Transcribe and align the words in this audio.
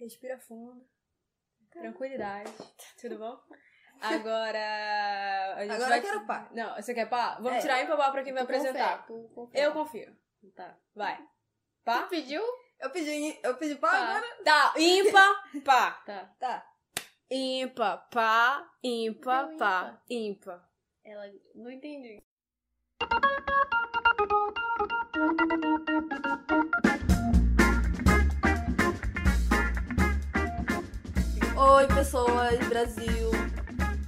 Respira 0.00 0.38
fundo. 0.38 0.84
Tranquilidade. 1.70 2.50
Tudo 3.00 3.18
bom? 3.18 3.38
Agora. 4.00 5.54
A 5.56 5.60
gente 5.62 5.72
Agora 5.74 5.88
vai... 5.90 5.98
eu 5.98 6.02
quero 6.02 6.26
pá. 6.26 6.48
Não, 6.52 6.74
você 6.74 6.94
quer 6.94 7.08
pá? 7.08 7.34
Vamos 7.34 7.58
É. 7.58 7.60
tirar 7.60 7.82
ímpar 7.82 7.96
pá 7.98 8.10
pra 8.10 8.24
quem 8.24 8.32
vai 8.32 8.42
apresentar. 8.42 9.06
confere, 9.06 9.28
tu 9.28 9.34
confere. 9.34 9.64
Eu 9.64 9.72
confio. 9.72 10.16
Tá. 10.56 10.76
Vai. 10.94 11.16
Tu 11.18 11.28
Pá? 11.84 12.02
pediu? 12.04 12.42
Eu 12.78 12.90
pedi, 12.90 13.38
eu 13.42 13.54
pedi 13.58 13.74
pá 13.74 13.90
Pá. 13.90 13.98
agora? 13.98 14.42
Tá. 14.42 14.74
Ímpar, 14.78 15.42
pá. 15.64 15.90
Tá. 16.06 16.34
Tá. 16.38 16.66
Ímpar, 17.30 18.08
pá. 18.10 18.70
Ímpar, 18.82 19.48
Deu 19.48 19.58
pá. 19.58 20.02
Ímpar. 20.08 20.68
Ela. 21.04 21.30
Não 21.54 21.70
entendi. 21.70 22.24
Oi, 31.62 31.86
pessoas, 31.88 32.58
Brasil, 32.70 33.30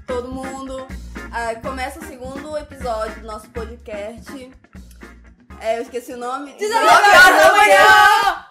todo 0.06 0.33
mundo. 0.33 0.88
Ah, 1.30 1.55
começa 1.60 2.01
o 2.01 2.02
segundo 2.02 2.56
episódio 2.56 3.20
do 3.20 3.27
nosso 3.27 3.51
podcast. 3.51 4.51
É, 5.60 5.77
eu 5.77 5.83
esqueci 5.83 6.15
o 6.15 6.16
nome. 6.16 6.55
19 6.55 6.87
horas 6.87 7.43
da 7.43 7.52
manhã! 7.52 8.46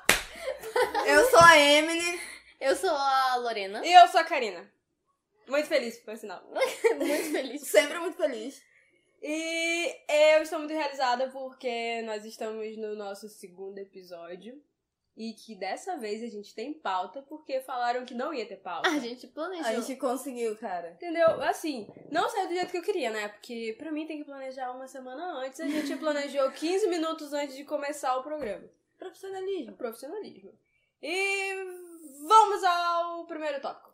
Eu 1.07 1.27
sou 1.31 1.39
a 1.39 1.57
Emily. 1.57 2.21
Eu 2.59 2.75
sou 2.75 2.91
a 2.91 3.37
Lorena. 3.37 3.83
E 3.83 3.91
eu 3.91 4.07
sou 4.07 4.19
a 4.19 4.23
Karina. 4.23 4.71
Muito 5.47 5.67
feliz, 5.67 5.97
por 5.97 6.15
sinal. 6.15 6.43
Muito 6.95 7.31
feliz. 7.31 7.67
Sempre 7.67 7.97
muito 7.97 8.17
feliz. 8.17 8.61
E 9.19 9.95
eu 10.35 10.43
estou 10.43 10.59
muito 10.59 10.75
realizada 10.75 11.27
porque 11.29 12.03
nós 12.03 12.23
estamos 12.23 12.77
no 12.77 12.95
nosso 12.95 13.27
segundo 13.29 13.79
episódio. 13.79 14.61
E 15.15 15.33
que 15.33 15.55
dessa 15.55 15.97
vez 15.97 16.23
a 16.23 16.27
gente 16.27 16.55
tem 16.55 16.73
pauta 16.73 17.21
porque 17.21 17.59
falaram 17.61 18.05
que 18.05 18.13
não 18.13 18.33
ia 18.33 18.45
ter 18.45 18.55
pauta. 18.55 18.89
A 18.89 18.99
gente 18.99 19.27
planejou. 19.27 19.65
A 19.65 19.73
gente 19.73 19.95
conseguiu, 19.97 20.55
cara. 20.57 20.91
Entendeu? 20.91 21.27
Assim, 21.43 21.87
não 22.09 22.29
saiu 22.29 22.47
do 22.47 22.53
jeito 22.53 22.71
que 22.71 22.77
eu 22.77 22.83
queria, 22.83 23.11
né? 23.11 23.27
Porque 23.27 23.75
pra 23.77 23.91
mim 23.91 24.07
tem 24.07 24.19
que 24.19 24.23
planejar 24.23 24.71
uma 24.71 24.87
semana 24.87 25.39
antes. 25.39 25.59
A 25.59 25.67
gente 25.67 25.95
planejou 25.99 26.49
15 26.51 26.87
minutos 26.87 27.33
antes 27.33 27.55
de 27.55 27.65
começar 27.65 28.15
o 28.17 28.23
programa. 28.23 28.67
Profissionalismo. 28.97 29.75
Profissionalismo. 29.75 30.53
E 31.01 31.53
vamos 32.27 32.63
ao 32.63 33.25
primeiro 33.25 33.59
tópico. 33.59 33.90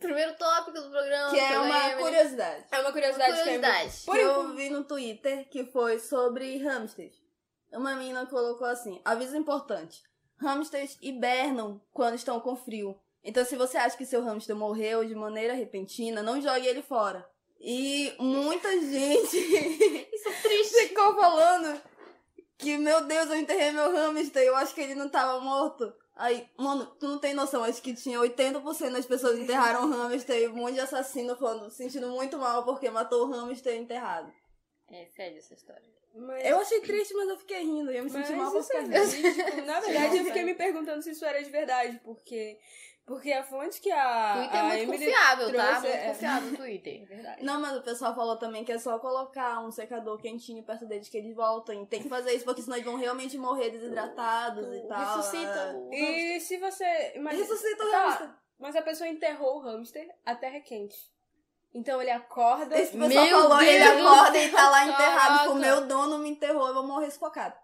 Primeiro 0.00 0.34
tópico 0.36 0.80
do 0.80 0.90
programa. 0.90 1.30
Que 1.30 1.38
é 1.38 1.58
uma 1.58 1.86
Emily. 1.90 2.02
curiosidade. 2.02 2.64
É 2.70 2.80
uma 2.80 2.92
curiosidade, 2.92 3.32
Curiosidade. 3.38 4.02
que 4.04 4.18
eu 4.18 4.54
vi 4.54 4.70
no 4.70 4.84
Twitter 4.84 5.48
que 5.48 5.64
foi 5.66 5.98
sobre 5.98 6.56
hamsters. 6.58 7.14
Uma 7.72 7.94
menina 7.94 8.26
colocou 8.26 8.66
assim: 8.66 9.00
aviso 9.04 9.36
importante. 9.36 10.02
Hamsters 10.42 10.96
hibernam 11.02 11.80
quando 11.92 12.14
estão 12.14 12.40
com 12.40 12.56
frio. 12.56 12.98
Então, 13.22 13.44
se 13.44 13.54
você 13.56 13.76
acha 13.76 13.96
que 13.96 14.06
seu 14.06 14.22
hamster 14.24 14.56
morreu 14.56 15.04
de 15.04 15.14
maneira 15.14 15.52
repentina, 15.52 16.22
não 16.22 16.40
jogue 16.40 16.66
ele 16.66 16.82
fora. 16.82 17.28
E 17.60 18.14
muita 18.18 18.70
gente 18.80 19.36
Isso 20.12 20.28
é 20.28 20.32
triste. 20.42 20.88
ficou 20.88 21.14
falando 21.14 21.78
que, 22.56 22.78
meu 22.78 23.04
Deus, 23.04 23.28
eu 23.28 23.36
enterrei 23.36 23.70
meu 23.70 23.92
hamster, 23.94 24.42
eu 24.42 24.56
acho 24.56 24.74
que 24.74 24.80
ele 24.80 24.94
não 24.94 25.10
tava 25.10 25.38
morto. 25.40 25.92
Aí, 26.20 26.46
mano, 26.58 26.84
tu 27.00 27.08
não 27.08 27.18
tem 27.18 27.32
noção, 27.32 27.64
acho 27.64 27.80
que 27.80 27.94
tinha 27.94 28.18
80% 28.20 28.92
das 28.92 29.06
pessoas 29.06 29.38
enterraram 29.38 29.84
o 29.86 29.90
hamster 29.90 30.36
e 30.36 30.48
um 30.48 30.56
monte 30.56 30.74
de 30.74 30.80
assassino 30.80 31.34
falando, 31.34 31.70
se 31.70 31.78
sentindo 31.78 32.08
muito 32.10 32.36
mal 32.36 32.62
porque 32.62 32.90
matou 32.90 33.26
o 33.26 33.30
hamster 33.30 33.74
enterrado. 33.74 34.30
É 34.92 35.06
sério 35.16 35.38
essa 35.38 35.54
história. 35.54 35.82
Mas- 36.14 36.44
Eu 36.44 36.58
achei 36.58 36.80
triste, 36.80 37.14
mas 37.14 37.28
eu 37.28 37.38
fiquei 37.38 37.60
rindo. 37.60 37.90
e 37.90 37.96
Eu 37.96 38.04
me 38.04 38.10
Mas 38.10 38.26
senti 38.26 38.36
mal 38.38 38.50
por 38.50 38.58
isso 38.60 38.68
ficar 38.68 38.80
rindo. 38.82 38.96
ridículo. 38.98 39.64
Na 39.66 39.80
verdade, 39.80 40.18
eu 40.18 40.24
fiquei 40.24 40.42
me 40.44 40.54
perguntando 40.54 41.02
se 41.02 41.10
isso 41.12 41.24
era 41.24 41.42
de 41.42 41.48
verdade, 41.50 42.00
porque, 42.04 42.58
porque 43.10 43.32
a 43.32 43.42
fonte 43.42 43.80
que 43.80 43.90
a, 43.90 44.34
Twitter 44.36 44.56
é 44.56 44.62
muito 44.62 44.82
Emily 44.82 45.04
confiável, 45.04 45.52
tá? 45.52 45.72
Muito 45.72 45.86
é- 45.86 46.06
confiável 46.06 46.52
o 46.52 46.54
Twitter. 46.62 47.02
É 47.02 47.04
verdade. 47.06 47.44
Não, 47.44 47.60
mas 47.60 47.76
o 47.76 47.82
pessoal 47.82 48.14
falou 48.14 48.36
também 48.36 48.64
que 48.64 48.70
é 48.70 48.78
só 48.78 49.00
colocar 49.00 49.58
um 49.58 49.72
secador 49.72 50.16
quentinho 50.16 50.62
perto 50.62 50.86
deles 50.86 51.08
que 51.08 51.16
eles 51.16 51.34
voltam. 51.34 51.82
E 51.82 51.86
tem 51.86 52.04
que 52.04 52.08
fazer 52.08 52.32
isso, 52.34 52.44
porque 52.44 52.62
senão 52.62 52.76
eles 52.76 52.86
vão 52.86 52.94
realmente 52.94 53.36
morrer 53.36 53.70
desidratados 53.70 54.64
e 54.76 54.86
tal. 54.86 55.16
Ressuscita 55.16 55.74
o. 55.76 55.92
E 55.92 56.38
se 56.38 56.56
você. 56.58 57.14
Imagina, 57.16 57.42
Ressuscita 57.42 57.84
o 57.84 57.90
Tá, 57.90 58.04
hamster. 58.04 58.30
Mas 58.60 58.76
a 58.76 58.82
pessoa 58.82 59.08
enterrou 59.08 59.56
o 59.56 59.60
hamster, 59.60 60.08
a 60.24 60.36
terra 60.36 60.58
é 60.58 60.60
quente. 60.60 60.96
Então 61.74 62.00
ele 62.00 62.12
acorda. 62.12 62.78
Esse 62.78 62.96
pessoal 62.96 63.26
Meu 63.26 63.40
falou, 63.40 63.60
ele 63.60 63.84
Deus! 63.84 64.06
acorda 64.06 64.38
e 64.38 64.50
tá 64.52 64.70
lá 64.70 64.84
enterrado. 64.84 65.16
Caraca! 65.16 65.42
Tipo, 65.42 65.54
meu 65.56 65.86
dono 65.88 66.18
me 66.18 66.30
enterrou, 66.30 66.68
eu 66.68 66.74
vou 66.74 66.86
morrer 66.86 67.10
sufocado. 67.10 67.56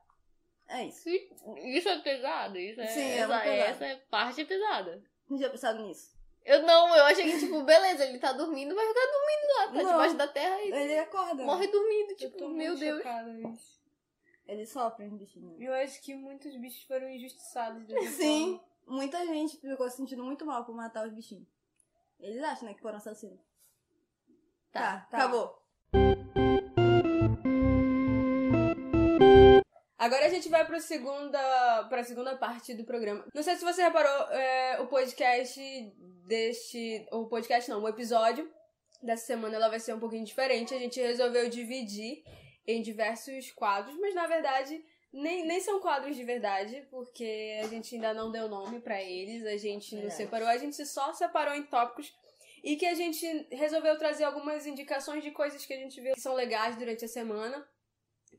É 0.69 0.87
isso. 0.87 1.09
Isso 1.09 1.89
é 1.89 1.99
pesado, 2.01 2.59
isso 2.59 2.81
é. 2.81 2.87
Sim, 2.89 3.11
é 3.13 3.21
pesado. 3.21 3.49
essa 3.49 3.87
é 3.87 3.97
parte 4.11 4.45
pesada. 4.45 5.01
Não 5.29 5.37
tinha 5.37 5.51
pensado 5.51 5.83
nisso. 5.83 6.15
Eu 6.45 6.63
não, 6.63 6.95
eu 6.97 7.05
achei 7.07 7.25
que, 7.25 7.41
tipo, 7.41 7.63
beleza, 7.65 8.05
ele 8.05 8.21
tá 8.21 8.33
dormindo, 8.33 8.73
vai 8.75 8.87
ficar 8.87 9.07
dormindo 9.07 9.57
lá, 9.57 9.67
tá 9.67 9.73
Não. 9.83 9.91
debaixo 9.91 10.17
da 10.17 10.29
terra 10.29 10.63
e 10.63 10.71
Ele 10.71 10.99
acorda. 10.99 11.43
morre 11.45 11.67
dormindo, 11.67 12.11
Eu 12.13 12.17
tipo, 12.17 12.39
tô 12.39 12.49
meu 12.49 12.69
muito 12.69 12.79
Deus. 12.79 12.99
chocada 12.99 13.33
nisso. 13.33 13.77
Ele 14.47 14.65
sofre, 14.65 15.07
os 15.09 15.19
bichinhos. 15.19 15.61
Eu 15.61 15.75
acho 15.75 16.01
que 16.01 16.15
muitos 16.15 16.55
bichos 16.57 16.85
foram 16.85 17.09
injustiçados 17.11 17.85
Sim, 18.15 18.61
muita 18.87 19.27
gente 19.27 19.57
ficou 19.57 19.91
se 19.91 19.97
sentindo 19.97 20.23
muito 20.23 20.47
mal 20.47 20.65
por 20.65 20.73
matar 20.77 21.05
os 21.05 21.13
bichinhos. 21.13 21.49
Eles 22.21 22.41
acham, 22.45 22.69
né, 22.69 22.75
que 22.75 22.81
foram 22.81 22.99
assassinos. 22.99 23.41
Tá, 24.71 25.01
tá. 25.01 25.07
tá. 25.11 25.17
acabou. 25.19 26.46
Agora 30.07 30.25
a 30.25 30.29
gente 30.29 30.49
vai 30.49 30.65
para 30.65 30.79
segunda, 30.79 31.85
pra 31.89 32.05
segunda 32.05 32.37
parte 32.37 32.73
do 32.75 32.85
programa. 32.85 33.27
Não 33.35 33.43
sei 33.43 33.57
se 33.57 33.65
você 33.65 33.83
reparou, 33.83 34.31
é, 34.31 34.81
o 34.81 34.87
podcast 34.87 35.61
deste. 36.25 37.05
O 37.11 37.27
podcast 37.27 37.69
não, 37.69 37.83
o 37.83 37.89
episódio 37.89 38.49
dessa 39.03 39.27
semana 39.27 39.57
ela 39.57 39.69
vai 39.69 39.81
ser 39.81 39.95
um 39.95 39.99
pouquinho 39.99 40.25
diferente. 40.25 40.73
A 40.73 40.79
gente 40.79 41.01
resolveu 41.01 41.51
dividir 41.51 42.23
em 42.69 42.83
diversos 42.83 43.51
quadros, 43.51 43.99
mas 43.99 44.15
na 44.15 44.29
verdade 44.29 44.81
nem, 45.13 45.45
nem 45.45 45.61
são 45.61 45.81
quadros 45.81 46.15
de 46.15 46.23
verdade, 46.23 46.87
porque 46.89 47.59
a 47.65 47.67
gente 47.67 47.97
ainda 47.97 48.15
não 48.15 48.31
deu 48.31 48.49
nome 48.49 48.79
para 48.79 49.03
eles, 49.03 49.45
a 49.45 49.57
gente 49.57 49.93
não 49.93 50.03
Verdade. 50.03 50.23
separou, 50.23 50.49
a 50.49 50.57
gente 50.57 50.87
só 50.87 51.13
separou 51.15 51.55
em 51.55 51.65
tópicos. 51.65 52.15
E 52.63 52.77
que 52.77 52.87
a 52.87 52.95
gente 52.95 53.27
resolveu 53.51 53.99
trazer 53.99 54.23
algumas 54.23 54.67
indicações 54.67 55.25
de 55.25 55.33
coisas 55.33 55.67
que 55.67 55.73
a 55.73 55.77
gente 55.77 56.01
viu 56.01 56.15
que 56.15 56.21
são 56.21 56.35
legais 56.35 56.77
durante 56.77 57.05
a 57.05 57.09
semana. 57.09 57.67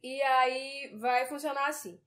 E 0.04 0.22
aí 0.22 0.92
vai 0.98 1.26
funcionar 1.28 1.68
assim. 1.68 2.00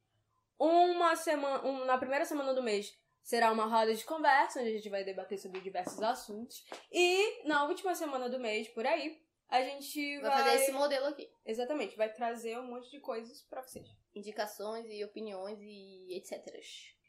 Uma 0.59 1.17
semana, 1.17 1.65
um- 1.67 1.85
na 1.85 1.97
primeira 1.99 2.25
semana 2.25 2.53
do 2.55 2.63
mês 2.63 2.97
será 3.23 3.51
uma 3.53 3.67
roda 3.67 3.95
de 3.95 4.05
conversa, 4.05 4.61
onde 4.61 4.69
a 4.71 4.73
gente 4.73 4.89
vai 4.89 5.05
debater 5.05 5.39
sobre 5.39 5.61
diversos 5.61 6.03
assuntos. 6.03 6.65
E 6.93 7.47
na 7.47 7.65
última 7.65 7.95
semana 7.95 8.29
do 8.29 8.39
mês, 8.39 8.69
por 8.69 8.87
aí, 8.87 9.23
a 9.49 9.63
gente 9.63 10.19
vai, 10.21 10.31
Vai 10.31 10.39
fazer 10.45 10.57
esse 10.57 10.73
modelo 10.73 11.07
aqui. 11.07 11.33
exatamente, 11.45 11.97
vai 11.97 12.13
trazer 12.13 12.59
um 12.59 12.67
monte 12.67 12.91
de 12.91 13.01
coisas 13.01 13.43
pra 13.43 13.63
vocês. 13.63 13.89
Indicações 14.15 14.87
e 14.91 15.05
opiniões 15.05 15.59
e 15.61 16.15
etc. 16.17 16.45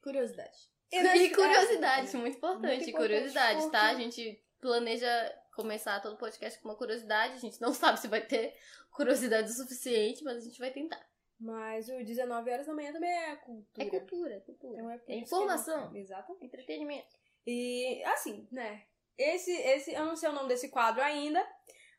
Curiosidade. 0.01 0.69
E 0.91 1.29
curiosidades, 1.29 2.13
muito 2.13 2.37
importante. 2.37 2.61
Muito 2.61 2.89
importante, 2.89 2.91
curiosidades, 2.91 3.65
tá? 3.67 3.89
A 3.89 3.95
gente 3.95 4.43
planeja 4.59 5.41
começar 5.55 6.01
todo 6.01 6.17
podcast 6.17 6.59
com 6.59 6.69
uma 6.69 6.75
curiosidade. 6.75 7.33
A 7.33 7.37
gente 7.37 7.61
não 7.61 7.73
sabe 7.73 7.99
se 7.99 8.07
vai 8.07 8.21
ter 8.21 8.55
curiosidade 8.91 9.49
o 9.49 9.53
suficiente, 9.53 10.23
mas 10.23 10.37
a 10.37 10.41
gente 10.41 10.59
vai 10.59 10.71
tentar. 10.71 11.01
Mas 11.39 11.89
o 11.89 12.03
19 12.03 12.51
horas 12.51 12.67
da 12.67 12.73
manhã 12.73 12.93
também 12.93 13.09
é 13.09 13.35
cultura. 13.37 13.87
É 13.87 13.89
cultura, 13.89 14.33
é 14.35 14.39
cultura. 14.41 14.77
Então 14.77 14.91
é, 14.91 15.01
É 15.07 15.15
informação. 15.15 15.95
Exatamente. 15.95 16.45
Entretenimento. 16.45 17.17
E 17.47 18.03
assim, 18.05 18.47
né? 18.51 18.85
Esse, 19.17 19.51
esse, 19.51 19.93
eu 19.93 20.05
não 20.05 20.15
sei 20.15 20.29
o 20.29 20.33
nome 20.33 20.47
desse 20.47 20.69
quadro 20.69 21.01
ainda, 21.01 21.45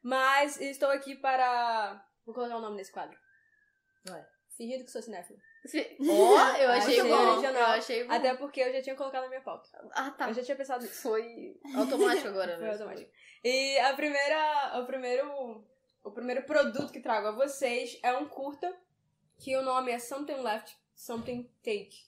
mas 0.01 0.61
estou 0.61 0.91
aqui 0.91 1.17
para. 1.17 2.07
Vou 2.25 2.35
colocar 2.35 2.57
o 2.57 2.61
nome 2.61 2.77
desse 2.77 2.93
quadro. 2.93 3.19
Vai. 4.05 4.25
Fingindo 4.57 4.85
que 4.85 4.91
sou 4.91 5.03
cinéfilo. 5.03 5.41
Ó, 6.01 6.57
eu 6.57 6.71
achei 6.71 6.99
Achei 7.01 7.03
bom. 7.03 7.15
original. 7.15 7.55
Eu 7.55 7.79
achei 7.79 8.05
bom. 8.05 8.13
Até 8.13 8.35
porque 8.35 8.61
eu 8.61 8.73
já 8.73 8.83
tinha 8.83 8.97
colocado 8.97 9.23
na 9.23 9.29
minha 9.29 9.41
pauta. 9.41 9.69
Ah, 9.93 10.11
tá. 10.11 10.29
Eu 10.29 10.35
já 10.35 10.43
tinha 10.43 10.57
pensado 10.57 10.83
nisso. 10.83 11.03
Foi 11.03 11.57
automático 11.77 12.29
agora, 12.29 12.57
Foi 12.57 12.65
né? 12.65 12.73
automático. 12.73 13.11
E 13.45 13.79
a 13.79 13.95
primeira, 13.95 14.81
o 14.81 14.87
primeiro, 14.87 15.65
o 16.03 16.11
primeiro 16.11 16.43
produto 16.45 16.93
que 16.93 17.01
trago 17.01 17.29
a 17.29 17.33
vocês 17.33 17.99
é 18.03 18.13
um 18.17 18.27
curta 18.29 18.75
que 19.39 19.57
o 19.57 19.63
nome 19.63 19.91
é 19.93 19.99
Something 19.99 20.41
Left, 20.43 20.77
Something 20.95 21.51
Take, 21.63 22.07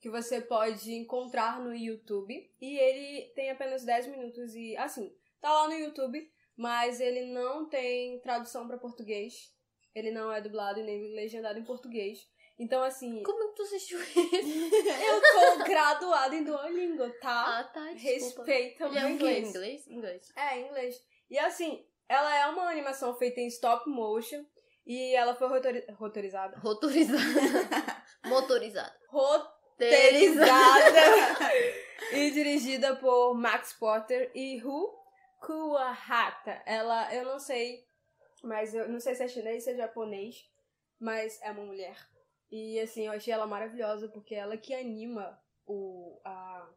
que 0.00 0.08
você 0.08 0.40
pode 0.40 0.92
encontrar 0.94 1.60
no 1.60 1.74
YouTube 1.74 2.50
e 2.60 2.78
ele 2.78 3.32
tem 3.34 3.50
apenas 3.50 3.84
10 3.84 4.06
minutos 4.08 4.54
e 4.54 4.76
assim, 4.76 5.14
tá 5.40 5.52
lá 5.52 5.68
no 5.68 5.74
YouTube, 5.74 6.30
mas 6.56 7.00
ele 7.00 7.32
não 7.32 7.66
tem 7.66 8.18
tradução 8.20 8.66
para 8.66 8.78
português. 8.78 9.54
Ele 9.94 10.10
não 10.10 10.32
é 10.32 10.40
dublado 10.40 10.78
e 10.80 10.82
nem 10.82 11.14
legendado 11.14 11.58
em 11.58 11.64
português. 11.64 12.26
Então, 12.62 12.82
assim, 12.82 13.22
Como 13.22 13.48
que 13.48 13.54
tu 13.56 13.62
assistiu 13.62 13.98
isso? 14.04 14.14
eu 14.14 15.20
tô 15.58 15.64
graduada 15.64 16.34
em 16.36 16.44
Duolingo, 16.44 17.08
tá? 17.18 17.60
Ah, 17.60 17.64
tá, 17.64 17.92
desculpa. 17.94 18.44
Respeita 18.44 18.84
o 18.86 18.88
é 18.88 18.90
meu 18.90 19.02
quê? 19.02 19.12
inglês. 19.14 19.48
Inglês? 19.48 19.86
Inglês. 19.88 20.32
É, 20.36 20.60
inglês. 20.60 20.96
E 21.30 21.38
assim, 21.38 21.82
ela 22.06 22.36
é 22.36 22.46
uma 22.48 22.68
animação 22.70 23.14
feita 23.16 23.40
em 23.40 23.46
stop 23.46 23.88
motion. 23.88 24.44
E 24.86 25.14
ela 25.14 25.34
foi 25.34 25.48
rotori- 25.48 25.86
rotorizada. 25.92 26.58
Rotorizado. 26.58 27.22
Motorizado. 28.26 28.92
Roteirizada 29.08 31.00
e 32.12 32.30
dirigida 32.30 32.96
por 32.96 33.34
Max 33.34 33.72
Potter 33.74 34.30
e 34.34 34.58
Ru 34.58 34.92
Kuwahata. 35.40 36.62
Ela, 36.66 37.14
eu 37.14 37.24
não 37.24 37.38
sei, 37.38 37.84
mas 38.42 38.74
eu 38.74 38.88
não 38.88 39.00
sei 39.00 39.14
se 39.14 39.22
é 39.22 39.28
chinês 39.28 39.56
ou 39.56 39.60
se 39.62 39.70
é 39.70 39.76
japonês, 39.76 40.36
mas 40.98 41.40
é 41.42 41.50
uma 41.50 41.64
mulher. 41.64 41.96
E 42.50 42.80
assim, 42.80 43.06
eu 43.06 43.12
achei 43.12 43.32
ela 43.32 43.46
maravilhosa 43.46 44.08
porque 44.08 44.34
ela 44.34 44.56
que 44.56 44.74
anima 44.74 45.40
o, 45.66 46.20
a, 46.24 46.68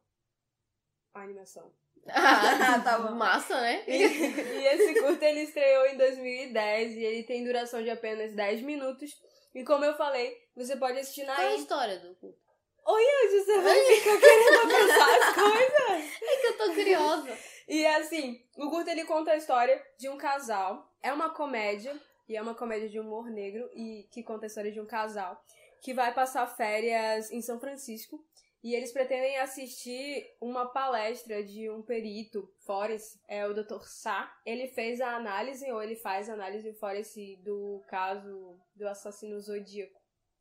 a 1.14 1.22
animação. 1.22 1.72
Ah, 2.08 2.80
Tá. 2.84 3.00
Massa, 3.00 3.60
né? 3.62 3.84
E, 3.88 3.94
e 3.94 4.68
esse 4.68 5.00
curta 5.00 5.26
ele 5.26 5.42
estreou 5.42 5.86
em 5.88 5.98
2010 5.98 6.96
e 6.96 7.04
ele 7.04 7.24
tem 7.24 7.44
duração 7.44 7.82
de 7.82 7.90
apenas 7.90 8.34
10 8.34 8.62
minutos. 8.62 9.12
E 9.56 9.64
como 9.64 9.86
eu 9.86 9.96
falei, 9.96 10.36
você 10.56 10.76
pode 10.76 11.00
assistir 11.00 11.24
na 11.24 11.36
Qual 11.36 11.48
é 11.48 11.52
a 11.52 11.56
história 11.56 12.00
do 12.00 12.14
culto? 12.16 12.44
Hoje 12.86 13.40
você 13.40 13.62
vai 13.62 13.80
ficar 13.80 14.20
querendo 14.20 14.68
pensar 14.68 15.18
as 15.18 15.34
coisas. 15.34 16.22
É 16.22 16.38
que 16.42 16.48
eu 16.48 16.58
tô 16.58 16.74
curiosa. 16.74 17.38
E 17.68 17.86
assim, 17.86 18.44
o 18.58 18.70
curta 18.70 18.92
ele 18.92 19.06
conta 19.06 19.32
a 19.32 19.38
história 19.38 19.82
de 19.98 20.10
um 20.10 20.18
casal. 20.18 20.92
É 21.02 21.14
uma 21.14 21.30
comédia, 21.30 21.98
e 22.28 22.36
é 22.36 22.42
uma 22.42 22.54
comédia 22.54 22.90
de 22.90 23.00
humor 23.00 23.30
negro, 23.30 23.70
e 23.74 24.08
que 24.12 24.24
conta 24.24 24.46
a 24.46 24.48
história 24.48 24.72
de 24.72 24.82
um 24.82 24.86
casal 24.86 25.42
que 25.84 25.94
vai 25.94 26.14
passar 26.14 26.48
férias 26.48 27.30
em 27.30 27.42
São 27.42 27.60
Francisco. 27.60 28.24
E 28.64 28.74
eles 28.74 28.94
pretendem 28.94 29.38
assistir 29.40 30.26
uma 30.40 30.66
palestra 30.68 31.44
de 31.44 31.70
um 31.70 31.82
perito, 31.82 32.50
Forrest, 32.66 33.20
é 33.28 33.46
o 33.46 33.54
Dr. 33.54 33.82
Sá. 33.84 34.34
Ele 34.46 34.70
fez 34.70 35.02
a 35.02 35.18
análise, 35.18 35.70
ou 35.70 35.84
ele 35.84 35.98
faz 35.98 36.30
a 36.30 36.34
análise 36.34 36.72
Forrest 36.76 37.18
do 37.44 37.84
caso 37.90 38.58
do 38.74 38.88
assassino 38.88 39.38
zodíaco. 39.42 40.00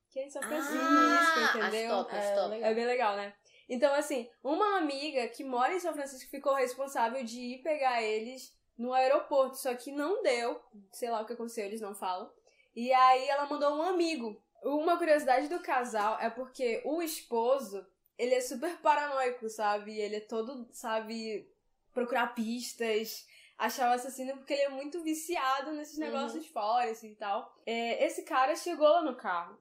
Que 0.09 0.21
é 0.21 0.27
em 0.27 0.31
São 0.31 0.41
Francisco, 0.43 0.77
Ah, 0.79 1.51
entendeu? 1.59 1.93
Acho 1.95 2.05
top, 2.05 2.15
acho 2.17 2.29
É, 2.29 2.35
top. 2.37 2.49
legal. 2.51 2.71
É 2.71 2.75
bem 2.75 2.85
legal, 2.87 3.17
né? 3.17 3.35
Então, 3.69 3.93
assim, 3.95 4.31
uma 4.45 4.77
amiga 4.77 5.27
que 5.29 5.43
mora 5.43 5.75
em 5.75 5.81
São 5.81 5.93
Francisco 5.93 6.31
ficou 6.31 6.55
responsável 6.55 7.25
de 7.25 7.41
ir 7.41 7.63
pegar 7.63 8.01
eles 8.03 8.57
no 8.79 8.93
aeroporto, 8.93 9.57
só 9.57 9.75
que 9.75 9.91
não 9.91 10.23
deu, 10.23 10.63
sei 10.93 11.11
lá 11.11 11.23
o 11.23 11.27
que 11.27 11.33
aconteceu, 11.33 11.65
eles 11.65 11.81
não 11.81 11.95
falam. 11.95 12.31
E 12.77 12.93
aí 12.93 13.29
ela 13.29 13.47
mandou 13.47 13.75
um 13.77 13.83
amigo. 13.83 14.41
Uma 14.63 14.97
curiosidade 14.97 15.49
do 15.49 15.61
casal 15.61 16.19
é 16.21 16.31
porque 16.31 16.81
o 16.85 17.03
esposo, 17.03 17.85
ele 18.17 18.35
é 18.35 18.41
super 18.41 18.77
paranoico, 18.79 19.49
sabe? 19.49 19.99
Ele 19.99 20.17
é 20.17 20.21
todo, 20.21 20.69
sabe, 20.73 21.49
procurar 21.93 22.35
pistas, 22.35 23.27
achar 23.59 23.91
o 23.91 23.95
assassino 23.95 24.37
porque 24.37 24.53
ele 24.53 24.63
é 24.63 24.69
muito 24.69 25.03
viciado 25.03 25.73
nesses 25.73 25.99
Uhum. 25.99 26.05
negócios 26.05 26.47
fora 26.47 26.91
assim, 26.91 27.11
e 27.13 27.17
tal. 27.17 27.55
É, 27.67 28.05
esse 28.07 28.23
cara 28.23 28.55
chegou 28.57 28.89
lá 28.89 29.03
no 29.03 29.17
carro. 29.17 29.59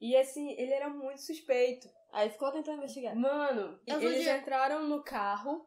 E 0.00 0.16
assim, 0.16 0.52
ele 0.58 0.72
era 0.72 0.88
muito 0.88 1.20
suspeito. 1.22 1.88
Aí 2.12 2.30
ficou 2.30 2.52
tentando 2.52 2.78
investigar. 2.78 3.16
Mano, 3.16 3.80
É 3.86 3.96
o 3.96 4.02
eles 4.02 4.26
entraram 4.26 4.86
no 4.86 5.02
carro, 5.02 5.66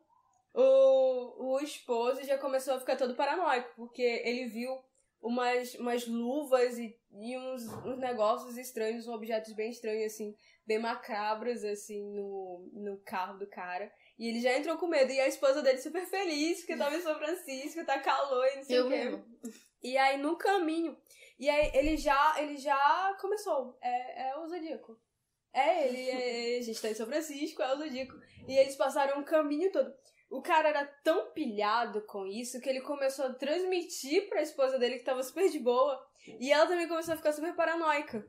o, 0.53 1.53
o 1.53 1.59
esposo 1.59 2.23
já 2.23 2.37
começou 2.37 2.75
a 2.75 2.79
ficar 2.79 2.95
todo 2.95 3.15
paranoico, 3.15 3.69
porque 3.75 4.01
ele 4.01 4.45
viu 4.47 4.77
umas, 5.21 5.75
umas 5.75 6.07
luvas 6.07 6.77
e, 6.79 6.96
e 7.11 7.37
uns, 7.37 7.63
uns 7.85 7.97
negócios 7.97 8.57
estranhos, 8.57 9.07
uns 9.07 9.13
objetos 9.13 9.53
bem 9.53 9.71
estranhos, 9.71 10.13
assim, 10.13 10.35
bem 10.65 10.79
macabros, 10.79 11.63
assim, 11.63 12.03
no, 12.13 12.69
no 12.73 12.97
carro 12.99 13.39
do 13.39 13.47
cara. 13.47 13.91
E 14.19 14.27
ele 14.27 14.41
já 14.41 14.57
entrou 14.57 14.77
com 14.77 14.87
medo. 14.87 15.11
E 15.11 15.19
a 15.19 15.27
esposa 15.27 15.61
dele 15.61 15.77
super 15.77 16.05
feliz, 16.05 16.59
porque 16.59 16.77
tava 16.77 16.95
em 16.95 17.01
São 17.01 17.17
Francisco, 17.17 17.85
tá 17.85 17.99
calor 17.99 18.45
e 18.47 18.55
não 18.57 18.63
sei 18.63 18.77
Eu 18.77 18.87
o 18.87 18.89
quê. 18.89 19.23
E 19.81 19.97
aí, 19.97 20.17
no 20.17 20.37
caminho. 20.37 20.97
E 21.39 21.49
aí, 21.49 21.71
ele 21.73 21.97
já, 21.97 22.35
ele 22.41 22.57
já 22.57 23.15
começou. 23.21 23.77
É, 23.81 24.29
é 24.29 24.37
o 24.37 24.47
Zodíaco. 24.47 24.99
É 25.53 25.87
ele, 25.87 26.09
é, 26.09 26.59
a 26.59 26.61
gente 26.61 26.81
tá 26.81 26.89
em 26.89 26.93
São 26.93 27.07
Francisco, 27.07 27.61
é 27.61 27.73
o 27.73 27.77
Zodíaco. 27.77 28.13
E 28.47 28.57
eles 28.57 28.75
passaram 28.75 29.19
o 29.21 29.25
caminho 29.25 29.71
todo. 29.71 29.93
O 30.29 30.41
cara 30.41 30.69
era 30.69 30.85
tão 31.03 31.31
pilhado 31.31 32.01
com 32.01 32.25
isso 32.25 32.59
que 32.59 32.67
ele 32.69 32.81
começou 32.81 33.25
a 33.25 33.33
transmitir 33.33 34.27
pra 34.27 34.41
esposa 34.41 34.77
dele 34.77 34.97
que 34.99 35.05
tava 35.05 35.23
super 35.23 35.49
de 35.49 35.59
boa. 35.59 36.05
E 36.39 36.51
ela 36.51 36.67
também 36.67 36.87
começou 36.87 37.13
a 37.13 37.17
ficar 37.17 37.31
super 37.31 37.55
paranoica. 37.55 38.27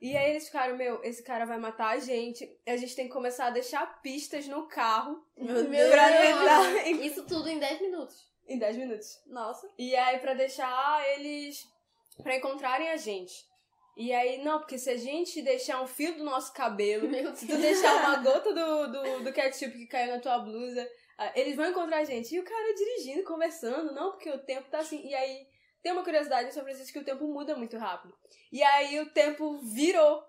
E 0.00 0.16
aí 0.16 0.30
eles 0.30 0.46
ficaram, 0.46 0.76
meu, 0.76 1.02
esse 1.02 1.22
cara 1.24 1.44
vai 1.44 1.58
matar 1.58 1.96
a 1.96 1.98
gente. 1.98 2.48
A 2.64 2.76
gente 2.76 2.94
tem 2.94 3.08
que 3.08 3.12
começar 3.12 3.46
a 3.46 3.50
deixar 3.50 4.00
pistas 4.00 4.46
no 4.46 4.68
carro 4.68 5.20
Meu 5.36 5.64
Deus. 5.64 5.90
tentar 5.90 6.88
Isso 7.04 7.24
tudo 7.26 7.48
em 7.48 7.58
10 7.58 7.80
minutos. 7.80 8.30
em 8.46 8.58
10 8.58 8.76
minutos. 8.76 9.20
Nossa. 9.26 9.68
E 9.76 9.96
aí, 9.96 10.18
pra 10.20 10.34
deixar 10.34 11.02
eles. 11.16 11.66
pra 12.22 12.36
encontrarem 12.36 12.90
a 12.90 12.96
gente. 12.96 13.34
E 13.96 14.12
aí, 14.12 14.44
não, 14.44 14.58
porque 14.60 14.78
se 14.78 14.90
a 14.90 14.96
gente 14.96 15.42
deixar 15.42 15.82
um 15.82 15.86
fio 15.88 16.14
do 16.16 16.22
nosso 16.22 16.52
cabelo, 16.52 17.08
Meu 17.08 17.34
se 17.34 17.46
tu 17.46 17.56
deixar 17.56 17.96
uma 17.96 18.16
gota 18.22 18.52
do, 18.52 18.86
do, 18.92 19.24
do 19.24 19.32
ketchup 19.32 19.72
que 19.72 19.86
caiu 19.86 20.12
na 20.12 20.20
tua 20.20 20.38
blusa, 20.38 20.86
eles 21.34 21.56
vão 21.56 21.70
encontrar 21.70 21.98
a 21.98 22.04
gente. 22.04 22.34
E 22.34 22.40
o 22.40 22.44
cara 22.44 22.74
dirigindo, 22.74 23.24
conversando, 23.24 23.92
não, 23.92 24.12
porque 24.12 24.30
o 24.30 24.44
tempo 24.44 24.70
tá 24.70 24.78
assim. 24.78 25.06
E 25.06 25.14
aí, 25.14 25.46
tem 25.82 25.92
uma 25.92 26.04
curiosidade 26.04 26.52
sobre 26.52 26.72
isso 26.72 26.92
que 26.92 26.98
o 26.98 27.04
tempo 27.04 27.26
muda 27.26 27.56
muito 27.56 27.76
rápido. 27.78 28.14
E 28.52 28.62
aí, 28.62 29.00
o 29.00 29.10
tempo 29.10 29.58
virou. 29.58 30.22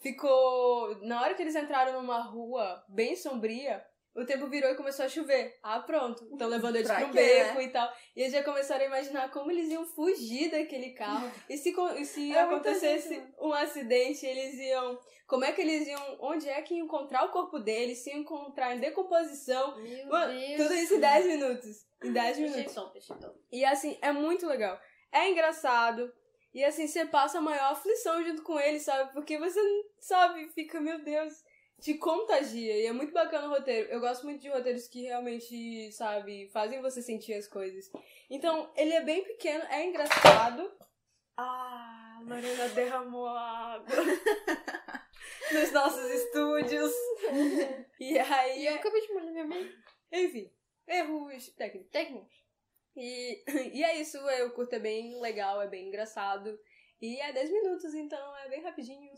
Ficou. 0.00 0.98
Na 1.02 1.22
hora 1.22 1.34
que 1.34 1.42
eles 1.42 1.54
entraram 1.54 2.00
numa 2.00 2.20
rua 2.20 2.84
bem 2.88 3.16
sombria, 3.16 3.84
o 4.14 4.24
tempo 4.24 4.46
virou 4.48 4.70
e 4.70 4.76
começou 4.76 5.04
a 5.04 5.08
chover. 5.08 5.58
Ah, 5.62 5.80
pronto. 5.80 6.24
Estão 6.32 6.48
levando 6.48 6.76
eles 6.76 6.86
Pra 6.88 7.00
pro 7.00 7.12
beco 7.12 7.58
né? 7.58 7.64
e 7.64 7.68
tal. 7.68 7.92
E 8.14 8.20
eles 8.20 8.32
já 8.32 8.42
começaram 8.44 8.82
a 8.84 8.86
imaginar 8.86 9.30
como 9.30 9.50
eles 9.50 9.68
iam 9.70 9.84
fugir 9.84 10.50
daquele 10.50 10.90
carro. 10.90 11.30
E 11.48 11.56
se, 11.56 11.74
e 11.98 12.04
se 12.04 12.32
É 12.32 12.40
acontecesse 12.40 13.16
né? 13.16 13.32
um 13.40 13.52
acidente, 13.52 14.24
eles 14.24 14.54
iam. 14.58 14.98
Como 15.26 15.44
é 15.44 15.52
que 15.52 15.60
eles 15.62 15.86
iam. 15.88 16.16
Onde 16.20 16.48
é 16.48 16.60
que 16.62 16.74
iam 16.74 16.84
encontrar 16.86 17.24
o 17.24 17.30
corpo 17.30 17.58
deles? 17.58 17.98
Se 17.98 18.10
iam 18.10 18.20
encontrar 18.20 18.76
em 18.76 18.80
decomposição. 18.80 19.76
Meu 19.80 20.06
Mano, 20.06 20.32
Deus. 20.38 20.56
tudo 20.62 20.74
isso 20.74 20.94
em 20.94 21.00
10 21.00 21.26
minutos. 21.26 21.86
Em 22.04 22.12
10 22.12 22.36
Prestei 22.36 22.64
minutos. 22.64 22.74
som. 22.74 23.34
E 23.50 23.64
assim, 23.64 23.98
é 24.02 24.12
muito 24.12 24.46
legal. 24.46 24.78
É 25.10 25.30
engraçado. 25.30 26.12
E 26.52 26.62
assim, 26.64 26.86
você 26.86 27.04
passa 27.06 27.38
a 27.38 27.40
maior 27.40 27.72
aflição 27.72 28.22
junto 28.22 28.42
com 28.42 28.60
ele, 28.60 28.78
sabe? 28.78 29.12
Porque 29.12 29.36
você, 29.38 29.58
sabe, 29.98 30.48
fica, 30.50 30.80
meu 30.80 31.02
Deus, 31.02 31.32
te 31.80 31.94
contagia. 31.94 32.76
E 32.78 32.86
é 32.86 32.92
muito 32.92 33.12
bacana 33.12 33.46
o 33.46 33.50
roteiro. 33.50 33.88
Eu 33.90 34.00
gosto 34.00 34.24
muito 34.24 34.40
de 34.40 34.48
roteiros 34.48 34.88
que 34.88 35.02
realmente, 35.02 35.92
sabe, 35.92 36.48
fazem 36.48 36.80
você 36.80 37.02
sentir 37.02 37.34
as 37.34 37.46
coisas. 37.48 37.90
Então, 38.30 38.72
ele 38.76 38.94
é 38.94 39.02
bem 39.02 39.22
pequeno, 39.24 39.64
é 39.64 39.84
engraçado. 39.84 40.72
Ah, 41.36 42.18
a 42.18 42.22
Lorena 42.22 42.68
derramou 42.68 43.26
água 43.26 43.86
nos 45.52 45.72
nossos 45.72 46.10
estúdios. 46.10 46.92
E 48.00 48.18
aí, 48.18 48.62
E 48.62 48.66
eu 48.66 48.74
acabei 48.74 49.00
de 49.00 49.12
molhar 49.14 49.32
minha 49.32 49.46
mãe. 49.46 49.72
enfim, 50.12 50.50
erros 50.86 51.48
técnicos. 51.50 51.90
Técnico. 51.90 52.28
E, 52.96 53.42
e 53.78 53.82
é 53.84 53.98
isso, 54.00 54.18
eu 54.18 54.50
curto, 54.50 54.74
é 54.74 54.78
bem 54.78 55.18
legal, 55.20 55.62
é 55.62 55.66
bem 55.68 55.88
engraçado. 55.88 56.58
E 57.04 57.20
é 57.20 57.32
10 57.32 57.50
minutos, 57.50 57.92
então 57.94 58.36
é 58.38 58.48
bem 58.48 58.62
rapidinho. 58.62 59.12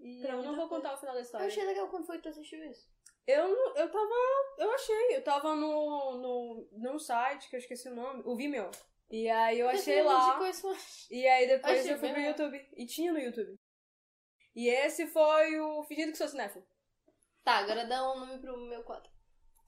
E 0.00 0.20
Pra 0.20 0.32
eu 0.34 0.42
não 0.42 0.56
vou 0.56 0.68
coisa. 0.68 0.82
contar 0.82 0.94
o 0.94 0.98
final 0.98 1.14
da 1.14 1.20
Eu 1.20 1.24
história. 1.24 1.46
achei 1.46 1.64
legal 1.64 1.88
quando 1.88 2.04
foi 2.06 2.16
que 2.18 2.24
tu 2.24 2.28
assistiu 2.28 2.62
isso. 2.70 2.86
Eu, 3.26 3.48
não- 3.48 3.76
eu 3.76 3.90
tava. 3.90 4.14
Eu 4.58 4.70
achei, 4.72 5.16
eu 5.16 5.22
tava 5.24 5.54
no, 5.54 6.18
no, 6.18 6.68
num 6.72 6.98
site 6.98 7.48
que 7.48 7.56
eu 7.56 7.60
esqueci 7.60 7.88
o 7.88 7.94
nome, 7.94 8.22
o 8.26 8.36
Vimeo. 8.36 8.70
E 9.10 9.28
aí 9.28 9.58
eu 9.60 9.68
achei 9.68 10.02
lá. 10.02 10.38
E 11.10 11.26
aí 11.26 11.46
depois 11.48 11.80
Achei 11.80 11.92
eu 11.94 11.98
fui 11.98 12.10
pro. 12.12 12.20
YouTube. 12.20 12.68
E 12.76 12.86
tinha 12.86 13.12
no 13.12 13.18
YouTube. 13.18 13.58
E 14.54 14.68
esse 14.68 15.06
foi 15.06 15.58
o 15.60 15.82
Fingindo 15.84 16.12
que 16.12 16.18
sou 16.18 16.28
cinéfilo. 16.28 16.64
Tá, 17.44 17.58
agora 17.58 17.86
dá 17.86 18.12
um 18.12 18.20
nome 18.20 18.38
pro 18.38 18.56
meu 18.56 18.82
quadro. 18.82 19.10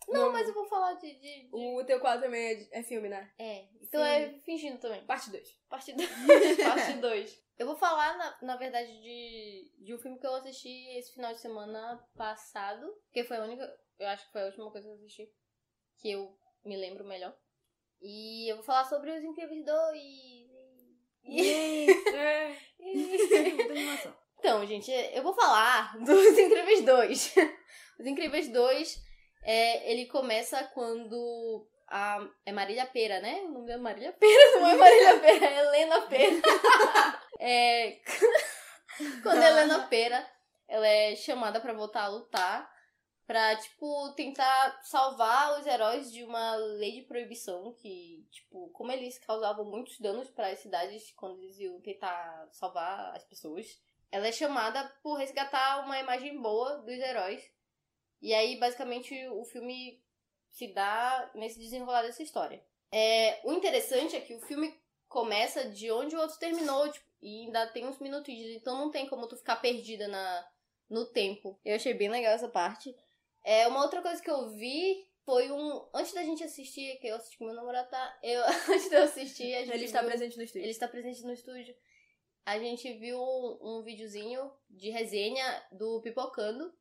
Não, 0.09 0.33
mas 0.33 0.49
eu 0.49 0.55
vou 0.55 0.64
falar 0.67 0.95
de. 0.95 1.12
de, 1.14 1.43
de- 1.45 1.49
O 1.52 1.85
teu 1.85 2.00
quadro 2.00 2.23
também 2.25 2.50
é, 2.50 2.55
de- 2.57 2.69
é 2.73 2.83
filme, 2.83 3.09
né? 3.09 3.33
É, 3.38 3.69
então 3.81 4.05
é 4.05 4.41
fingindo 4.45 4.79
também. 4.79 5.05
Parte 5.07 5.31
2. 5.31 5.49
Parte 5.69 5.93
2. 5.93 6.09
Parte 6.59 6.93
2. 6.95 7.43
Eu 7.62 7.66
vou 7.66 7.76
falar, 7.76 8.19
na, 8.19 8.38
na 8.42 8.57
verdade, 8.57 8.90
de, 9.00 9.73
de 9.85 9.95
um 9.95 9.99
filme 9.99 10.19
que 10.19 10.26
eu 10.26 10.35
assisti 10.35 10.99
esse 10.99 11.12
final 11.14 11.33
de 11.33 11.38
semana 11.38 12.04
passado. 12.16 12.92
Que 13.12 13.23
foi 13.23 13.37
a 13.37 13.45
única. 13.45 13.73
Eu 14.00 14.09
acho 14.09 14.26
que 14.26 14.33
foi 14.33 14.42
a 14.42 14.47
última 14.47 14.69
coisa 14.73 14.88
que 14.88 14.92
eu 14.92 14.97
assisti. 14.97 15.33
Que 15.99 16.11
eu 16.11 16.37
me 16.64 16.76
lembro 16.76 17.04
melhor. 17.04 17.33
E 18.00 18.50
eu 18.50 18.57
vou 18.57 18.64
falar 18.64 18.85
sobre 18.87 19.16
os 19.16 19.23
Incríveis 19.23 19.64
2. 19.64 19.78
É. 22.16 22.57
Então, 24.42 24.66
gente, 24.66 24.90
eu 24.90 25.23
vou 25.23 25.33
falar 25.33 25.97
dos 26.00 26.37
Incríveis 26.37 26.85
2. 26.85 27.35
Os 28.00 28.04
Incríveis 28.04 28.49
2, 28.49 29.00
é, 29.45 29.88
ele 29.88 30.07
começa 30.07 30.64
quando 30.75 31.64
a... 31.87 32.28
É 32.45 32.50
Marília 32.50 32.85
Pera, 32.87 33.21
né? 33.21 33.40
O 33.45 33.52
nome 33.52 33.71
é 33.71 33.76
Marília 33.76 34.12
Pera, 34.12 34.59
não 34.59 34.66
é 34.66 34.75
Marília 34.75 35.21
Pera, 35.21 35.47
é 35.47 35.59
Helena 35.61 36.00
Pera. 36.09 36.42
É, 37.45 38.01
quando 39.21 39.43
a 39.43 39.51
Helena 39.51 39.89
Pera, 39.89 40.25
ela 40.69 40.87
é 40.87 41.17
chamada 41.17 41.61
pra 41.61 41.73
voltar 41.73 42.05
a 42.05 42.09
lutar 42.09 42.73
pra, 43.27 43.57
tipo, 43.57 44.13
tentar 44.15 44.81
salvar 44.85 45.59
os 45.59 45.67
heróis 45.67 46.13
de 46.13 46.23
uma 46.23 46.55
lei 46.55 46.93
de 46.93 47.03
proibição 47.03 47.73
que, 47.75 48.25
tipo, 48.31 48.69
como 48.69 48.93
eles 48.93 49.19
causavam 49.19 49.65
muitos 49.65 49.99
danos 49.99 50.31
para 50.31 50.51
as 50.51 50.61
cidades 50.61 51.11
quando 51.17 51.43
eles 51.43 51.59
iam 51.59 51.81
tentar 51.81 52.49
salvar 52.53 53.13
as 53.17 53.25
pessoas, 53.25 53.77
ela 54.13 54.29
é 54.29 54.33
chamada 54.33 54.85
por 55.03 55.15
resgatar 55.15 55.85
uma 55.85 55.99
imagem 55.99 56.41
boa 56.41 56.79
dos 56.79 56.95
heróis. 56.95 57.43
E 58.21 58.33
aí, 58.33 58.57
basicamente, 58.57 59.13
o 59.31 59.45
filme 59.45 60.01
se 60.49 60.69
dá 60.69 61.29
nesse 61.35 61.59
desenrolar 61.59 62.03
dessa 62.03 62.23
história. 62.23 62.65
É, 62.93 63.41
o 63.43 63.53
interessante 63.53 64.15
é 64.15 64.21
que 64.21 64.35
o 64.35 64.41
filme 64.41 64.81
começa 65.12 65.69
de 65.69 65.90
onde 65.90 66.16
o 66.16 66.21
outro 66.21 66.38
terminou, 66.38 66.90
tipo, 66.90 67.04
e 67.21 67.45
ainda 67.47 67.66
tem 67.69 67.87
uns 67.87 67.99
minutinhos, 68.00 68.50
então 68.57 68.76
não 68.76 68.90
tem 68.90 69.07
como 69.07 69.28
tu 69.28 69.37
ficar 69.37 69.57
perdida 69.57 70.09
na, 70.09 70.49
no 70.88 71.07
tempo. 71.12 71.61
Eu 71.64 71.76
achei 71.76 71.95
bem 71.95 72.09
legal 72.09 72.33
essa 72.33 72.49
parte. 72.49 72.95
É, 73.45 73.66
uma 73.69 73.83
outra 73.83 74.00
coisa 74.02 74.21
que 74.21 74.31
eu 74.31 74.49
vi 74.50 75.07
foi 75.25 75.52
um. 75.52 75.88
Antes 75.95 76.12
da 76.14 76.23
gente 76.25 76.42
assistir, 76.42 76.99
que 76.99 77.07
eu 77.07 77.16
assisti 77.16 77.38
com 77.38 77.45
meu 77.45 77.54
namorado, 77.54 77.88
tá? 77.90 78.19
Eu, 78.23 78.42
antes 78.73 78.88
de 78.88 78.95
eu 78.97 79.02
assistir, 79.04 79.54
a 79.54 79.61
gente. 79.64 79.75
Ele 79.75 79.85
está 79.85 80.00
viu- 80.00 80.09
presente 80.11 80.37
no 80.37 80.42
estúdio. 80.42 80.62
Ele 80.64 80.71
está 80.71 80.88
presente 80.88 81.23
no 81.23 81.33
estúdio. 81.33 81.76
A 82.45 82.59
gente 82.59 82.92
viu 82.95 83.21
um, 83.21 83.59
um 83.78 83.83
videozinho 83.85 84.50
de 84.69 84.90
resenha 84.90 85.62
do 85.71 86.00
Pipocando. 86.00 86.73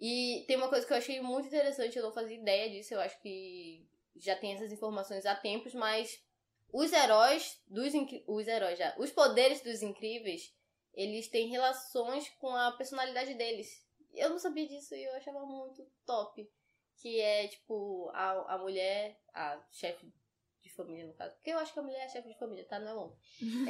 E 0.00 0.44
tem 0.46 0.56
uma 0.56 0.68
coisa 0.68 0.86
que 0.86 0.92
eu 0.92 0.96
achei 0.96 1.20
muito 1.20 1.48
interessante, 1.48 1.96
eu 1.96 2.04
não 2.04 2.12
fazia 2.12 2.36
ideia 2.36 2.70
disso, 2.70 2.94
eu 2.94 3.00
acho 3.00 3.20
que 3.20 3.84
já 4.16 4.36
tem 4.36 4.52
essas 4.54 4.70
informações 4.70 5.26
há 5.26 5.34
tempos, 5.34 5.74
mas 5.74 6.22
os 6.72 6.92
heróis 6.92 7.60
dos 7.66 7.92
os 8.26 8.46
heróis 8.48 8.78
já, 8.78 8.94
os 8.98 9.10
poderes 9.10 9.60
dos 9.62 9.82
incríveis, 9.82 10.54
eles 10.94 11.28
têm 11.28 11.48
relações 11.48 12.28
com 12.40 12.48
a 12.48 12.72
personalidade 12.72 13.34
deles. 13.34 13.86
Eu 14.14 14.30
não 14.30 14.38
sabia 14.38 14.66
disso 14.66 14.94
e 14.94 15.04
eu 15.04 15.14
achava 15.14 15.44
muito 15.46 15.86
top. 16.04 16.48
Que 17.00 17.20
é, 17.20 17.46
tipo, 17.46 18.10
a, 18.12 18.54
a 18.54 18.58
mulher, 18.58 19.16
a 19.32 19.62
chefe 19.70 20.12
de 20.60 20.68
família, 20.74 21.06
no 21.06 21.14
caso. 21.14 21.34
Porque 21.36 21.50
eu 21.50 21.58
acho 21.58 21.72
que 21.72 21.78
a 21.78 21.82
mulher 21.82 22.04
é 22.04 22.08
chefe 22.08 22.28
de 22.28 22.38
família, 22.38 22.64
tá? 22.66 22.80
Não 22.80 22.88
é 22.90 22.94
homem. 22.94 23.16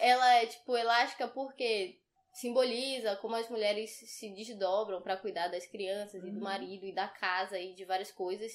ela 0.10 0.34
é, 0.36 0.46
tipo, 0.46 0.74
elástica 0.76 1.28
porque 1.28 2.00
simboliza 2.32 3.16
como 3.16 3.34
as 3.34 3.48
mulheres 3.50 3.90
se 3.90 4.30
desdobram 4.30 5.02
pra 5.02 5.16
cuidar 5.18 5.48
das 5.48 5.66
crianças 5.66 6.22
e 6.22 6.30
do 6.30 6.38
Uhum. 6.38 6.44
marido 6.44 6.86
e 6.86 6.92
da 6.94 7.08
casa 7.08 7.58
e 7.58 7.74
de 7.74 7.84
várias 7.84 8.10
coisas. 8.10 8.52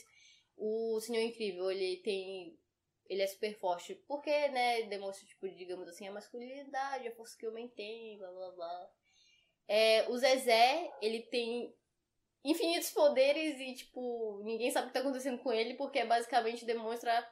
O 0.57 0.99
Senhor 0.99 1.21
Incrível, 1.23 1.69
ele 1.71 1.97
tem. 1.97 2.57
Ele 3.11 3.21
é 3.21 3.27
super 3.27 3.53
forte 3.59 3.93
porque, 4.07 4.47
né, 4.47 4.83
demonstra, 4.83 5.27
tipo, 5.27 5.49
digamos 5.49 5.85
assim, 5.85 6.07
a 6.07 6.13
masculinidade, 6.13 7.09
a 7.09 7.11
força 7.13 7.37
que 7.37 7.45
o 7.45 7.49
homem 7.49 7.67
tem, 7.67 8.17
blá 8.17 8.31
blá 8.31 8.51
blá. 8.51 8.89
É, 9.67 10.07
o 10.07 10.17
Zezé, 10.17 10.89
ele 11.01 11.23
tem 11.23 11.75
infinitos 12.41 12.89
poderes 12.91 13.59
e, 13.59 13.73
tipo, 13.75 14.39
ninguém 14.45 14.71
sabe 14.71 14.85
o 14.85 14.87
que 14.87 14.93
tá 14.93 15.01
acontecendo 15.01 15.39
com 15.39 15.51
ele 15.51 15.73
porque 15.73 16.05
basicamente 16.05 16.63
demonstra 16.63 17.29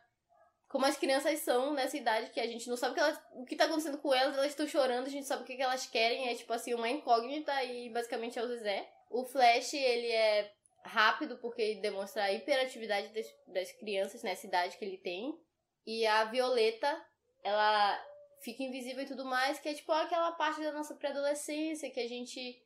como 0.68 0.86
as 0.86 0.98
crianças 0.98 1.40
são 1.40 1.74
nessa 1.74 1.96
idade 1.96 2.30
que 2.32 2.42
a 2.42 2.46
gente 2.46 2.68
não 2.68 2.76
sabe 2.76 2.92
o 2.92 2.96
que, 2.96 3.00
elas, 3.00 3.22
o 3.36 3.46
que 3.46 3.56
tá 3.56 3.64
acontecendo 3.64 4.00
com 4.00 4.14
elas, 4.14 4.38
elas 4.38 4.48
estão 4.48 4.68
chorando, 4.68 5.08
a 5.08 5.10
gente 5.10 5.28
sabe 5.28 5.44
o 5.44 5.46
que, 5.46 5.56
que 5.56 5.64
elas 5.64 5.88
querem, 5.88 6.28
é 6.28 6.36
tipo 6.36 6.52
assim, 6.52 6.74
uma 6.74 6.90
incógnita 6.90 7.64
e 7.64 7.90
basicamente 7.90 8.38
é 8.38 8.44
o 8.44 8.48
Zezé. 8.50 8.86
O 9.10 9.24
Flash, 9.24 9.76
ele 9.76 10.12
é 10.12 10.52
rápido 10.84 11.38
porque 11.38 11.76
demonstra 11.76 12.26
a 12.26 12.34
hiperatividade 12.34 13.08
das, 13.14 13.34
das 13.48 13.72
crianças 13.72 14.24
nessa 14.24 14.46
idade 14.46 14.78
que 14.78 14.84
ele 14.84 14.98
tem. 14.98 15.40
E 15.86 16.06
a 16.06 16.26
Violeta, 16.26 17.06
ela 17.44 18.00
fica 18.42 18.64
invisível 18.64 19.04
e 19.04 19.08
tudo 19.08 19.26
mais, 19.26 19.60
que 19.60 19.70
é 19.70 19.74
tipo 19.74 19.92
aquela 19.92 20.32
parte 20.34 20.62
da 20.62 20.72
nossa 20.72 20.96
pré-adolescência 20.96 21.90
que 21.90 22.00
a 22.00 22.08
gente 22.08 22.62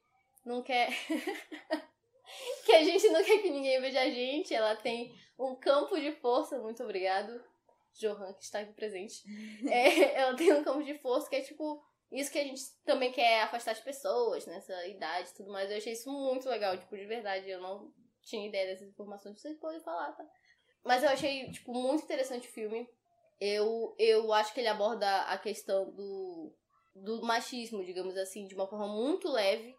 não 0.46 0.62
quer. 0.62 0.90
que 2.66 2.72
a 2.72 2.84
gente 2.84 3.08
não 3.10 3.24
quer 3.24 3.42
que 3.42 3.50
ninguém 3.50 3.80
veja 3.82 4.02
a 4.02 4.10
gente. 4.10 4.54
Ela 4.54 4.76
tem 4.76 5.16
um 5.38 5.56
campo 5.56 6.00
de 6.00 6.12
força, 6.14 6.60
muito 6.60 6.84
obrigado. 6.84 7.44
Johan, 7.94 8.34
que 8.34 8.44
está 8.44 8.60
aqui 8.60 8.74
presente. 8.74 9.24
É, 9.70 10.20
ela 10.20 10.36
tem 10.36 10.52
um 10.54 10.64
campo 10.64 10.84
de 10.84 10.98
força 10.98 11.30
que 11.30 11.36
é 11.36 11.42
tipo 11.42 11.84
isso 12.12 12.32
que 12.32 12.38
a 12.38 12.44
gente 12.44 12.62
também 12.86 13.12
quer 13.12 13.42
afastar 13.42 13.72
as 13.72 13.80
pessoas 13.80 14.46
nessa 14.46 14.86
idade 14.88 15.30
e 15.30 15.34
tudo 15.34 15.52
mais. 15.52 15.72
Eu 15.72 15.78
achei 15.78 15.94
isso 15.94 16.12
muito 16.12 16.48
legal, 16.48 16.78
tipo, 16.78 16.96
de 16.96 17.06
verdade. 17.06 17.50
Eu 17.50 17.60
não 17.60 17.92
tinha 18.22 18.48
ideia 18.48 18.68
dessas 18.68 18.88
informações. 18.88 19.42
Vocês 19.42 19.58
podem 19.58 19.80
falar, 19.82 20.12
tá? 20.12 20.24
Mas 20.84 21.02
eu 21.02 21.10
achei, 21.10 21.50
tipo, 21.52 21.74
muito 21.74 22.04
interessante 22.04 22.48
o 22.48 22.52
filme. 22.52 22.88
Eu, 23.46 23.94
eu 23.98 24.32
acho 24.32 24.54
que 24.54 24.60
ele 24.62 24.68
aborda 24.70 25.24
a 25.24 25.38
questão 25.38 25.92
do, 25.92 26.56
do 26.96 27.22
machismo, 27.24 27.84
digamos 27.84 28.16
assim, 28.16 28.46
de 28.48 28.56
uma 28.56 28.68
forma 28.68 28.88
muito 28.88 29.28
leve. 29.30 29.76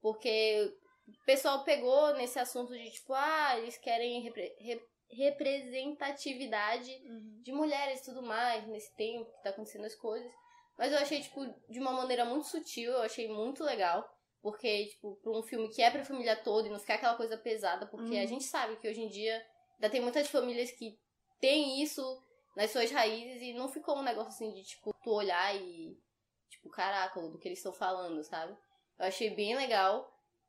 Porque 0.00 0.72
o 1.08 1.24
pessoal 1.26 1.64
pegou 1.64 2.14
nesse 2.14 2.38
assunto 2.38 2.72
de, 2.72 2.90
tipo, 2.90 3.12
ah, 3.14 3.58
eles 3.58 3.76
querem 3.78 4.20
repre- 4.22 4.54
re- 4.60 4.82
representatividade 5.10 6.90
de 7.42 7.52
mulheres 7.52 8.00
e 8.00 8.04
tudo 8.04 8.22
mais, 8.22 8.66
nesse 8.68 8.94
tempo 8.96 9.30
que 9.32 9.42
tá 9.42 9.50
acontecendo 9.50 9.84
as 9.86 9.94
coisas. 9.94 10.30
Mas 10.78 10.92
eu 10.92 10.98
achei, 10.98 11.20
tipo, 11.20 11.44
de 11.68 11.78
uma 11.80 11.92
maneira 11.92 12.24
muito 12.24 12.46
sutil, 12.46 12.92
eu 12.92 13.02
achei 13.02 13.28
muito 13.28 13.62
legal. 13.64 14.08
Porque, 14.40 14.86
tipo, 14.86 15.16
pra 15.22 15.32
um 15.32 15.42
filme 15.42 15.68
que 15.68 15.82
é 15.82 15.90
pra 15.90 16.04
família 16.04 16.34
toda 16.36 16.66
e 16.66 16.70
não 16.70 16.78
ficar 16.78 16.94
aquela 16.94 17.14
coisa 17.16 17.36
pesada, 17.36 17.86
porque 17.86 18.14
Uhum. 18.14 18.22
a 18.22 18.26
gente 18.26 18.44
sabe 18.44 18.76
que 18.76 18.88
hoje 18.88 19.02
em 19.02 19.08
dia 19.08 19.36
ainda 19.74 19.90
tem 19.90 20.00
muitas 20.00 20.28
famílias 20.28 20.70
que 20.70 20.98
têm 21.40 21.82
isso 21.82 22.00
nas 22.60 22.70
suas 22.70 22.90
raízes 22.90 23.40
e 23.40 23.52
não 23.54 23.68
ficou 23.68 23.96
um 23.98 24.02
negócio 24.02 24.28
assim 24.30 24.52
de, 24.52 24.62
tipo, 24.62 24.92
tu 25.02 25.10
olhar 25.10 25.54
e, 25.56 25.96
tipo, 26.50 26.68
caraca, 26.68 27.20
do 27.20 27.38
que 27.38 27.48
eles 27.48 27.58
estão 27.58 27.72
falando, 27.72 28.22
sabe? 28.22 28.52
Eu 28.98 29.06
achei 29.06 29.30
bem 29.30 29.56
legal. 29.56 30.08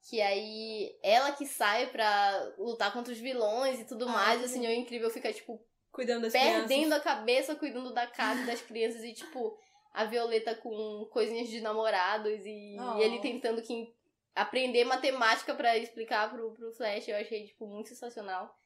Que 0.09 0.19
aí 0.19 0.97
ela 1.03 1.31
que 1.31 1.45
sai 1.45 1.87
pra 1.91 2.53
lutar 2.57 2.91
contra 2.91 3.13
os 3.13 3.19
vilões 3.19 3.79
e 3.79 3.85
tudo 3.85 4.09
mais, 4.09 4.39
que 4.39 4.45
o 4.47 4.49
Senhor 4.49 4.71
Incrível 4.73 5.09
fica, 5.11 5.31
tipo, 5.31 5.63
Cuidando 5.91 6.23
das 6.23 6.33
perdendo 6.33 6.67
crianças. 6.67 6.93
a 6.93 6.99
cabeça 6.99 7.55
cuidando 7.55 7.93
da 7.93 8.07
casa 8.07 8.41
e 8.41 8.45
das 8.47 8.61
crianças 8.61 9.03
e 9.03 9.13
tipo 9.13 9.57
a 9.93 10.05
Violeta 10.05 10.55
com 10.55 11.05
coisinhas 11.11 11.49
de 11.49 11.59
namorados 11.61 12.45
e, 12.45 12.77
Oh. 12.79 12.97
ele 12.97 13.19
tentando 13.19 13.61
que 13.61 13.93
aprender 14.33 14.85
matemática 14.85 15.53
pra 15.53 15.77
explicar 15.77 16.31
pro, 16.31 16.53
pro 16.53 16.71
Flash 16.73 17.09
eu 17.09 17.17
achei 17.17 17.45
tipo 17.45 17.67
muito 17.67 17.89
sensacional 17.89 18.57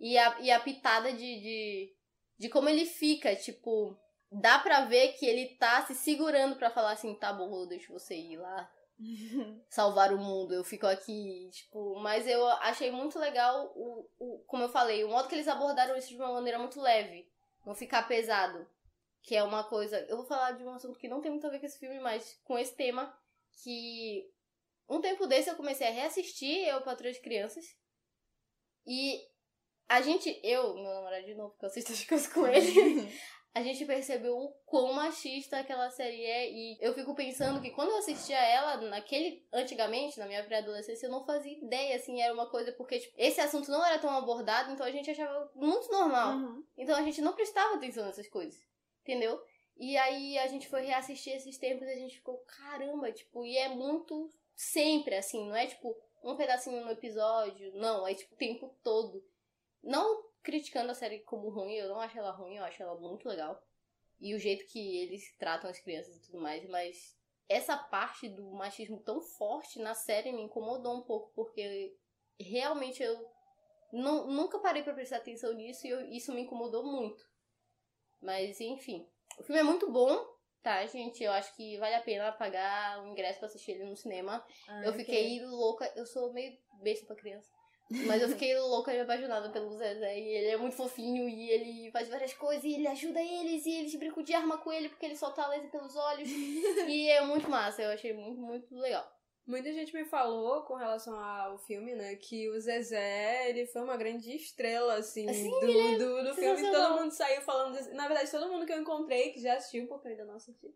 e 0.00 0.18
a, 0.18 0.40
e 0.40 0.50
a 0.50 0.58
pitada 0.58 1.12
de, 1.12 1.40
de 1.40 1.96
de 2.38 2.48
como 2.48 2.68
ele 2.68 2.86
fica 2.86 3.34
tipo 3.34 3.96
dá 4.30 4.58
pra 4.58 4.84
ver 4.84 5.14
que 5.14 5.26
ele 5.26 5.56
tá 5.56 5.84
se 5.86 5.94
segurando 5.94 6.56
pra 6.56 6.70
falar 6.70 6.92
assim 6.92 7.14
tá 7.14 7.32
bom 7.32 7.62
eu 7.62 7.66
deixo 7.66 7.92
você 7.92 8.14
ir 8.14 8.36
lá 8.36 8.70
salvar 9.70 10.12
o 10.12 10.18
mundo, 10.18 10.54
eu 10.54 10.64
fico 10.64 10.86
aqui, 10.86 11.48
tipo, 11.52 11.98
mas 12.00 12.26
eu 12.26 12.46
achei 12.48 12.90
muito 12.90 13.18
legal 13.18 13.72
o, 13.76 14.08
o, 14.18 14.38
como 14.46 14.64
eu 14.64 14.68
falei, 14.68 15.04
o 15.04 15.08
modo 15.08 15.28
que 15.28 15.34
eles 15.34 15.48
abordaram 15.48 15.96
isso 15.96 16.08
de 16.08 16.16
uma 16.16 16.32
maneira 16.32 16.58
muito 16.58 16.80
leve, 16.80 17.30
não 17.64 17.74
ficar 17.74 18.08
pesado, 18.08 18.66
que 19.22 19.36
é 19.36 19.42
uma 19.42 19.62
coisa, 19.62 20.00
eu 20.08 20.16
vou 20.16 20.26
falar 20.26 20.52
de 20.52 20.64
um 20.64 20.70
assunto 20.70 20.98
que 20.98 21.08
não 21.08 21.20
tem 21.20 21.30
muito 21.30 21.46
a 21.46 21.50
ver 21.50 21.60
com 21.60 21.66
esse 21.66 21.78
filme, 21.78 22.00
mas 22.00 22.40
com 22.44 22.58
esse 22.58 22.74
tema, 22.74 23.16
que 23.62 24.28
um 24.88 25.00
tempo 25.00 25.26
desse 25.26 25.48
eu 25.48 25.56
comecei 25.56 25.86
a 25.86 25.92
reassistir 25.92 26.66
Eu 26.66 26.80
Patrulho 26.82 27.12
de 27.12 27.20
Crianças, 27.20 27.76
e 28.86 29.20
a 29.88 30.00
gente, 30.02 30.38
eu, 30.42 30.74
meu 30.74 30.94
namorado 30.94 31.24
de 31.24 31.34
novo, 31.34 31.50
porque 31.50 31.64
eu 31.64 31.68
assisto 31.68 31.92
as 31.92 32.04
coisas 32.04 32.26
com 32.32 32.46
ele, 32.46 33.10
a 33.54 33.62
gente 33.62 33.84
percebeu 33.86 34.36
o 34.36 34.52
quão 34.66 34.92
machista 34.92 35.58
aquela 35.58 35.90
série 35.90 36.24
é. 36.24 36.50
E 36.50 36.78
eu 36.80 36.94
fico 36.94 37.14
pensando 37.14 37.60
que 37.60 37.70
quando 37.70 37.90
eu 37.90 37.96
assistia 37.96 38.38
ela, 38.38 38.76
naquele. 38.82 39.46
Antigamente, 39.52 40.18
na 40.18 40.26
minha 40.26 40.44
pré-adolescência, 40.44 41.06
eu 41.06 41.10
não 41.10 41.24
fazia 41.24 41.58
ideia, 41.58 41.96
assim, 41.96 42.20
era 42.20 42.34
uma 42.34 42.48
coisa, 42.50 42.70
porque 42.72 43.00
tipo, 43.00 43.14
esse 43.16 43.40
assunto 43.40 43.70
não 43.70 43.84
era 43.84 43.98
tão 43.98 44.10
abordado, 44.10 44.70
então 44.72 44.86
a 44.86 44.92
gente 44.92 45.10
achava 45.10 45.50
muito 45.54 45.90
normal. 45.90 46.36
Uhum. 46.36 46.64
Então 46.76 46.96
a 46.96 47.02
gente 47.02 47.20
não 47.20 47.32
prestava 47.32 47.74
atenção 47.74 48.04
nessas 48.04 48.28
coisas. 48.28 48.60
Entendeu? 49.02 49.40
E 49.78 49.96
aí 49.96 50.38
a 50.38 50.46
gente 50.48 50.68
foi 50.68 50.82
reassistir 50.82 51.34
esses 51.34 51.56
tempos 51.56 51.86
e 51.86 51.92
a 51.92 51.96
gente 51.96 52.16
ficou, 52.16 52.38
caramba, 52.46 53.10
tipo, 53.10 53.44
e 53.44 53.56
é 53.56 53.68
muito 53.68 54.28
sempre 54.54 55.14
assim, 55.14 55.48
não 55.48 55.54
é 55.54 55.66
tipo 55.66 55.96
um 56.22 56.36
pedacinho 56.36 56.84
no 56.84 56.90
episódio, 56.90 57.72
não, 57.74 58.06
é 58.06 58.12
tipo 58.12 58.34
o 58.34 58.38
tempo 58.38 58.74
todo. 58.82 59.24
Não 59.82 60.24
criticando 60.42 60.90
a 60.90 60.94
série 60.94 61.20
como 61.20 61.48
ruim, 61.50 61.74
eu 61.74 61.88
não 61.88 62.00
acho 62.00 62.18
ela 62.18 62.30
ruim, 62.30 62.56
eu 62.56 62.64
acho 62.64 62.82
ela 62.82 62.98
muito 62.98 63.28
legal. 63.28 63.62
E 64.20 64.34
o 64.34 64.38
jeito 64.38 64.66
que 64.66 64.98
eles 64.98 65.36
tratam 65.36 65.70
as 65.70 65.78
crianças 65.78 66.16
e 66.16 66.22
tudo 66.22 66.40
mais, 66.40 66.68
mas 66.68 67.16
essa 67.48 67.76
parte 67.76 68.28
do 68.28 68.50
machismo 68.50 69.00
tão 69.00 69.20
forte 69.20 69.78
na 69.78 69.94
série 69.94 70.32
me 70.32 70.42
incomodou 70.42 70.96
um 70.96 71.02
pouco, 71.02 71.32
porque 71.34 71.96
realmente 72.38 73.02
eu 73.02 73.30
não, 73.92 74.26
nunca 74.26 74.58
parei 74.58 74.82
pra 74.82 74.92
prestar 74.92 75.18
atenção 75.18 75.52
nisso 75.54 75.86
e 75.86 75.90
eu- 75.90 76.06
isso 76.08 76.32
me 76.32 76.42
incomodou 76.42 76.84
muito. 76.84 77.26
Mas 78.20 78.60
enfim, 78.60 79.08
o 79.38 79.42
filme 79.44 79.60
é 79.60 79.64
muito 79.64 79.90
bom, 79.90 80.26
tá, 80.62 80.84
gente? 80.86 81.22
Eu 81.22 81.32
acho 81.32 81.54
que 81.54 81.78
vale 81.78 81.94
a 81.94 82.02
pena 82.02 82.32
pagar 82.32 83.02
o 83.02 83.06
ingresso 83.06 83.38
pra 83.38 83.46
assistir 83.46 83.72
ele 83.72 83.84
no 83.84 83.96
cinema. 83.96 84.44
Ah, 84.68 84.84
eu 84.84 84.92
fiquei 84.92 85.44
louca, 85.44 85.90
eu 85.96 86.04
sou 86.04 86.32
meio 86.32 86.58
besta 86.82 87.06
pra 87.06 87.16
criança. 87.16 87.50
Mas 87.90 88.20
eu 88.22 88.28
fiquei 88.28 88.58
louca 88.58 88.92
e 88.92 89.00
apaixonada 89.00 89.48
pelo 89.50 89.76
Zezé. 89.76 90.18
E 90.18 90.28
ele 90.28 90.48
é 90.48 90.56
muito 90.56 90.76
fofinho 90.76 91.28
e 91.28 91.50
ele 91.50 91.90
faz 91.90 92.08
várias 92.08 92.34
coisas 92.34 92.62
e 92.64 92.74
ele 92.74 92.86
ajuda 92.86 93.20
eles 93.20 93.64
e 93.64 93.70
eles 93.70 93.94
brincam 93.94 94.22
de 94.22 94.34
arma 94.34 94.58
com 94.58 94.70
ele 94.72 94.88
porque 94.90 95.06
ele 95.06 95.16
solta 95.16 95.42
a 95.42 95.48
laser 95.48 95.70
pelos 95.70 95.96
olhos. 95.96 96.28
e 96.86 97.08
é 97.08 97.22
muito 97.22 97.48
massa, 97.48 97.82
eu 97.82 97.90
achei 97.90 98.12
muito, 98.12 98.40
muito 98.40 98.74
legal. 98.76 99.10
Muita 99.46 99.72
gente 99.72 99.94
me 99.94 100.04
falou 100.04 100.60
com 100.64 100.74
relação 100.74 101.18
ao 101.18 101.56
filme, 101.56 101.94
né, 101.94 102.16
que 102.16 102.50
o 102.50 102.60
Zezé, 102.60 103.48
ele 103.48 103.64
foi 103.64 103.80
uma 103.80 103.96
grande 103.96 104.30
estrela, 104.36 104.96
assim, 104.96 105.26
Sim, 105.32 105.50
do, 105.60 105.80
é 105.80 105.96
do, 105.96 106.24
do 106.24 106.34
filme. 106.34 106.70
Todo 106.70 107.00
mundo 107.00 107.10
saiu 107.12 107.40
falando. 107.40 107.72
desse- 107.74 107.94
Na 107.94 108.06
verdade, 108.06 108.30
todo 108.30 108.50
mundo 108.50 108.66
que 108.66 108.72
eu 108.74 108.78
encontrei, 108.78 109.32
que 109.32 109.40
já 109.40 109.54
assistiu, 109.54 109.86
porque 109.86 110.06
eu 110.08 110.10
ainda 110.10 110.26
não 110.26 110.34
assisti, 110.34 110.70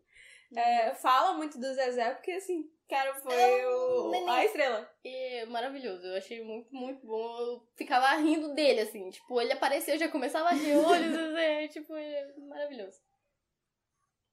é, 0.55 0.95
fala 0.95 1.33
muito 1.33 1.59
do 1.59 1.73
Zezé, 1.73 2.15
porque, 2.15 2.31
assim, 2.31 2.67
cara, 2.89 3.13
foi 3.15 3.33
É 3.35 3.69
um 3.69 4.09
o, 4.09 4.29
a 4.29 4.43
estrela. 4.45 4.89
E 5.03 5.09
é 5.43 5.45
maravilhoso, 5.45 6.05
eu 6.05 6.17
achei 6.17 6.43
muito, 6.43 6.73
muito 6.73 7.05
bom. 7.05 7.37
Eu 7.39 7.67
ficava 7.75 8.07
rindo 8.15 8.53
dele, 8.53 8.81
assim, 8.81 9.09
tipo, 9.09 9.39
ele 9.39 9.53
apareceu, 9.53 9.95
eu 9.95 9.99
já 9.99 10.09
começava 10.09 10.49
a 10.49 10.53
rir, 10.53 10.75
olhos, 10.75 11.15
assim, 11.17 11.67
tipo, 11.69 11.95
é 11.95 12.33
maravilhoso. 12.37 12.99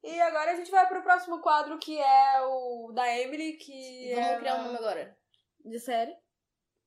E 0.02 0.20
agora 0.22 0.52
a 0.52 0.56
gente 0.56 0.70
vai 0.70 0.86
pro 0.88 1.02
próximo 1.02 1.40
quadro, 1.40 1.78
que 1.78 1.98
é 1.98 2.40
o 2.42 2.90
da 2.94 3.06
Emily, 3.18 3.54
que 3.58 4.12
Vamos 4.14 4.30
é 4.30 4.38
criar 4.38 4.54
um 4.54 4.58
uma- 4.58 4.64
nome 4.68 4.78
agora. 4.78 5.16
De 5.64 5.78
série? 5.78 6.16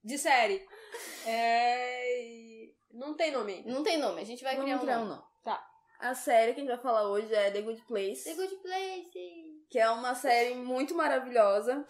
de 0.04 0.18
série. 0.18 0.66
É... 1.26 2.70
Não 2.92 3.16
tem 3.16 3.32
nome. 3.32 3.64
Não 3.66 3.84
tem 3.84 3.98
nome, 3.98 4.22
a 4.22 4.26
gente 4.26 4.44
vai 4.44 4.56
Vamos 4.56 4.66
criar 4.66 4.78
um 4.78 4.82
criar 4.82 4.98
nome. 5.00 5.12
um 5.12 5.16
nome. 5.16 5.24
Tá. 5.44 5.66
A 6.00 6.14
série 6.16 6.54
que 6.54 6.60
a 6.60 6.64
gente 6.64 6.74
vai 6.74 6.82
falar 6.82 7.08
hoje 7.10 7.34
é 7.34 7.50
The 7.52 7.62
Good 7.62 7.84
Place. 7.88 8.24
The 8.26 8.34
Good 8.34 8.56
Place. 8.58 9.10
que 9.70 9.80
é 9.80 9.90
uma 9.90 10.14
série 10.16 10.56
muito 10.56 10.94
maravilhosa. 10.96 11.86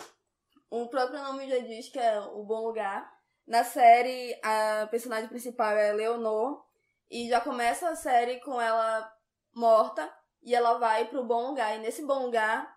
O 0.75 0.87
próprio 0.87 1.21
nome 1.21 1.47
já 1.47 1.59
diz 1.59 1.87
que 1.89 1.99
é 1.99 2.19
o 2.19 2.43
bom 2.43 2.65
lugar. 2.65 3.07
Na 3.45 3.63
série, 3.63 4.35
a 4.43 4.87
personagem 4.89 5.29
principal 5.29 5.77
é 5.77 5.93
Leonor 5.93 6.65
e 7.11 7.29
já 7.29 7.39
começa 7.39 7.89
a 7.89 7.95
série 7.95 8.39
com 8.39 8.59
ela 8.59 9.07
morta 9.53 10.11
e 10.41 10.55
ela 10.55 10.79
vai 10.79 11.05
pro 11.05 11.23
bom 11.23 11.49
lugar. 11.49 11.75
E 11.75 11.79
nesse 11.79 12.03
bom 12.03 12.25
lugar, 12.25 12.75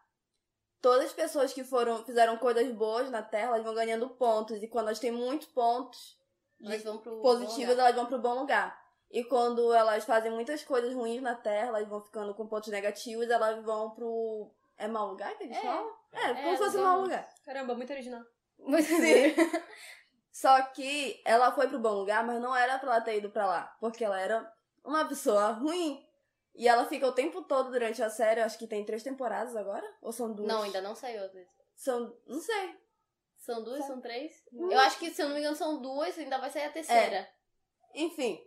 todas 0.82 1.06
as 1.06 1.12
pessoas 1.14 1.54
que 1.54 1.64
foram 1.64 2.04
fizeram 2.04 2.36
coisas 2.36 2.70
boas 2.70 3.10
na 3.10 3.22
Terra, 3.22 3.46
elas 3.46 3.64
vão 3.64 3.74
ganhando 3.74 4.10
pontos 4.10 4.62
e 4.62 4.68
quando 4.68 4.88
elas 4.88 4.98
têm 4.98 5.10
muitos 5.10 5.46
pontos 5.48 6.18
pro 7.02 7.22
positivos, 7.22 7.78
elas 7.78 7.94
vão 7.94 8.04
pro 8.04 8.20
bom 8.20 8.40
lugar. 8.40 8.78
E 9.10 9.24
quando 9.24 9.72
elas 9.72 10.04
fazem 10.04 10.30
muitas 10.30 10.62
coisas 10.62 10.92
ruins 10.92 11.22
na 11.22 11.34
Terra, 11.34 11.68
elas 11.68 11.88
vão 11.88 12.02
ficando 12.02 12.34
com 12.34 12.46
pontos 12.46 12.68
negativos, 12.70 13.30
elas 13.30 13.64
vão 13.64 13.92
pro. 13.92 14.52
É 14.76 14.86
mau 14.86 15.08
lugar 15.08 15.34
que 15.38 15.44
eles 15.44 15.56
É. 15.56 15.62
falam? 15.62 15.90
É, 16.16 16.34
como 16.34 16.48
É, 16.48 16.56
se 16.56 16.58
fosse 16.64 16.76
bom. 16.76 16.82
mau 16.82 17.00
lugar. 17.02 17.28
Caramba, 17.44 17.74
muito 17.74 17.92
original. 17.92 18.22
Mas, 18.58 18.86
Só 20.32 20.60
que 20.66 21.22
ela 21.24 21.52
foi 21.52 21.68
pro 21.68 21.78
bom 21.78 21.92
lugar, 21.94 22.24
mas 22.26 22.40
não 22.40 22.54
era 22.54 22.78
pra 22.78 22.96
ela 22.96 23.00
ter 23.00 23.16
ido 23.18 23.30
pra 23.30 23.46
lá. 23.46 23.76
Porque 23.80 24.04
ela 24.04 24.20
era 24.20 24.52
uma 24.84 25.06
pessoa 25.06 25.50
ruim. 25.52 26.04
E 26.54 26.68
ela 26.68 26.86
fica 26.86 27.06
o 27.06 27.12
tempo 27.12 27.42
todo 27.42 27.70
durante 27.70 28.02
a 28.02 28.08
série, 28.10 28.40
acho 28.40 28.58
que 28.58 28.66
tem 28.66 28.84
três 28.84 29.02
temporadas 29.02 29.54
agora? 29.54 29.86
Ou 30.00 30.12
são 30.12 30.32
duas? 30.32 30.48
Não, 30.48 30.62
ainda 30.62 30.80
não 30.80 30.94
saiu. 30.94 31.22
São. 31.74 32.16
Não 32.26 32.40
sei. 32.40 32.74
São 33.38 33.62
duas, 33.62 33.84
são 33.86 34.00
três? 34.00 34.32
Hum. 34.52 34.70
Eu 34.72 34.78
acho 34.80 34.98
que, 34.98 35.10
se 35.10 35.22
eu 35.22 35.28
não 35.28 35.34
me 35.34 35.40
engano, 35.40 35.54
são 35.56 35.80
duas, 35.80 36.18
ainda 36.18 36.38
vai 36.38 36.50
sair 36.50 36.64
a 36.64 36.72
terceira. 36.72 37.28
Enfim. 37.94 38.42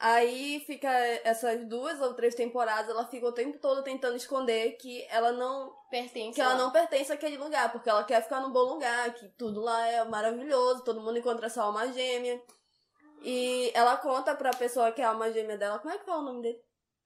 Aí 0.00 0.60
fica 0.60 0.88
essas 1.24 1.66
duas 1.66 2.00
ou 2.00 2.14
três 2.14 2.34
temporadas, 2.34 2.88
ela 2.88 3.06
fica 3.06 3.26
o 3.26 3.32
tempo 3.32 3.58
todo 3.58 3.82
tentando 3.82 4.16
esconder 4.16 4.76
que 4.76 5.04
ela 5.10 5.32
não 5.32 5.74
Pertence 5.90 6.34
que 6.34 6.40
ela 6.40 6.52
lá. 6.54 6.58
não 6.58 6.70
pertence 6.70 7.12
àquele 7.12 7.36
lugar, 7.36 7.72
porque 7.72 7.90
ela 7.90 8.04
quer 8.04 8.22
ficar 8.22 8.40
num 8.40 8.52
bom 8.52 8.74
lugar, 8.74 9.12
que 9.14 9.28
tudo 9.30 9.60
lá 9.60 9.86
é 9.88 10.04
maravilhoso, 10.04 10.84
todo 10.84 11.00
mundo 11.00 11.18
encontra 11.18 11.46
essa 11.46 11.62
alma 11.64 11.92
gêmea. 11.92 12.40
E 13.22 13.72
ela 13.74 13.96
conta 13.96 14.36
pra 14.36 14.50
pessoa 14.50 14.92
que 14.92 15.00
é 15.00 15.04
a 15.04 15.08
alma 15.08 15.32
gêmea 15.32 15.58
dela, 15.58 15.80
como 15.80 15.92
é 15.92 15.98
que 15.98 16.04
fala 16.04 16.22
o 16.22 16.24
nome 16.24 16.42
dele? 16.42 16.62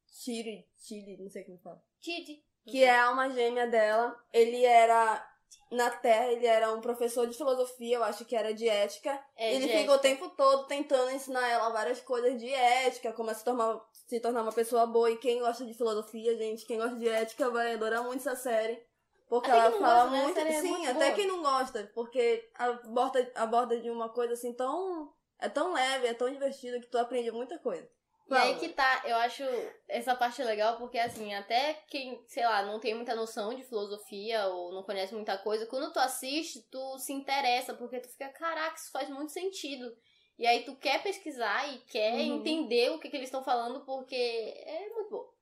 Chiri, 0.06 0.68
Chiri, 0.76 1.16
não 1.18 1.30
sei 1.30 1.44
como 1.44 1.58
fala. 1.60 1.82
Titi. 1.98 2.44
Que 2.66 2.84
é 2.84 2.90
a 2.90 3.06
alma 3.06 3.30
gêmea 3.30 3.66
dela. 3.66 4.14
Ele 4.32 4.64
era, 4.64 5.31
na 5.70 5.90
Terra, 5.90 6.26
ele 6.32 6.46
era 6.46 6.72
um 6.72 6.80
professor 6.80 7.26
de 7.26 7.36
filosofia, 7.36 7.96
eu 7.96 8.04
acho 8.04 8.24
que 8.24 8.36
era 8.36 8.52
de 8.52 8.68
ética. 8.68 9.18
É, 9.36 9.54
ele 9.54 9.66
de 9.66 9.72
fica 9.72 9.92
o 9.92 9.98
tempo 9.98 10.28
todo 10.30 10.66
tentando 10.66 11.10
ensinar 11.10 11.48
ela 11.48 11.70
várias 11.70 12.00
coisas 12.00 12.38
de 12.38 12.52
ética, 12.52 13.12
como 13.12 13.30
é 13.30 13.34
se 13.34 13.44
tornar, 13.44 13.80
se 14.06 14.20
tornar 14.20 14.42
uma 14.42 14.52
pessoa 14.52 14.86
boa. 14.86 15.10
E 15.10 15.16
quem 15.16 15.40
gosta 15.40 15.64
de 15.64 15.74
filosofia, 15.74 16.36
gente, 16.36 16.66
quem 16.66 16.78
gosta 16.78 16.96
de 16.96 17.08
ética 17.08 17.48
vai 17.50 17.74
adorar 17.74 18.04
muito 18.04 18.20
essa 18.20 18.36
série. 18.36 18.82
Porque 19.28 19.50
Até 19.50 19.60
ela 19.60 19.70
fala 19.72 20.02
gosta, 20.02 20.10
né? 20.10 20.22
Muito. 20.24 20.34
série 20.34 20.50
é 20.50 20.60
sim, 20.60 20.68
muito 20.68 20.90
até 20.90 21.04
boa. 21.06 21.12
quem 21.12 21.26
não 21.26 21.42
gosta. 21.42 21.90
Porque 21.94 22.50
aborda, 22.54 23.32
aborda 23.34 23.80
de 23.80 23.88
uma 23.88 24.10
coisa 24.10 24.34
assim 24.34 24.52
tão. 24.52 25.10
É 25.38 25.48
tão 25.48 25.72
leve, 25.72 26.06
é 26.06 26.14
tão 26.14 26.30
divertido 26.30 26.80
que 26.80 26.86
tu 26.86 26.98
aprende 26.98 27.30
muita 27.32 27.58
coisa. 27.58 27.88
E 28.30 28.34
aí 28.34 28.56
que 28.56 28.68
tá, 28.70 29.02
eu 29.04 29.16
acho 29.16 29.42
essa 29.88 30.14
parte 30.14 30.42
legal 30.42 30.78
porque, 30.78 30.98
assim, 30.98 31.34
até 31.34 31.74
quem, 31.88 32.24
sei 32.28 32.44
lá, 32.44 32.62
não 32.64 32.80
tem 32.80 32.94
muita 32.94 33.14
noção 33.14 33.52
de 33.54 33.62
filosofia 33.64 34.46
ou 34.46 34.72
não 34.72 34.82
conhece 34.82 35.14
muita 35.14 35.36
coisa, 35.36 35.66
quando 35.66 35.92
tu 35.92 35.98
assiste, 35.98 36.62
tu 36.70 36.98
se 36.98 37.12
interessa, 37.12 37.74
porque 37.74 38.00
tu 38.00 38.08
fica, 38.08 38.28
caraca, 38.30 38.76
isso 38.76 38.90
faz 38.90 39.08
muito 39.10 39.32
sentido. 39.32 39.94
E 40.38 40.46
aí 40.46 40.64
tu 40.64 40.74
quer 40.76 41.02
pesquisar 41.02 41.68
e 41.74 41.78
quer 41.80 42.12
Uhum. 42.14 42.36
entender 42.38 42.90
o 42.90 42.98
que, 42.98 43.10
que 43.10 43.16
eles 43.16 43.28
estão 43.28 43.44
falando, 43.44 43.84
porque 43.84 44.14
é 44.14 44.88
muito 44.88 45.10
bom. 45.10 45.32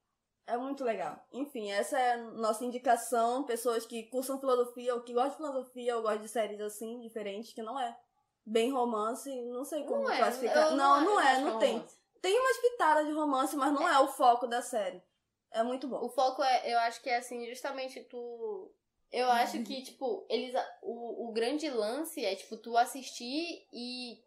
É 0.46 0.56
muito 0.56 0.82
legal. 0.82 1.24
Enfim, 1.32 1.70
essa 1.70 1.96
é 1.96 2.12
a 2.14 2.16
nossa 2.16 2.64
indicação. 2.64 3.44
Pessoas 3.44 3.86
que 3.86 4.04
cursam 4.10 4.40
filosofia 4.40 4.94
ou 4.96 5.02
que 5.02 5.12
gostam 5.14 5.30
de 5.30 5.36
filosofia 5.36 5.96
ou 5.96 6.02
gostam 6.02 6.22
de 6.22 6.28
séries 6.28 6.60
assim, 6.60 6.98
diferentes, 6.98 7.52
que 7.52 7.62
não 7.62 7.78
é 7.78 7.96
bem 8.44 8.72
romance, 8.72 9.30
não 9.44 9.64
sei 9.64 9.84
como 9.84 10.02
Não 10.02 10.10
é, 10.10 10.16
classificar. 10.16 10.70
eu 10.72 10.76
não, 10.76 11.04
não, 11.04 11.20
é, 11.20 11.38
não 11.40 11.52
que 11.52 11.58
tem. 11.60 11.72
romance. 11.74 11.99
Tem 12.20 12.38
umas 12.38 12.58
pitadas 12.58 13.06
de 13.06 13.12
romance, 13.12 13.56
mas 13.56 13.72
não 13.72 13.88
é, 13.88 13.98
o 14.00 14.08
foco 14.08 14.46
da 14.46 14.60
série. 14.60 15.02
É 15.52 15.62
muito 15.62 15.88
bom. 15.88 16.04
O 16.04 16.08
foco 16.08 16.42
é, 16.42 16.72
eu 16.72 16.78
acho 16.80 17.02
que 17.02 17.10
é 17.10 17.16
assim, 17.16 17.46
justamente 17.46 18.00
tu. 18.04 18.72
Eu 19.10 19.28
acho 19.30 19.60
que, 19.64 19.82
tipo, 19.82 20.24
eles. 20.28 20.54
O, 20.82 21.28
o 21.28 21.32
grande 21.32 21.68
lance 21.68 22.24
é, 22.24 22.36
tipo, 22.36 22.56
tu 22.56 22.76
assistir 22.76 23.66
e 23.72 24.22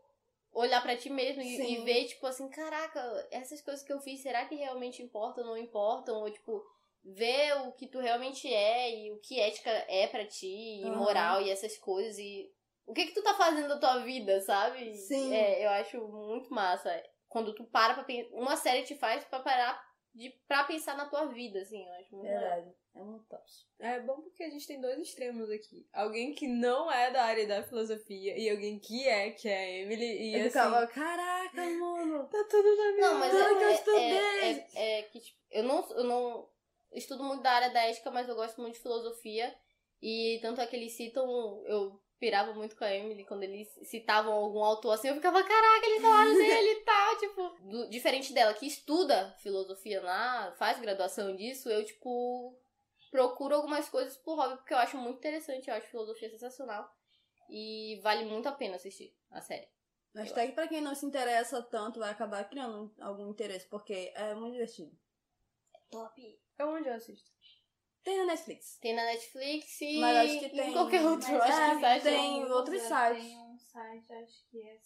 olhar 0.52 0.82
pra 0.82 0.98
ti 0.98 1.10
mesmo 1.10 1.42
e, 1.42 1.56
e 1.56 1.84
ver, 1.86 2.06
tipo, 2.06 2.28
assim, 2.28 2.50
caraca, 2.50 3.28
essas 3.32 3.62
coisas 3.62 3.84
que 3.84 3.94
eu 3.94 4.00
fiz, 4.02 4.22
será 4.22 4.46
que 4.46 4.56
realmente 4.56 5.02
importam 5.02 5.46
ou 5.46 5.52
não 5.52 5.58
importam? 5.58 6.16
Ou, 6.16 6.30
tipo, 6.30 6.64
ver 7.04 7.54
o 7.68 7.72
que 7.72 7.88
tu 7.88 8.00
realmente 8.00 8.52
é 8.54 9.06
e 9.06 9.12
o 9.12 9.20
que 9.20 9.40
ética 9.40 9.70
é 9.70 10.08
pra 10.08 10.26
ti, 10.26 10.48
e 10.48 10.84
Aham. 10.90 10.98
moral 10.98 11.42
e 11.42 11.50
essas 11.50 11.78
coisas 11.78 12.18
e. 12.18 12.52
O 12.86 12.94
que 12.94 13.06
que 13.06 13.14
tu 13.14 13.24
tá 13.24 13.34
fazendo 13.36 13.70
da 13.70 13.78
tua 13.80 14.00
vida, 14.00 14.42
sabe? 14.42 14.94
Sim. 14.94 15.34
É, 15.34 15.66
eu 15.66 15.70
acho 15.70 16.06
muito 16.10 16.54
massa. 16.54 17.02
Quando 17.34 17.54
tu 17.56 17.64
para 17.64 17.96
pra 17.96 18.04
pensar. 18.04 18.30
Uma 18.36 18.56
série 18.56 18.84
te 18.84 18.94
faz 18.96 19.24
pra 19.24 19.40
parar 19.40 19.84
de, 20.14 20.30
pra 20.48 20.64
pensar 20.66 20.96
na 20.96 21.08
tua 21.08 21.26
vida, 21.26 21.60
assim, 21.60 21.84
eu 21.84 21.94
acho. 21.94 22.22
Verdade. 22.22 22.72
É 22.96 23.00
muito 23.02 23.26
top. 23.26 23.44
É 23.80 24.00
bom 24.02 24.22
porque 24.22 24.44
a 24.44 24.50
gente 24.52 24.68
tem 24.68 24.80
dois 24.80 25.00
extremos 25.00 25.50
aqui. 25.50 25.88
Alguém 25.92 26.36
que 26.36 26.46
não 26.48 26.92
é 26.92 27.10
da 27.10 27.24
área 27.24 27.48
da 27.48 27.64
filosofia 27.64 28.38
e 28.38 28.48
alguém 28.48 28.78
que 28.78 29.08
é, 29.08 29.32
que 29.32 29.50
é 29.50 29.58
a 29.58 29.70
Emily. 29.80 30.06
E 30.06 30.34
Eu 30.36 30.42
assim, 30.42 30.50
ficava, 30.50 30.86
caraca, 30.86 31.70
mano. 31.72 32.28
tá 32.28 32.44
tudo 32.48 32.76
na 32.78 32.92
minha 32.92 33.08
Não, 33.10 33.20
mas 33.20 33.32
Tudo 33.32 33.58
que 33.58 33.64
eu 33.64 33.68
é, 33.68 33.74
estudei. 33.74 34.00
é, 34.00 34.68
é, 34.76 35.00
é 35.00 35.04
que, 35.04 35.20
tipo, 35.20 35.40
eu 35.50 35.64
não, 35.64 35.90
eu 35.98 36.04
não 36.04 36.50
estudo 36.92 37.24
muito 37.24 37.42
da 37.42 37.52
área 37.52 37.70
da 37.72 37.82
ética, 37.82 38.12
mas 38.12 38.30
eu 38.30 38.36
gosto 38.36 38.62
muito 38.62 38.76
de 38.76 38.82
filosofia. 38.82 39.52
E 40.00 40.38
tanto 40.44 40.62
é 40.62 40.68
que 40.68 40.76
eles 40.76 40.94
citam, 40.96 41.26
eu 41.66 42.00
pirava 42.24 42.54
muito 42.54 42.74
com 42.78 42.86
a 42.86 42.94
Emily 42.96 43.26
quando 43.26 43.44
eles 43.44 43.68
citavam 43.84 44.32
algum 44.32 44.64
autor 44.64 44.94
assim, 44.94 45.10
eu 45.10 45.16
ficava, 45.16 45.44
caraca, 45.44 45.86
eles 45.86 46.02
falaram 46.02 46.32
dele 46.40 46.70
e 46.72 46.82
tal, 46.86 47.18
tipo. 47.18 47.50
do- 47.70 47.90
diferente 47.90 48.32
dela, 48.32 48.54
que 48.54 48.66
estuda 48.66 49.36
filosofia 49.40 50.02
lá, 50.02 50.54
faz 50.54 50.80
graduação 50.80 51.36
disso, 51.36 51.70
eu, 51.70 51.84
tipo, 51.84 52.58
procuro 53.12 53.56
algumas 53.56 53.90
coisas 53.90 54.16
por 54.16 54.36
hobby, 54.36 54.56
porque 54.56 54.74
eu 54.74 54.78
acho 54.78 54.96
muito 54.98 55.18
interessante, 55.18 55.68
eu 55.70 55.76
acho 55.76 55.88
filosofia 55.88 56.30
sensacional. 56.30 56.90
E 57.50 58.00
vale 58.02 58.24
muito 58.24 58.48
a 58.48 58.54
pena 58.54 58.78
assistir 58.78 59.14
a 59.30 59.42
série. 59.42 59.68
Hashtag 60.16 60.54
pra 60.54 60.68
quem 60.68 60.80
não 60.80 60.96
se 60.96 61.06
interessa 61.06 61.62
tanto, 61.62 62.00
vai 62.00 62.10
acabar 62.12 62.48
criando 62.48 62.94
algum 63.02 63.28
interesse, 63.30 63.68
porque 63.68 64.14
é 64.16 64.34
muito 64.34 64.54
divertido. 64.54 64.98
Top! 65.92 66.40
É 66.58 66.66
onde 66.66 66.88
eu 66.88 66.94
assisto. 66.94 67.30
Tem 68.04 68.18
na 68.18 68.26
Netflix. 68.26 68.78
Tem 68.82 68.94
na 68.96 69.06
Netflix 69.06 69.82
e 69.82 70.00
Mas 70.00 70.18
acho 70.18 70.40
que 70.40 70.46
em 70.46 70.50
tem- 70.50 70.74
qualquer 70.74 71.06
outro. 71.06 71.32
Mas 71.32 71.42
acho 71.44 71.76
que 71.76 71.82
site 71.82 72.04
tem 72.04 72.42
é- 72.42 72.46
outros 72.46 72.82
sites. 72.82 73.24
Tem 73.24 73.38
um 73.40 73.58
site, 73.58 74.14
acho 74.14 74.50
que 74.52 74.62
é 74.62 74.78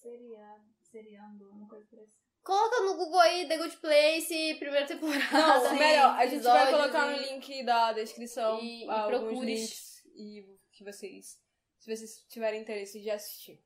seriado, 0.00 0.64
seriando, 0.90 1.50
uma 1.50 1.68
coisa 1.68 1.86
parecida. 1.90 2.16
Coloca 2.42 2.80
no 2.82 2.96
Google 2.96 3.18
aí 3.20 3.48
The 3.48 3.58
Good 3.58 3.76
Place, 3.78 4.54
primeira 4.58 4.86
temporada. 4.86 5.32
Não, 5.32 5.68
sim, 5.70 5.78
melhor, 5.78 6.16
a 6.16 6.26
gente 6.26 6.42
vai 6.42 6.70
colocar 6.70 7.06
no 7.10 7.16
e- 7.16 7.32
link 7.32 7.64
da 7.64 7.92
descrição 7.92 8.60
e- 8.60 8.84
e 8.84 8.90
alguns 8.90 9.18
procure. 9.30 9.46
links 9.54 10.04
e 10.14 10.46
que 10.72 10.84
vocês, 10.84 11.38
se 11.80 11.94
vocês 11.96 12.24
tiverem 12.28 12.60
interesse 12.62 13.00
de 13.00 13.10
assistir. 13.10 13.60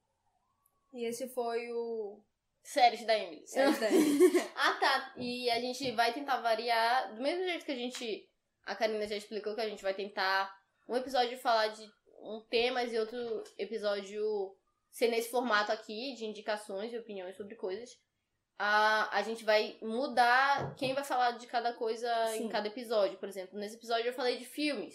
E 0.94 1.04
esse 1.04 1.28
foi 1.28 1.70
o 1.72 2.20
Séries 2.62 3.04
da 3.06 3.16
Emily. 3.16 3.46
Séries 3.46 3.78
da 3.78 3.86
Emily. 3.92 4.18
ah, 4.56 4.74
tá. 4.80 5.14
E 5.18 5.48
a 5.50 5.60
gente 5.60 5.90
vai 5.92 6.12
tentar 6.14 6.40
variar, 6.40 7.14
do 7.14 7.22
mesmo 7.22 7.44
jeito 7.44 7.64
que 7.64 7.72
a 7.72 7.76
gente. 7.76 8.29
A 8.64 8.74
Karina 8.74 9.06
já 9.06 9.16
explicou 9.16 9.54
que 9.54 9.60
a 9.60 9.68
gente 9.68 9.82
vai 9.82 9.94
tentar 9.94 10.54
um 10.88 10.96
episódio 10.96 11.38
falar 11.38 11.68
de 11.68 11.82
um 12.22 12.40
temas 12.50 12.92
e 12.92 12.98
outro 12.98 13.42
episódio 13.58 14.54
ser 14.90 15.08
nesse 15.08 15.30
formato 15.30 15.72
aqui, 15.72 16.14
de 16.14 16.24
indicações 16.26 16.92
e 16.92 16.98
opiniões 16.98 17.36
sobre 17.36 17.54
coisas. 17.54 17.90
A, 18.58 19.16
a 19.16 19.22
gente 19.22 19.42
vai 19.44 19.78
mudar 19.80 20.74
quem 20.74 20.92
vai 20.92 21.02
falar 21.02 21.32
de 21.32 21.46
cada 21.46 21.72
coisa 21.72 22.12
Sim. 22.28 22.44
em 22.44 22.48
cada 22.48 22.68
episódio. 22.68 23.16
Por 23.18 23.28
exemplo, 23.28 23.58
nesse 23.58 23.76
episódio 23.76 24.06
eu 24.08 24.12
falei 24.12 24.36
de 24.36 24.44
filmes. 24.44 24.94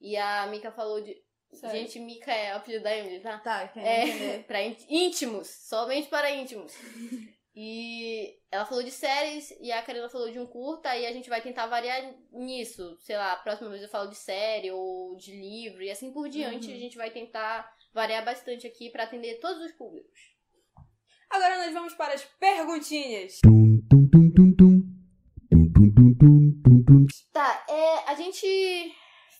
E 0.00 0.16
a 0.16 0.46
Mika 0.46 0.72
falou 0.72 1.00
de. 1.00 1.16
Sério. 1.52 1.78
Gente, 1.80 1.98
Mica 2.00 2.32
é 2.32 2.52
o 2.54 2.56
apelido 2.58 2.84
da 2.84 2.94
Emily, 2.96 3.20
tá? 3.20 3.38
Tá, 3.38 3.68
quer 3.68 3.86
É, 3.86 4.04
entender? 4.06 4.44
pra 4.48 4.62
ínt- 4.62 4.84
íntimos, 4.88 5.48
somente 5.48 6.08
para 6.08 6.30
íntimos. 6.30 6.74
E 7.60 8.36
ela 8.52 8.64
falou 8.64 8.84
de 8.84 8.90
séries 8.92 9.50
e 9.60 9.72
a 9.72 9.82
Karina 9.82 10.08
falou 10.08 10.30
de 10.30 10.38
um 10.38 10.46
curta 10.46 10.96
e 10.96 11.04
a 11.04 11.12
gente 11.12 11.28
vai 11.28 11.42
tentar 11.42 11.66
variar 11.66 12.14
nisso. 12.30 12.96
Sei 13.00 13.16
lá, 13.16 13.32
a 13.32 13.36
próxima 13.36 13.68
vez 13.68 13.82
eu 13.82 13.88
falo 13.88 14.08
de 14.08 14.14
série 14.14 14.70
ou 14.70 15.16
de 15.16 15.32
livro 15.32 15.82
e 15.82 15.90
assim 15.90 16.12
por 16.12 16.28
diante. 16.28 16.68
Uhum. 16.68 16.74
A 16.76 16.78
gente 16.78 16.96
vai 16.96 17.10
tentar 17.10 17.68
variar 17.92 18.24
bastante 18.24 18.64
aqui 18.64 18.90
pra 18.90 19.02
atender 19.02 19.40
todos 19.40 19.60
os 19.60 19.72
públicos. 19.72 20.20
Agora 21.28 21.58
nós 21.64 21.72
vamos 21.72 21.94
para 21.94 22.14
as 22.14 22.24
perguntinhas. 22.24 23.40
Tum, 23.42 23.80
tum, 23.90 24.08
tum, 24.08 24.30
tum, 24.30 24.54
tum. 24.56 24.82
Tá, 27.32 27.64
é, 27.68 28.10
a 28.10 28.14
gente 28.14 28.94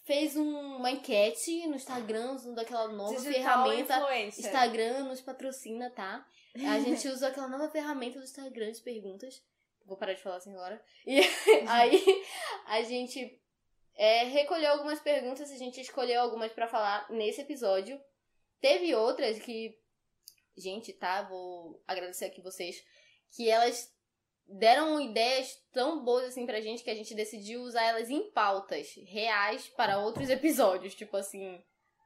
fez 0.04 0.36
um- 0.36 0.76
uma 0.76 0.90
enquete 0.90 1.66
no 1.66 1.76
Instagram 1.76 2.32
usando 2.32 2.58
aquela 2.58 2.88
nova 2.88 3.14
Digital 3.14 3.32
ferramenta. 3.32 3.96
influencer. 3.98 4.44
Instagram 4.46 5.04
nos 5.04 5.20
patrocina, 5.20 5.90
tá? 5.90 6.26
A 6.54 6.78
gente 6.80 7.08
usa 7.08 7.28
aquela 7.28 7.48
nova 7.48 7.68
ferramenta 7.70 8.18
do 8.18 8.24
Instagram 8.24 8.72
de 8.72 8.80
perguntas. 8.80 9.42
Vou 9.84 9.96
parar 9.96 10.12
de 10.12 10.22
falar 10.22 10.36
assim 10.36 10.52
agora. 10.52 10.82
E 11.06 11.20
aí 11.66 12.04
a 12.66 12.82
gente 12.82 13.40
é, 13.94 14.24
recolheu 14.24 14.70
algumas 14.72 15.00
perguntas, 15.00 15.50
a 15.50 15.56
gente 15.56 15.80
escolheu 15.80 16.20
algumas 16.20 16.52
pra 16.52 16.68
falar 16.68 17.10
nesse 17.10 17.40
episódio. 17.40 18.00
Teve 18.60 18.94
outras 18.94 19.38
que, 19.38 19.78
gente, 20.56 20.92
tá? 20.92 21.22
Vou 21.22 21.82
agradecer 21.86 22.26
aqui 22.26 22.40
vocês, 22.40 22.84
que 23.34 23.48
elas 23.48 23.92
deram 24.46 25.00
ideias 25.00 25.54
tão 25.72 26.02
boas 26.04 26.24
assim 26.24 26.46
pra 26.46 26.60
gente 26.60 26.82
que 26.82 26.90
a 26.90 26.94
gente 26.94 27.14
decidiu 27.14 27.60
usar 27.62 27.84
elas 27.84 28.08
em 28.08 28.30
pautas 28.30 28.94
reais 29.06 29.68
para 29.68 29.98
outros 29.98 30.30
episódios. 30.30 30.94
Tipo 30.94 31.16
assim, 31.16 31.62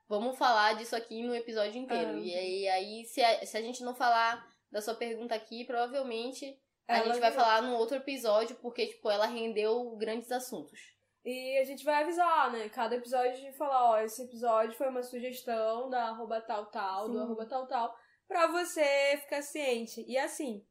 vamos 0.09 0.37
falar 0.39 0.75
disso 0.75 0.95
aqui 0.97 1.23
no 1.23 1.35
episódio 1.35 1.81
inteiro. 1.81 2.13
Ah. 2.17 2.21
E 2.21 2.35
aí, 2.35 2.69
aí 2.69 3.05
se, 3.05 3.23
a, 3.23 3.47
se 3.47 3.57
a 3.57 3.61
gente 3.63 3.83
não 3.83 3.95
falar 3.95 4.47
da 4.71 4.81
sua 4.81 4.95
pergunta 4.95 5.35
aqui, 5.35 5.65
provavelmente 5.65 6.59
a 6.89 6.97
Ela 6.97 7.07
gente 7.07 7.21
vai 7.21 7.31
virou. 7.31 7.45
falar 7.45 7.63
num 7.63 7.75
outro 7.75 7.97
episódio, 7.97 8.57
porque, 8.57 8.87
tipo, 8.87 9.11
ela 9.11 9.27
rendeu 9.27 9.97
grandes 9.97 10.31
assuntos. 10.33 10.79
E 11.25 11.59
a 11.59 11.65
gente 11.65 11.85
vai 11.85 12.03
avisar, 12.03 12.51
né? 12.51 12.69
Cada 12.69 12.97
episódio 12.97 13.41
de 13.41 13.53
falar, 13.53 13.91
ó, 13.91 14.01
esse 14.01 14.23
episódio 14.23 14.75
foi 14.75 14.89
uma 14.89 15.03
sugestão 15.03 15.89
da 15.89 16.09
arroba 16.09 16.41
tal 16.41 16.67
tal, 16.67 17.09
do 17.09 17.15
Sim. 17.19 17.23
arroba 17.23 17.47
tal 17.47 17.67
tal, 17.69 17.97
pra 18.27 18.49
você 18.49 19.17
ficar 19.19 19.41
ciente. 19.43 20.05
E 20.09 20.19
assim, 20.19 20.67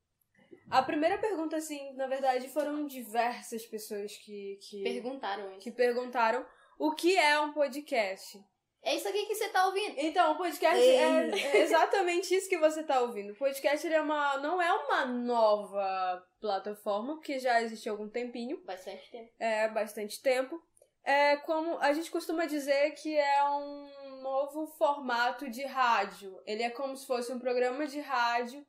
a 0.69 0.81
primeira 0.83 1.17
pergunta, 1.17 1.55
assim, 1.55 1.93
na 1.93 2.07
verdade, 2.07 2.49
foram 2.49 2.85
diversas 2.85 3.65
pessoas 3.65 4.15
que, 4.17 4.59
que, 4.61 4.83
Perguntaram 4.83 5.51
isso. 5.51 5.59
que 5.61 5.71
perguntaram 5.71 6.45
o 6.77 6.91
que 6.93 7.15
é 7.17 7.39
um 7.39 7.53
podcast. 7.53 8.37
É 8.83 8.95
isso 8.95 9.07
aqui 9.07 9.25
que 9.25 9.35
você 9.35 9.47
tá 9.49 9.65
ouvindo. 9.67 9.93
Então, 9.97 10.31
o 10.31 10.37
podcast 10.37 10.79
Ei. 10.79 10.97
é 10.97 11.57
é 11.57 11.61
exatamente 11.61 12.33
isso 12.33 12.49
que 12.49 12.57
você 12.57 12.83
tá 12.83 12.99
ouvindo. 13.01 13.33
O 13.33 13.37
podcast 13.37 13.87
é 13.87 14.01
uma, 14.01 14.37
não 14.37 14.61
é 14.61 14.71
uma 14.73 15.05
nova 15.05 16.25
plataforma, 16.39 17.15
porque 17.15 17.39
já 17.39 17.61
existe 17.61 17.87
há 17.87 17.91
algum 17.91 18.09
tempinho. 18.09 18.63
Bastante 18.65 19.09
tempo. 19.11 19.31
é 19.39 19.67
bastante 19.69 20.21
tempo. 20.21 20.59
É 21.03 21.37
como 21.37 21.77
a 21.79 21.93
gente 21.93 22.09
costuma 22.11 22.45
dizer 22.45 22.91
que 22.91 23.15
é 23.15 23.43
um 23.49 24.21
novo 24.21 24.67
formato 24.77 25.49
de 25.49 25.63
rádio. 25.63 26.39
Ele 26.45 26.63
é 26.63 26.69
como 26.69 26.95
se 26.95 27.05
fosse 27.05 27.31
um 27.31 27.39
programa 27.39 27.85
de 27.85 27.99
rádio 27.99 28.65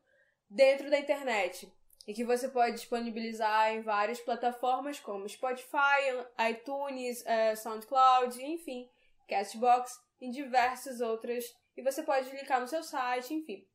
dentro 0.48 0.90
da 0.90 0.98
internet. 0.98 1.72
E 2.06 2.12
que 2.12 2.24
você 2.24 2.48
pode 2.48 2.74
disponibilizar 2.74 3.72
em 3.72 3.82
várias 3.82 4.20
plataformas 4.20 4.98
como 4.98 5.28
Spotify, 5.28 6.02
iTunes, 6.50 7.24
é, 7.24 7.54
SoundCloud, 7.54 8.42
enfim, 8.42 8.88
Castbox, 9.32 9.92
em 10.20 10.30
diversas 10.30 11.00
outras. 11.00 11.44
E 11.76 11.82
você 11.82 12.02
pode 12.02 12.30
linkar 12.30 12.60
no 12.60 12.68
seu 12.68 12.82
site, 12.82 13.34
enfim. 13.34 13.66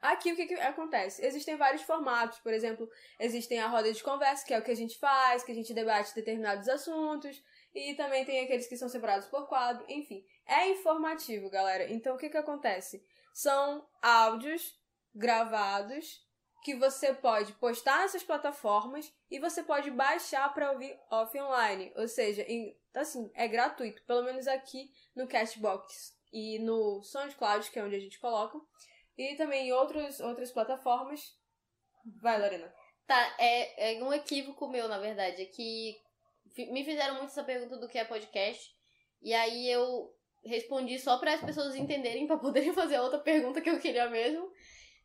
Aqui 0.00 0.32
o 0.32 0.36
que, 0.36 0.46
que 0.46 0.54
acontece? 0.54 1.24
Existem 1.24 1.56
vários 1.56 1.82
formatos, 1.82 2.38
por 2.38 2.54
exemplo, 2.54 2.88
existem 3.18 3.58
a 3.58 3.66
roda 3.68 3.92
de 3.92 4.02
conversa, 4.02 4.46
que 4.46 4.54
é 4.54 4.58
o 4.58 4.62
que 4.62 4.70
a 4.70 4.76
gente 4.76 4.98
faz, 4.98 5.44
que 5.44 5.52
a 5.52 5.54
gente 5.54 5.74
debate 5.74 6.14
determinados 6.14 6.68
assuntos, 6.68 7.42
e 7.74 7.94
também 7.94 8.24
tem 8.24 8.42
aqueles 8.42 8.66
que 8.66 8.78
são 8.78 8.88
separados 8.88 9.26
por 9.26 9.46
quadro, 9.46 9.84
enfim. 9.88 10.24
É 10.46 10.70
informativo, 10.70 11.50
galera. 11.50 11.90
Então 11.92 12.14
o 12.14 12.18
que, 12.18 12.30
que 12.30 12.36
acontece? 12.38 13.04
São 13.34 13.86
áudios 14.00 14.74
gravados 15.14 16.26
que 16.62 16.74
você 16.74 17.12
pode 17.12 17.52
postar 17.54 18.00
nessas 18.00 18.22
plataformas 18.22 19.12
e 19.30 19.38
você 19.38 19.62
pode 19.62 19.90
baixar 19.90 20.52
para 20.54 20.72
ouvir 20.72 20.98
offline, 21.10 21.92
ou 21.96 22.08
seja, 22.08 22.42
em- 22.42 22.74
assim, 22.94 23.30
é 23.34 23.46
gratuito, 23.46 24.02
pelo 24.04 24.22
menos 24.22 24.46
aqui 24.46 24.90
no 25.14 25.26
Cashbox 25.26 26.18
e 26.32 26.58
no 26.58 27.02
SoundCloud, 27.02 27.70
que 27.70 27.78
é 27.78 27.84
onde 27.84 27.96
a 27.96 28.00
gente 28.00 28.18
coloca, 28.18 28.58
e 29.16 29.34
também 29.36 29.68
em 29.68 29.72
outros, 29.72 30.20
outras 30.20 30.50
plataformas. 30.50 31.36
Vai, 32.20 32.40
Lorena. 32.40 32.72
Tá, 33.06 33.34
é, 33.38 33.98
é 33.98 34.04
um 34.04 34.12
equívoco 34.12 34.68
meu, 34.68 34.88
na 34.88 34.98
verdade. 34.98 35.42
É 35.42 35.46
que 35.46 36.00
me 36.56 36.84
fizeram 36.84 37.16
muito 37.16 37.30
essa 37.30 37.44
pergunta 37.44 37.76
do 37.76 37.88
que 37.88 37.98
é 37.98 38.04
podcast. 38.04 38.74
E 39.20 39.34
aí 39.34 39.70
eu 39.70 40.14
respondi 40.44 40.98
só 40.98 41.18
para 41.18 41.34
as 41.34 41.40
pessoas 41.40 41.74
entenderem, 41.74 42.26
para 42.26 42.38
poderem 42.38 42.72
fazer 42.74 42.96
a 42.96 43.02
outra 43.02 43.18
pergunta 43.18 43.60
que 43.60 43.68
eu 43.68 43.78
queria 43.78 44.08
mesmo. 44.08 44.50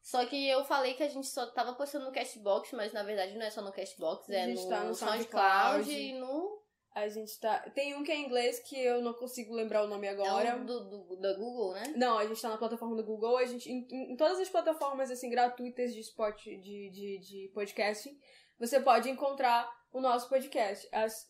Só 0.01 0.23
que 0.27 0.47
eu 0.47 0.63
falei 0.63 0.93
que 0.93 1.03
a 1.03 1.09
gente 1.09 1.25
só 1.25 1.47
tava 1.47 1.73
postando 1.73 2.05
no 2.05 2.11
Castbox, 2.11 2.71
mas 2.73 2.93
na 2.93 3.01
verdade 3.01 3.35
não 3.35 3.45
é 3.45 3.49
só 3.49 3.61
no 3.61 3.73
Castbox, 3.73 4.29
é 4.29 4.47
no, 4.47 4.69
tá 4.69 4.83
no 4.83 4.93
SoundCloud 4.93 5.83
SoundCloud. 5.83 5.91
e 5.91 6.13
no. 6.13 6.61
A 6.95 7.09
gente 7.09 7.37
tá. 7.41 7.59
Tem 7.71 7.93
um 7.93 8.03
que 8.05 8.11
é 8.11 8.15
em 8.15 8.25
inglês 8.25 8.59
que 8.59 8.79
eu 8.81 9.01
não 9.01 9.13
consigo 9.13 9.53
lembrar 9.53 9.83
o 9.83 9.87
nome 9.87 10.07
agora. 10.07 10.47
É 10.47 10.55
o 10.55 10.63
do, 10.63 10.79
do, 10.85 11.15
da 11.17 11.33
Google, 11.33 11.73
né? 11.73 11.93
Não, 11.97 12.17
a 12.17 12.25
gente 12.25 12.41
tá 12.41 12.47
na 12.47 12.57
plataforma 12.57 12.95
do 12.95 13.03
Google, 13.03 13.37
a 13.37 13.43
gente. 13.45 13.69
Em, 13.69 13.85
em- 13.91 14.15
todas 14.15 14.39
as 14.39 14.47
plataformas 14.47 15.11
assim, 15.11 15.29
gratuitas 15.29 15.93
de 15.93 15.99
spot 15.99 16.41
de, 16.41 16.89
de, 16.89 17.19
de 17.19 17.51
podcast, 17.53 18.09
você 18.57 18.79
pode 18.79 19.09
encontrar 19.09 19.69
o 19.91 19.99
nosso 19.99 20.29
podcast. 20.29 20.87
As... 20.89 21.29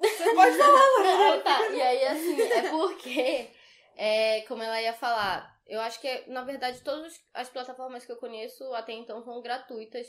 Você 0.00 0.32
pode 0.32 0.56
falar, 0.56 1.34
Ah, 1.34 1.40
tá. 1.42 1.68
E 1.70 1.82
aí, 1.82 2.04
assim, 2.06 2.40
é 2.40 2.70
porque, 2.70 3.50
é, 3.96 4.42
como 4.42 4.62
ela 4.62 4.80
ia 4.80 4.92
falar, 4.92 5.60
eu 5.66 5.80
acho 5.80 6.00
que, 6.00 6.24
na 6.30 6.44
verdade, 6.44 6.80
todas 6.82 7.20
as 7.34 7.48
plataformas 7.48 8.06
que 8.06 8.12
eu 8.12 8.16
conheço 8.16 8.72
até 8.74 8.92
então 8.92 9.20
são 9.24 9.42
gratuitas. 9.42 10.06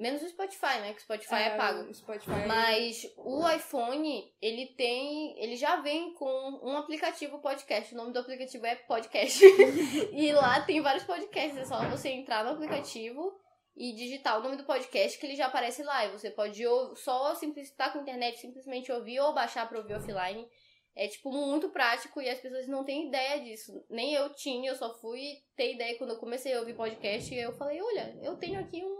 Menos 0.00 0.22
o 0.22 0.28
Spotify, 0.30 0.80
né? 0.80 0.94
Que 0.94 1.00
o 1.00 1.02
Spotify 1.02 1.34
é, 1.34 1.56
pago. 1.58 1.82
O 1.82 1.92
Spotify. 1.94 2.46
Mas 2.48 3.06
o 3.18 3.46
iPhone, 3.46 4.32
ele 4.40 4.68
tem. 4.68 5.38
Ele 5.38 5.56
já 5.56 5.76
vem 5.76 6.14
com 6.14 6.26
um 6.62 6.74
aplicativo 6.78 7.38
podcast. 7.38 7.92
O 7.92 7.98
nome 7.98 8.10
do 8.10 8.18
aplicativo 8.18 8.64
é 8.64 8.76
Podcast. 8.76 9.44
e 10.10 10.32
lá 10.32 10.62
tem 10.62 10.80
vários 10.80 11.04
podcasts. 11.04 11.58
É 11.58 11.66
só 11.66 11.86
você 11.90 12.08
entrar 12.08 12.42
no 12.42 12.52
aplicativo 12.52 13.38
e 13.76 13.92
digitar 13.92 14.38
o 14.38 14.42
nome 14.42 14.56
do 14.56 14.64
podcast 14.64 15.18
que 15.18 15.26
ele 15.26 15.36
já 15.36 15.48
aparece 15.48 15.82
lá. 15.82 16.06
E 16.06 16.12
você 16.12 16.30
pode 16.30 16.66
ou, 16.66 16.96
só 16.96 17.34
simplesmente 17.34 17.72
estar 17.72 17.92
com 17.92 18.00
internet, 18.00 18.40
simplesmente 18.40 18.90
ouvir 18.90 19.20
ou 19.20 19.34
baixar 19.34 19.68
pra 19.68 19.76
ouvir 19.76 19.96
offline. 19.96 20.48
É, 20.96 21.08
tipo, 21.08 21.30
muito 21.30 21.68
prático 21.68 22.22
e 22.22 22.28
as 22.30 22.40
pessoas 22.40 22.66
não 22.66 22.84
têm 22.84 23.08
ideia 23.08 23.38
disso. 23.44 23.84
Nem 23.90 24.14
eu 24.14 24.32
tinha, 24.32 24.70
eu 24.70 24.76
só 24.76 24.98
fui 24.98 25.42
ter 25.54 25.74
ideia 25.74 25.98
quando 25.98 26.14
eu 26.14 26.18
comecei 26.18 26.54
a 26.54 26.60
ouvir 26.60 26.74
podcast. 26.74 27.34
E 27.34 27.38
eu 27.38 27.52
falei, 27.52 27.82
olha, 27.82 28.18
eu 28.22 28.34
tenho 28.38 28.58
aqui 28.58 28.82
um 28.82 28.99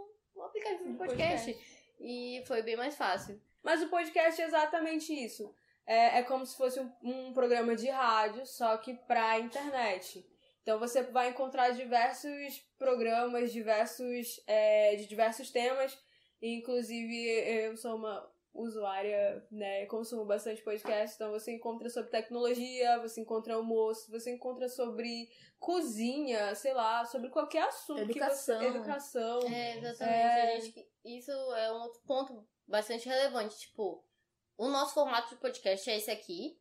aplicativo 0.51 0.85
de 0.85 0.91
Um 0.91 0.97
podcast. 0.97 1.59
E 2.01 2.43
foi 2.47 2.63
bem 2.63 2.77
mais 2.77 2.97
fácil. 2.97 3.41
Mas 3.63 3.83
o 3.83 3.89
podcast 3.89 4.41
é 4.41 4.47
exatamente 4.47 5.13
isso. 5.13 5.55
É, 5.87 6.19
é 6.19 6.23
como 6.23 6.47
se 6.47 6.57
fosse 6.57 6.81
um, 6.81 6.93
um 7.03 7.33
programa 7.33 7.75
de 7.75 7.89
rádio, 7.89 8.47
só 8.47 8.77
que 8.77 8.95
pra 8.95 9.39
internet. 9.39 10.25
Então 10.63 10.79
você 10.79 11.03
vai 11.03 11.31
encontrar 11.31 11.71
diversos 11.71 12.59
programas, 12.79 13.53
diversos 13.53 14.41
é, 14.47 14.95
de 14.97 15.07
diversos 15.07 15.51
temas. 15.51 15.99
Inclusive, 16.41 17.27
eu 17.65 17.77
sou 17.77 17.97
uma 17.97 18.31
usuária, 18.61 19.47
né? 19.51 19.87
Consumo 19.87 20.25
bastante 20.25 20.63
podcast, 20.63 21.17
então 21.17 21.31
você 21.31 21.53
encontra 21.53 21.89
sobre 21.91 22.11
tecnologia, 22.11 22.99
você 23.01 23.21
encontra 23.21 23.55
almoço, 23.55 24.11
você 24.11 24.31
encontra 24.33 24.69
sobre 24.69 25.29
cozinha, 25.59 26.55
sei 26.55 26.73
lá, 26.73 27.05
sobre 27.05 27.29
qualquer 27.31 27.65
assunto. 27.65 28.07
que 28.07 28.19
Educação. 28.19 28.59
você, 28.59 28.67
educação. 28.67 29.41
É, 29.43 29.79
exatamente. 29.79 30.15
É. 30.15 30.57
A 30.57 30.61
gente, 30.61 30.89
isso 31.05 31.31
é 31.31 31.73
um 31.73 31.83
outro 31.83 32.01
ponto 32.07 32.49
bastante 32.67 33.09
relevante. 33.09 33.59
Tipo, 33.59 34.05
o 34.57 34.69
nosso 34.69 34.95
formato 34.95 35.31
de 35.31 35.41
podcast 35.41 35.91
é 35.91 35.97
esse 35.97 36.11
aqui, 36.11 36.59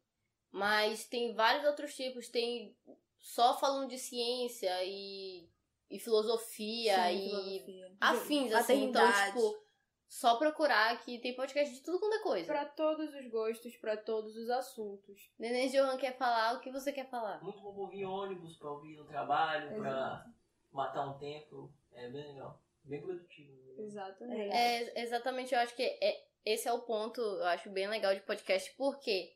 mas 0.52 1.06
tem 1.06 1.34
vários 1.34 1.66
outros 1.66 1.96
tipos. 1.96 2.28
Tem 2.30 2.76
só 3.20 3.58
falando 3.58 3.90
de 3.90 3.98
ciência 3.98 4.72
e, 4.84 5.50
e 5.90 6.00
filosofia 6.00 6.96
Sim, 7.08 7.16
e 7.16 7.60
filosofia. 7.66 7.98
afins, 8.00 8.54
assim. 8.54 8.84
Então, 8.86 9.06
tipo, 9.26 9.69
só 10.10 10.38
procurar 10.38 11.00
que 11.04 11.20
tem 11.20 11.36
podcast 11.36 11.74
de 11.74 11.82
tudo 11.82 12.00
quanto 12.00 12.16
é 12.16 12.24
coisa. 12.24 12.48
Pra 12.48 12.66
todos 12.66 13.14
os 13.14 13.28
gostos, 13.30 13.78
pra 13.78 13.96
todos 13.96 14.36
os 14.36 14.50
assuntos. 14.50 15.32
Neném 15.38 15.70
Johan 15.70 15.98
quer 15.98 16.18
falar 16.18 16.56
o 16.56 16.60
que 16.60 16.72
você 16.72 16.92
quer 16.92 17.08
falar. 17.10 17.42
Muito 17.44 17.62
bom 17.62 17.76
ouvir 17.76 18.06
ônibus 18.06 18.58
pra 18.58 18.72
ouvir 18.72 18.98
no 18.98 19.06
trabalho, 19.06 19.80
pra 19.80 20.26
matar 20.72 21.08
um 21.08 21.18
tempo. 21.20 21.72
É 21.94 22.10
bem 22.10 22.26
legal. 22.28 22.60
Bem 22.84 23.02
produtivo. 23.02 23.52
né? 23.54 23.84
Exatamente. 23.84 24.56
É, 24.56 25.02
exatamente, 25.04 25.54
eu 25.54 25.60
acho 25.60 25.76
que 25.76 25.84
é, 25.84 26.26
esse 26.44 26.68
é 26.68 26.74
o 26.74 26.82
ponto, 26.82 27.22
eu 27.22 27.46
acho 27.46 27.70
bem 27.70 27.88
legal 27.88 28.14
de 28.16 28.22
podcast, 28.22 28.74
porque 28.76 29.36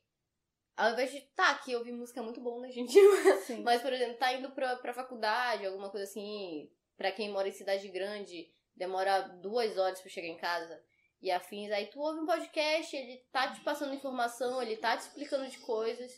Ao 0.76 0.92
invés 0.92 1.12
de, 1.12 1.22
tá, 1.36 1.54
que 1.60 1.76
ouvir 1.76 1.92
música 1.92 2.20
é 2.20 2.24
muito 2.24 2.42
bom, 2.42 2.60
né, 2.60 2.72
gente? 2.72 2.94
Sim. 3.42 3.62
Mas, 3.64 3.80
por 3.84 3.94
exemplo, 3.94 4.18
tá 4.18 4.34
indo 4.34 4.50
pra, 4.52 4.76
pra 4.78 4.92
faculdade, 4.92 5.68
alguma 5.68 5.92
coisa 5.92 6.06
assim, 6.06 6.68
pra 6.98 7.12
quem 7.12 7.30
mora 7.30 7.48
em 7.48 7.52
cidade 7.52 7.88
grande, 7.90 8.50
demora 8.76 9.22
duas 9.22 9.78
horas 9.78 10.02
pra 10.02 10.10
chegar 10.10 10.28
em 10.28 10.38
casa 10.38 10.82
e 11.22 11.32
afins. 11.32 11.72
Aí 11.72 11.88
tu 11.88 12.00
ouve 12.00 12.20
um 12.20 12.26
podcast, 12.26 12.96
ele 12.96 13.18
tá 13.32 13.52
te 13.52 13.62
passando 13.62 13.94
informação, 13.94 14.62
ele 14.62 14.78
tá 14.78 14.98
te 14.98 15.02
explicando 15.02 15.50
de 15.50 15.58
coisas. 15.60 16.12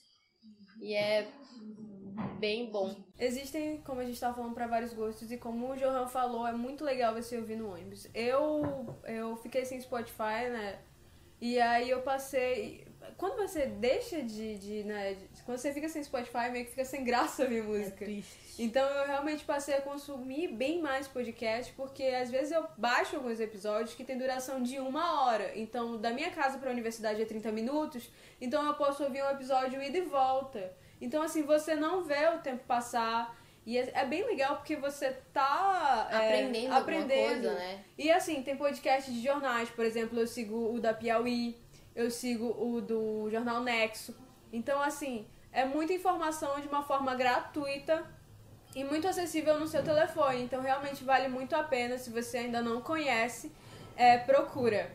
E 0.82 0.94
é 0.94 1.32
bem 2.39 2.70
bom. 2.70 2.96
Existem, 3.18 3.82
como 3.82 4.02
a 4.02 4.06
gente 4.06 4.20
tava 4.20 4.36
falando, 4.36 4.54
pra 4.54 4.68
vários 4.68 4.94
gostos. 4.94 5.32
E 5.32 5.38
como 5.38 5.72
o 5.72 5.76
Johan 5.76 6.08
falou, 6.08 6.48
é 6.48 6.54
muito 6.54 6.84
legal 6.84 7.13
você 7.13 7.38
ouvir 7.38 7.56
no 7.56 7.72
ônibus. 7.72 8.08
Eu, 8.13 8.98
eu 9.06 9.36
fiquei 9.38 9.65
sem 9.65 9.80
Spotify, 9.80 10.50
né? 10.50 10.82
E 11.39 11.60
aí 11.60 11.89
eu 11.89 12.02
passei. 12.02 12.88
Quando 13.18 13.38
você 13.38 13.65
deixa 13.65 14.22
de. 14.22 14.58
de, 14.58 14.84
né, 14.84 15.13
de- 15.13 15.41
quando 15.44 15.58
você 15.58 15.72
fica 15.74 15.88
sem 15.89 16.04
Spotify, 16.04 16.50
meio 16.52 16.65
que 16.65 16.72
fica 16.72 16.86
sem 16.86 17.04
graça 17.04 17.44
ouvir 17.44 17.63
música. 17.63 18.06
Então 18.58 18.88
eu 18.88 19.06
realmente 19.06 19.44
passei 19.44 19.76
a 19.76 19.82
consumir 19.82 20.48
bem 20.48 20.82
mais 20.82 21.08
podcast, 21.08 21.74
porque 21.74 22.04
às 22.04 22.32
vezes 22.32 22.52
eu 22.52 22.65
baixo 22.78 23.15
alguns 23.18 23.39
episódios 23.39 23.94
que 23.94 24.04
tem 24.04 24.18
duração 24.18 24.63
de 24.63 24.80
uma 24.80 25.24
hora. 25.26 25.52
Então, 25.56 25.98
da 25.98 26.12
minha 26.12 26.32
casa 26.32 26.58
pra 26.58 26.72
universidade 26.72 27.22
é 27.22 27.26
30 27.26 27.52
minutos, 27.52 28.10
então 28.39 28.65
eu 28.65 28.74
posso 28.76 29.04
ouvir 29.04 29.22
um 29.24 29.30
episódio 29.30 29.82
ida 29.84 29.98
e 29.98 30.02
volta. 30.02 30.72
Então, 31.02 31.22
assim, 31.22 31.44
você 31.44 31.76
não 31.76 32.04
vê 32.04 32.28
o 32.30 32.39
tempo 32.39 32.63
passar. 32.65 33.38
E 33.65 33.78
é, 33.80 33.89
é 33.96 34.06
bem 34.06 34.24
legal 34.24 34.58
porque 34.58 34.76
você 34.76 35.12
tá 35.34 36.08
é, 36.12 36.15
Aprendendo, 36.15 36.74
aprendendo. 36.74 37.12
alguma 37.13 37.28
coisa, 37.34 37.54
né? 37.56 37.84
E 37.98 38.12
assim, 38.12 38.44
tem 38.44 38.56
podcast 38.56 39.12
de 39.12 39.22
jornais, 39.24 39.70
por 39.70 39.84
exemplo, 39.84 40.20
eu 40.20 40.28
sigo 40.28 40.72
o 40.74 40.80
da 40.80 40.94
Piauí, 40.94 41.58
eu 41.96 42.12
sigo 42.12 42.48
o 42.60 42.82
do 42.82 43.30
Jornal 43.32 43.62
Nexo. 43.64 44.16
Então, 44.52 44.82
assim, 44.82 45.26
é 45.52 45.66
muita 45.66 45.94
informação 45.94 46.60
de 46.60 46.68
uma 46.68 46.84
forma 46.84 47.16
gratuita 47.16 48.06
e 48.76 48.84
muito 48.84 49.08
acessível 49.08 49.60
no 49.60 49.68
seu 49.68 49.84
telefone. 49.84 50.44
Então, 50.44 50.62
realmente 50.62 51.04
vale 51.04 51.28
muito 51.28 51.56
a 51.56 51.64
pena. 51.64 51.98
Se 51.98 52.10
você 52.10 52.40
ainda 52.40 52.62
não 52.62 52.82
conhece, 52.82 53.52
é, 53.96 54.18
procura. 54.18 54.92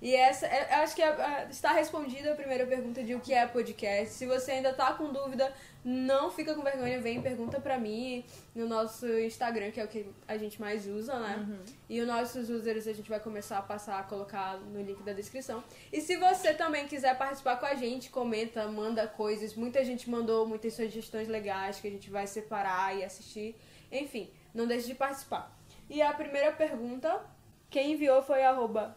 E 0.00 0.16
essa, 0.16 0.46
é, 0.46 0.74
acho 0.82 0.96
que 0.96 1.02
é- 1.02 1.06
é, 1.06 1.46
está 1.48 1.72
respondida 1.72 2.32
a 2.32 2.34
primeira 2.34 2.66
pergunta 2.66 3.04
de 3.04 3.14
o 3.14 3.20
que 3.20 3.32
é 3.32 3.46
podcast. 3.46 4.14
Se 4.14 4.26
você 4.26 4.52
ainda 4.52 4.72
tá 4.72 4.92
com 4.94 5.12
dúvida, 5.12 5.54
não 5.84 6.30
fica 6.30 6.54
com 6.54 6.62
vergonha, 6.62 7.00
vem 7.00 7.18
e 7.18 7.22
pergunta 7.22 7.60
pra 7.60 7.76
mim 7.76 8.24
no 8.54 8.68
nosso 8.68 9.06
Instagram, 9.18 9.72
que 9.72 9.80
é 9.80 9.84
o 9.84 9.88
que 9.88 10.06
a 10.28 10.36
gente 10.36 10.60
mais 10.60 10.86
usa, 10.86 11.18
né? 11.18 11.44
E 11.88 12.00
os 12.00 12.06
nossos 12.06 12.48
users 12.48 12.86
a 12.86 12.92
gente 12.92 13.08
vai 13.08 13.18
começar 13.18 13.58
a 13.58 13.62
passar 13.62 13.98
a 13.98 14.02
colocar 14.04 14.58
no 14.58 14.80
link 14.80 15.02
da 15.02 15.12
descrição. 15.12 15.62
E 15.92 16.00
se 16.00 16.16
você 16.16 16.54
também 16.54 16.86
quiser 16.86 17.18
participar 17.18 17.56
com 17.56 17.66
a 17.66 17.74
gente, 17.74 18.10
comenta, 18.10 18.68
manda 18.68 19.06
coisas. 19.08 19.54
Muita 19.54 19.84
gente 19.84 20.08
mandou 20.08 20.46
muitas 20.46 20.74
sugestões 20.74 21.26
legais 21.26 21.80
que 21.80 21.88
a 21.88 21.90
gente 21.90 22.08
vai 22.10 22.28
separar 22.28 22.96
e 22.96 23.04
assistir. 23.04 23.56
Enfim, 23.90 24.30
não 24.54 24.66
deixe 24.66 24.86
de 24.86 24.94
participar. 24.94 25.52
E 25.90 26.00
a 26.00 26.12
primeira 26.12 26.52
pergunta, 26.52 27.24
quem 27.68 27.92
enviou 27.92 28.22
foi 28.22 28.44
arroba 28.44 28.96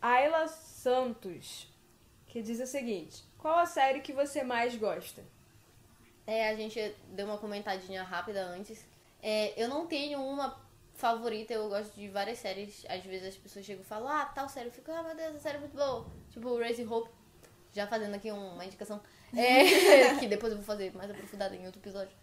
Ayla 0.00 0.46
Santos, 0.46 1.68
que 2.26 2.40
diz 2.40 2.60
o 2.60 2.66
seguinte: 2.66 3.24
Qual 3.36 3.58
a 3.58 3.66
série 3.66 4.00
que 4.00 4.12
você 4.12 4.44
mais 4.44 4.76
gosta? 4.76 5.24
É, 6.26 6.48
a 6.48 6.54
gente 6.54 6.94
deu 7.08 7.26
uma 7.26 7.38
comentadinha 7.38 8.02
rápida 8.02 8.44
antes. 8.44 8.84
É, 9.22 9.52
eu 9.62 9.68
não 9.68 9.86
tenho 9.86 10.20
uma 10.20 10.58
favorita, 10.94 11.52
eu 11.52 11.68
gosto 11.68 11.94
de 11.94 12.08
várias 12.08 12.38
séries. 12.38 12.84
Às 12.88 13.04
vezes 13.04 13.28
as 13.28 13.36
pessoas 13.36 13.64
chegam 13.64 13.82
e 13.82 13.86
falam, 13.86 14.08
ah, 14.08 14.24
tal 14.26 14.48
série. 14.48 14.68
Eu 14.68 14.72
fico, 14.72 14.90
ah, 14.90 15.02
meu 15.02 15.14
Deus, 15.14 15.30
essa 15.30 15.40
série 15.40 15.56
é 15.56 15.60
muito 15.60 15.76
boa. 15.76 16.06
Tipo, 16.30 16.58
Raising 16.58 16.86
Hope. 16.86 17.10
Já 17.72 17.86
fazendo 17.86 18.14
aqui 18.14 18.30
uma 18.30 18.64
indicação. 18.64 19.00
É, 19.36 20.14
que 20.20 20.28
depois 20.28 20.52
eu 20.52 20.58
vou 20.58 20.66
fazer 20.66 20.94
mais 20.94 21.10
aprofundada 21.10 21.54
em 21.54 21.66
outro 21.66 21.80
episódio. 21.80 22.16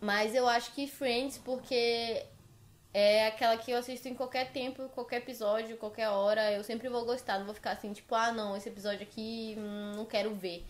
Mas 0.00 0.34
eu 0.34 0.48
acho 0.48 0.72
que 0.72 0.86
Friends, 0.86 1.36
porque 1.36 2.24
é 2.92 3.26
aquela 3.26 3.56
que 3.58 3.70
eu 3.70 3.76
assisto 3.76 4.08
em 4.08 4.14
qualquer 4.14 4.50
tempo, 4.50 4.88
qualquer 4.88 5.18
episódio, 5.18 5.76
qualquer 5.76 6.08
hora. 6.08 6.50
Eu 6.52 6.64
sempre 6.64 6.88
vou 6.88 7.04
gostar. 7.04 7.38
Não 7.38 7.44
vou 7.44 7.54
ficar 7.54 7.72
assim, 7.72 7.92
tipo, 7.92 8.14
ah, 8.14 8.32
não, 8.32 8.56
esse 8.56 8.68
episódio 8.68 9.02
aqui 9.02 9.54
hum, 9.58 9.92
não 9.96 10.06
quero 10.06 10.34
ver. 10.34 10.64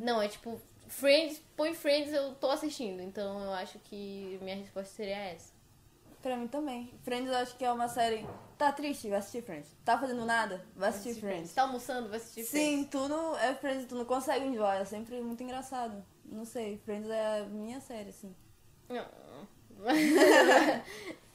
Não, 0.00 0.22
é 0.22 0.28
tipo, 0.28 0.60
Friends, 0.88 1.42
põe 1.56 1.74
Friends, 1.74 2.12
eu 2.12 2.34
tô 2.34 2.50
assistindo. 2.50 3.02
Então 3.02 3.42
eu 3.42 3.52
acho 3.52 3.78
que 3.80 4.38
minha 4.42 4.56
resposta 4.56 4.94
seria 4.94 5.16
essa. 5.16 5.54
Pra 6.22 6.36
mim 6.36 6.48
também. 6.48 6.92
Friends 7.02 7.30
eu 7.30 7.36
acho 7.36 7.56
que 7.56 7.64
é 7.64 7.70
uma 7.70 7.88
série. 7.88 8.26
Tá 8.58 8.72
triste? 8.72 9.08
Vai 9.08 9.18
assistir 9.18 9.42
Friends. 9.42 9.68
Tá 9.84 9.98
fazendo 9.98 10.24
nada? 10.24 10.64
Vai 10.74 10.88
assistir 10.88 11.20
Friends. 11.20 11.52
Tá 11.52 11.62
almoçando, 11.62 12.08
vai 12.08 12.18
assistir 12.18 12.44
Sim, 12.44 12.84
tudo 12.84 13.36
é 13.36 13.54
Friends, 13.54 13.86
tu 13.86 13.94
não 13.94 14.04
consegue 14.04 14.46
enjoy. 14.46 14.76
É 14.76 14.84
sempre 14.84 15.20
muito 15.20 15.42
engraçado. 15.42 16.04
Não 16.24 16.44
sei, 16.44 16.78
Friends 16.78 17.08
é 17.10 17.40
a 17.40 17.44
minha 17.44 17.80
série, 17.80 18.10
assim. 18.10 18.34
Friends. 18.86 19.08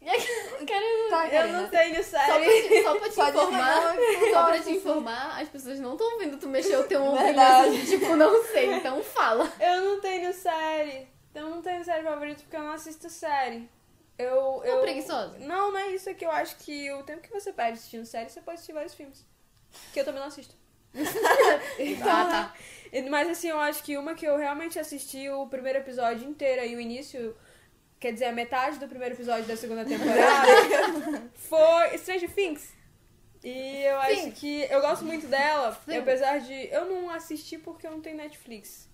Quero. 0.66 1.10
Tá, 1.10 1.28
Eu 1.28 1.48
não 1.48 1.68
tenho 1.68 2.02
Só 2.02 2.10
pra 2.16 2.26
série. 2.26 2.68
te, 2.68 2.82
só 2.82 2.94
pra 2.98 3.08
te 3.10 3.20
informar, 3.20 3.96
só 4.32 4.44
pra 4.46 4.58
te 4.60 4.70
informar, 4.70 5.40
as 5.40 5.48
pessoas 5.48 5.78
não 5.78 5.92
estão 5.92 6.18
vendo 6.18 6.38
tu 6.38 6.48
mexer 6.48 6.76
o 6.76 6.84
teu 6.84 7.12
Verdade. 7.16 7.76
assim, 7.76 7.86
tipo, 7.98 8.16
não 8.16 8.42
sei, 8.44 8.72
então 8.74 9.02
fala. 9.02 9.50
Eu 9.60 9.82
não 9.82 10.00
tenho 10.00 10.32
série. 10.32 11.06
Eu 11.34 11.48
não 11.50 11.60
tenho 11.62 11.84
série 11.84 12.02
favorita 12.02 12.40
porque 12.42 12.56
eu 12.56 12.62
não 12.62 12.72
assisto 12.72 13.08
série. 13.10 13.68
Eu. 14.18 14.62
eu... 14.64 14.80
preguiçosa? 14.80 15.38
Não, 15.38 15.70
não 15.70 15.78
é 15.78 15.88
isso. 15.88 16.08
É 16.08 16.14
que 16.14 16.24
eu 16.24 16.30
acho 16.30 16.56
que 16.56 16.90
o 16.92 17.02
tempo 17.02 17.20
que 17.22 17.30
você 17.32 17.52
perde 17.52 17.78
assistindo 17.78 18.04
série, 18.06 18.28
você 18.30 18.40
pode 18.40 18.56
assistir 18.56 18.72
vários 18.72 18.94
filmes. 18.94 19.24
Que 19.92 20.00
eu 20.00 20.04
também 20.04 20.20
não 20.20 20.28
assisto. 20.28 20.54
Tá, 22.02 22.24
tá. 22.24 22.54
E- 22.92 23.02
Mas 23.08 23.28
assim, 23.28 23.48
eu 23.48 23.60
acho 23.60 23.82
que 23.82 23.96
uma 23.96 24.14
que 24.14 24.24
eu 24.26 24.36
realmente 24.36 24.78
assisti 24.78 25.28
o 25.30 25.46
primeiro 25.46 25.78
episódio 25.78 26.28
inteiro 26.28 26.64
e 26.66 26.74
o 26.74 26.80
início, 26.80 27.36
quer 28.00 28.12
dizer, 28.12 28.24
a 28.24 28.32
metade 28.32 28.78
do 28.78 28.88
primeiro 28.88 29.14
episódio 29.14 29.44
da 29.44 29.56
segunda 29.56 29.84
temporada, 29.84 31.30
foi 31.36 31.98
Stranger 31.98 32.32
Things. 32.32 32.72
E 33.44 33.82
eu 33.84 33.98
acho 33.98 34.22
Sim. 34.22 34.30
que 34.32 34.62
eu 34.70 34.80
gosto 34.80 35.04
muito 35.04 35.26
dela, 35.26 35.78
Sim. 35.84 35.98
apesar 35.98 36.40
de 36.40 36.68
eu 36.72 36.86
não 36.86 37.10
assistir 37.10 37.58
porque 37.58 37.86
eu 37.86 37.90
não 37.90 38.00
tenho 38.00 38.16
Netflix. 38.16 38.88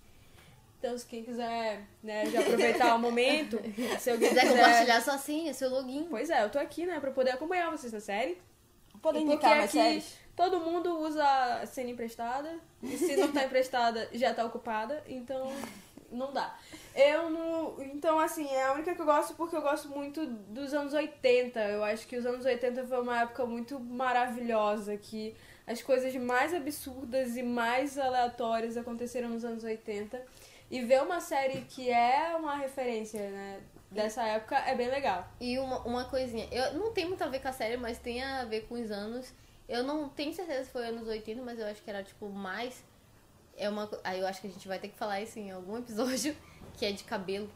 Então, 0.79 0.95
se 0.97 1.05
quem 1.05 1.23
quiser, 1.23 1.81
né, 2.03 2.27
já 2.27 2.41
aproveitar 2.41 2.95
o 2.95 2.99
momento, 2.99 3.59
se 3.99 4.11
alguém 4.11 4.29
quiser 4.29 4.41
quiser... 4.41 4.57
compartilhar 4.57 5.01
sua 5.01 5.17
senha, 5.17 5.53
seu 5.53 5.69
login. 5.69 6.05
Pois 6.09 6.29
é, 6.29 6.43
eu 6.43 6.49
tô 6.49 6.59
aqui, 6.59 6.85
né, 6.85 6.99
pra 6.99 7.11
poder 7.11 7.31
acompanhar 7.31 7.71
vocês 7.71 7.91
na 7.91 7.99
série. 7.99 8.37
Porque 9.01 9.19
indicar 9.19 9.57
mais 9.57 9.69
aqui 9.69 9.77
séries? 9.77 10.17
todo 10.35 10.59
mundo 10.59 10.99
usa 10.99 11.23
a 11.61 11.65
cena 11.65 11.89
emprestada. 11.89 12.59
E 12.81 12.97
se 12.97 13.15
não 13.17 13.31
tá 13.31 13.43
emprestada, 13.43 14.07
já 14.13 14.33
tá 14.33 14.45
ocupada. 14.45 15.03
Então, 15.07 15.51
não 16.11 16.33
dá. 16.33 16.57
Eu 16.95 17.29
não. 17.29 17.81
Então, 17.81 18.19
assim, 18.19 18.47
é 18.47 18.65
a 18.65 18.73
única 18.73 18.95
que 18.95 19.01
eu 19.01 19.05
gosto 19.05 19.35
porque 19.35 19.55
eu 19.55 19.61
gosto 19.61 19.89
muito 19.89 20.25
dos 20.25 20.73
anos 20.73 20.93
80. 20.93 21.59
Eu 21.59 21.83
acho 21.83 22.07
que 22.07 22.17
os 22.17 22.25
anos 22.25 22.45
80 22.45 22.85
foi 22.85 23.01
uma 23.01 23.21
época 23.21 23.45
muito 23.45 23.79
maravilhosa. 23.79 24.97
Que 24.97 25.35
as 25.65 25.81
coisas 25.81 26.15
mais 26.15 26.53
absurdas 26.53 27.35
e 27.35 27.43
mais 27.43 27.97
aleatórias 27.97 28.77
aconteceram 28.77 29.29
nos 29.29 29.43
anos 29.43 29.63
80. 29.63 30.21
E 30.69 30.81
ver 30.81 31.01
uma 31.01 31.21
série 31.21 31.61
que 31.61 31.89
é 31.89 32.35
uma 32.35 32.55
referência, 32.55 33.29
né? 33.29 33.61
Dessa 33.89 34.23
época 34.23 34.57
é 34.57 34.75
bem 34.75 34.89
legal. 34.89 35.25
E 35.39 35.57
uma, 35.59 35.79
uma 35.79 36.05
coisinha, 36.05 36.45
eu 36.51 36.73
não 36.73 36.91
tem 36.91 37.05
muito 37.05 37.23
a 37.23 37.27
ver 37.27 37.39
com 37.39 37.47
a 37.47 37.53
série, 37.53 37.77
mas 37.77 37.97
tem 37.97 38.21
a 38.21 38.43
ver 38.43 38.67
com 38.67 38.75
os 38.75 38.91
anos. 38.91 39.33
Eu 39.67 39.83
não 39.83 40.09
tenho 40.09 40.33
certeza 40.33 40.65
se 40.65 40.71
foi 40.71 40.85
anos 40.87 41.07
80, 41.07 41.41
mas 41.41 41.59
eu 41.59 41.65
acho 41.67 41.81
que 41.81 41.89
era 41.89 42.03
tipo 42.03 42.29
mais. 42.29 42.83
É 43.57 43.67
uma. 43.67 43.89
Aí 44.03 44.19
eu 44.19 44.27
acho 44.27 44.39
que 44.39 44.47
a 44.47 44.49
gente 44.49 44.67
vai 44.67 44.79
ter 44.79 44.89
que 44.89 44.97
falar 44.97 45.21
isso 45.21 45.39
em 45.39 45.51
algum 45.51 45.77
episódio, 45.77 46.35
que 46.77 46.85
é 46.85 46.91
de 46.91 47.03
cabelo. 47.03 47.49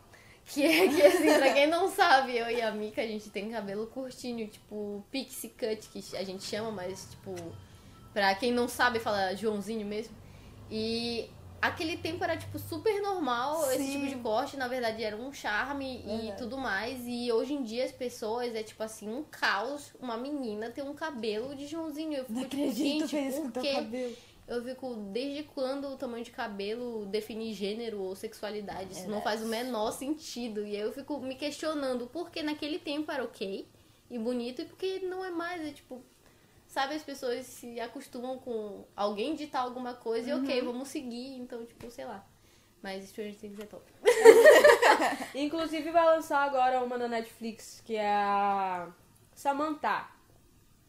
Que 0.46 0.64
é 0.64 0.88
que 0.88 1.02
assim, 1.02 1.38
pra 1.38 1.54
quem 1.54 1.68
não 1.68 1.90
sabe, 1.90 2.36
eu 2.36 2.50
e 2.50 2.62
a 2.62 2.72
Mika, 2.72 3.02
a 3.02 3.08
gente 3.08 3.30
tem 3.30 3.52
cabelo 3.52 3.86
curtinho, 3.88 4.48
tipo 4.48 5.06
pixie 5.12 5.50
cut, 5.50 5.88
que 5.90 6.18
a 6.18 6.24
gente 6.24 6.44
chama, 6.44 6.72
mas 6.72 7.08
tipo. 7.12 7.36
Pra 8.12 8.36
quem 8.36 8.52
não 8.52 8.68
sabe, 8.68 9.00
fala 9.00 9.34
Joãozinho 9.36 9.86
mesmo. 9.86 10.14
E 10.70 11.30
aquele 11.62 11.96
tempo 11.98 12.24
era, 12.24 12.36
tipo, 12.36 12.58
super 12.58 13.02
normal 13.02 13.72
esse 13.72 13.84
Sim. 13.84 13.92
tipo 13.92 14.08
de 14.08 14.16
corte. 14.16 14.58
Na 14.58 14.68
verdade, 14.68 15.04
era 15.04 15.16
um 15.16 15.32
charme 15.32 16.04
e 16.06 16.34
tudo 16.38 16.58
mais. 16.58 17.00
E 17.06 17.32
hoje 17.32 17.54
em 17.54 17.64
dia 17.64 17.86
as 17.86 17.92
pessoas 17.92 18.56
é, 18.56 18.64
tipo 18.64 18.82
assim, 18.82 19.10
um 19.10 19.24
caos. 19.24 19.94
Uma 20.00 20.18
menina 20.18 20.70
ter 20.72 20.82
um 20.82 20.94
cabelo 20.94 21.56
de 21.56 21.68
Joãozinho. 21.68 22.14
Eu 22.14 22.26
fico, 22.26 22.34
Não 22.34 22.50
tipo, 22.50 22.56
acredito 22.64 23.08
gente, 23.08 23.28
isso 23.30 23.42
com 23.44 23.52
teu 23.52 23.74
cabelo. 23.74 24.16
Eu 24.52 24.62
fico, 24.62 24.96
desde 25.14 25.44
quando 25.44 25.88
o 25.88 25.96
tamanho 25.96 26.26
de 26.26 26.32
cabelo 26.32 27.06
define 27.06 27.54
gênero 27.54 28.02
ou 28.02 28.14
sexualidade? 28.18 28.92
Isso 28.92 29.04
não 29.04 29.22
Verdade. 29.22 29.24
faz 29.24 29.42
o 29.42 29.46
menor 29.46 29.92
sentido. 29.92 30.66
E 30.68 30.76
aí 30.76 30.82
eu 30.82 30.92
fico 30.92 31.18
me 31.22 31.36
questionando 31.36 32.06
por 32.08 32.30
que 32.30 32.44
naquele 32.44 32.78
tempo 32.78 33.10
era 33.10 33.24
ok 33.24 33.66
e 34.10 34.20
bonito 34.20 34.62
e 34.62 34.66
porque 34.66 35.00
não 35.00 35.24
é 35.24 35.30
mais. 35.30 35.66
É 35.66 35.72
tipo, 35.72 36.04
sabe, 36.68 36.96
as 36.96 37.02
pessoas 37.02 37.46
se 37.46 37.80
acostumam 37.80 38.40
com 38.40 38.84
alguém 38.94 39.36
ditar 39.36 39.62
alguma 39.62 39.94
coisa 39.94 40.32
e 40.32 40.34
ok, 40.34 40.62
vamos 40.64 40.90
seguir. 40.90 41.38
Então, 41.38 41.66
tipo, 41.66 41.90
sei 41.90 42.04
lá. 42.04 42.28
Mas 42.84 43.08
Stranger 43.08 43.38
Things 43.38 43.58
é 43.58 43.66
top. 43.66 43.90
Inclusive 45.34 45.92
vai 45.92 46.06
lançar 46.08 46.44
agora 46.44 46.84
uma 46.84 46.98
na 46.98 47.08
Netflix, 47.08 47.82
que 47.86 47.96
é 47.96 48.14
a 48.14 48.92
Samantha. 49.34 50.10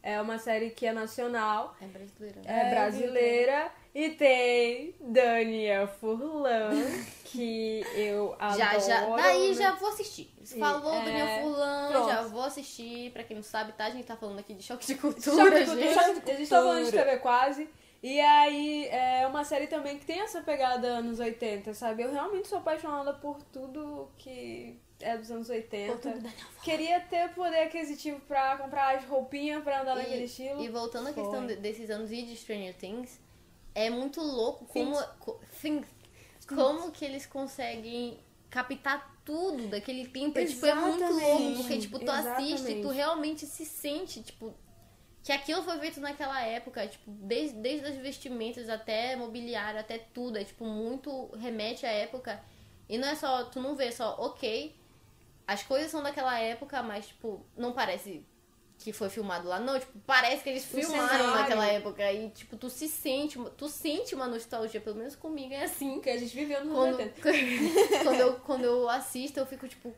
É 0.03 0.19
uma 0.21 0.37
série 0.37 0.69
que 0.71 0.85
é 0.85 0.91
nacional, 0.91 1.75
É 1.81 1.85
brasileira. 1.85 2.41
é, 2.45 2.59
É, 2.59 2.69
brasileira 2.75 3.71
E 3.95 4.09
tem 4.09 4.93
Daniel 4.99 5.87
Furlan, 5.87 6.71
que 7.25 7.81
eu 7.95 8.35
adoro. 8.37 8.57
Já, 8.59 8.79
já. 8.79 9.15
Daí 9.15 9.53
já 9.53 9.71
vou 9.75 9.87
assistir. 9.89 10.29
Você 10.43 10.59
falou 10.59 10.93
é, 10.93 11.05
Daniel 11.05 11.41
Furlan, 11.43 11.87
pronto. 11.91 12.07
já 12.09 12.21
vou 12.23 12.41
assistir. 12.43 13.11
Pra 13.11 13.23
quem 13.23 13.37
não 13.37 13.43
sabe, 13.43 13.71
tá? 13.73 13.85
A 13.85 13.89
gente 13.91 14.05
tá 14.05 14.17
falando 14.17 14.39
aqui 14.39 14.53
de 14.53 14.61
choque 14.63 14.85
de 14.85 14.95
cultura, 14.95 15.21
Choque 15.37 15.59
de 15.59 15.65
cultura, 15.65 15.81
gente. 15.81 15.93
choque 15.93 16.19
de- 16.21 16.31
a 16.31 16.35
gente 16.35 16.49
tá 16.49 16.55
falando 16.61 16.85
de 16.85 16.91
TV 16.91 17.17
quase. 17.19 17.69
E 18.01 18.19
aí, 18.19 18.87
é 18.89 19.25
uma 19.27 19.45
série 19.45 19.67
também 19.67 19.97
que 19.97 20.05
tem 20.05 20.19
essa 20.19 20.41
pegada 20.41 20.85
anos 20.87 21.21
80, 21.21 21.73
sabe? 21.73 22.03
Eu 22.03 22.11
realmente 22.11 22.49
sou 22.49 22.57
apaixonada 22.57 23.13
por 23.13 23.41
tudo 23.43 24.09
que 24.17 24.77
é 25.03 25.17
dos 25.17 25.29
anos 25.29 25.49
80. 25.49 26.11
Queria 26.63 26.99
ter 27.01 27.29
poder 27.33 27.63
aquisitivo 27.63 28.19
pra 28.21 28.57
comprar 28.57 28.95
as 28.97 29.05
roupinhas 29.05 29.63
pra 29.63 29.81
andar 29.81 29.95
naquele 29.95 30.23
estilo. 30.25 30.61
E 30.63 30.69
voltando 30.69 31.09
à 31.09 31.13
questão 31.13 31.45
de- 31.45 31.55
desses 31.57 31.89
anos 31.89 32.11
e 32.11 32.21
de 32.23 32.35
Stranger 32.35 32.73
Things, 32.75 33.19
é 33.75 33.89
muito 33.89 34.21
louco 34.21 34.65
como, 34.65 34.95
co- 35.19 35.39
Things. 35.61 35.87
como 36.47 36.91
que 36.91 37.03
eles 37.05 37.25
conseguem 37.25 38.19
captar 38.49 39.11
tudo 39.25 39.67
daquele 39.67 40.07
tempo. 40.07 40.37
É, 40.37 40.45
tipo, 40.45 40.65
é 40.65 40.73
muito 40.75 41.03
Exatamente. 41.03 41.23
louco, 41.43 41.57
porque 41.57 41.77
tipo, 41.79 41.99
tu 41.99 42.11
assiste 42.11 42.53
e 42.53 42.55
tu 42.57 42.69
Exatamente. 42.71 42.93
realmente 42.95 43.45
se 43.45 43.65
sente, 43.65 44.21
tipo, 44.21 44.53
que 45.23 45.31
aquilo 45.31 45.63
foi 45.63 45.79
feito 45.79 45.99
naquela 46.01 46.41
época, 46.41 46.85
tipo, 46.87 47.09
desde, 47.09 47.57
desde 47.57 47.87
as 47.87 47.95
vestimentas 47.95 48.67
até 48.69 49.15
mobiliário, 49.15 49.79
até 49.79 49.97
tudo. 49.97 50.37
É 50.37 50.43
tipo, 50.43 50.65
muito 50.65 51.27
remete 51.37 51.85
à 51.85 51.89
época. 51.91 52.43
E 52.89 52.97
não 52.97 53.07
é 53.07 53.15
só, 53.15 53.45
tu 53.45 53.61
não 53.61 53.75
vê 53.75 53.91
só, 53.93 54.17
ok, 54.19 54.75
as 55.47 55.63
coisas 55.63 55.91
são 55.91 56.01
daquela 56.03 56.37
época, 56.39 56.81
mas, 56.83 57.07
tipo, 57.07 57.45
não 57.57 57.73
parece 57.73 58.25
que 58.79 58.91
foi 58.91 59.09
filmado 59.09 59.47
lá. 59.47 59.59
Não, 59.59 59.79
tipo, 59.79 59.97
parece 60.05 60.43
que 60.43 60.49
eles 60.49 60.63
O 60.65 60.75
filmaram 60.75 61.07
cenário. 61.07 61.31
naquela 61.39 61.65
época. 61.67 62.11
E, 62.11 62.29
tipo, 62.31 62.57
tu 62.57 62.69
se 62.69 62.87
sente, 62.89 63.37
tu 63.57 63.69
sente 63.69 64.13
uma 64.15 64.27
nostalgia, 64.27 64.81
pelo 64.81 64.97
menos 64.97 65.15
comigo 65.15 65.53
é 65.53 65.63
assim. 65.63 66.01
Que 66.01 66.09
a 66.09 66.17
gente 66.17 66.35
viveu 66.35 66.65
nos 66.65 66.73
Quando, 66.73 66.99
anos 66.99 67.13
80. 67.23 68.03
quando, 68.03 68.19
eu, 68.19 68.33
quando 68.39 68.63
eu 68.65 68.89
assisto, 68.89 69.39
eu 69.39 69.45
fico, 69.45 69.67
tipo, 69.67 69.93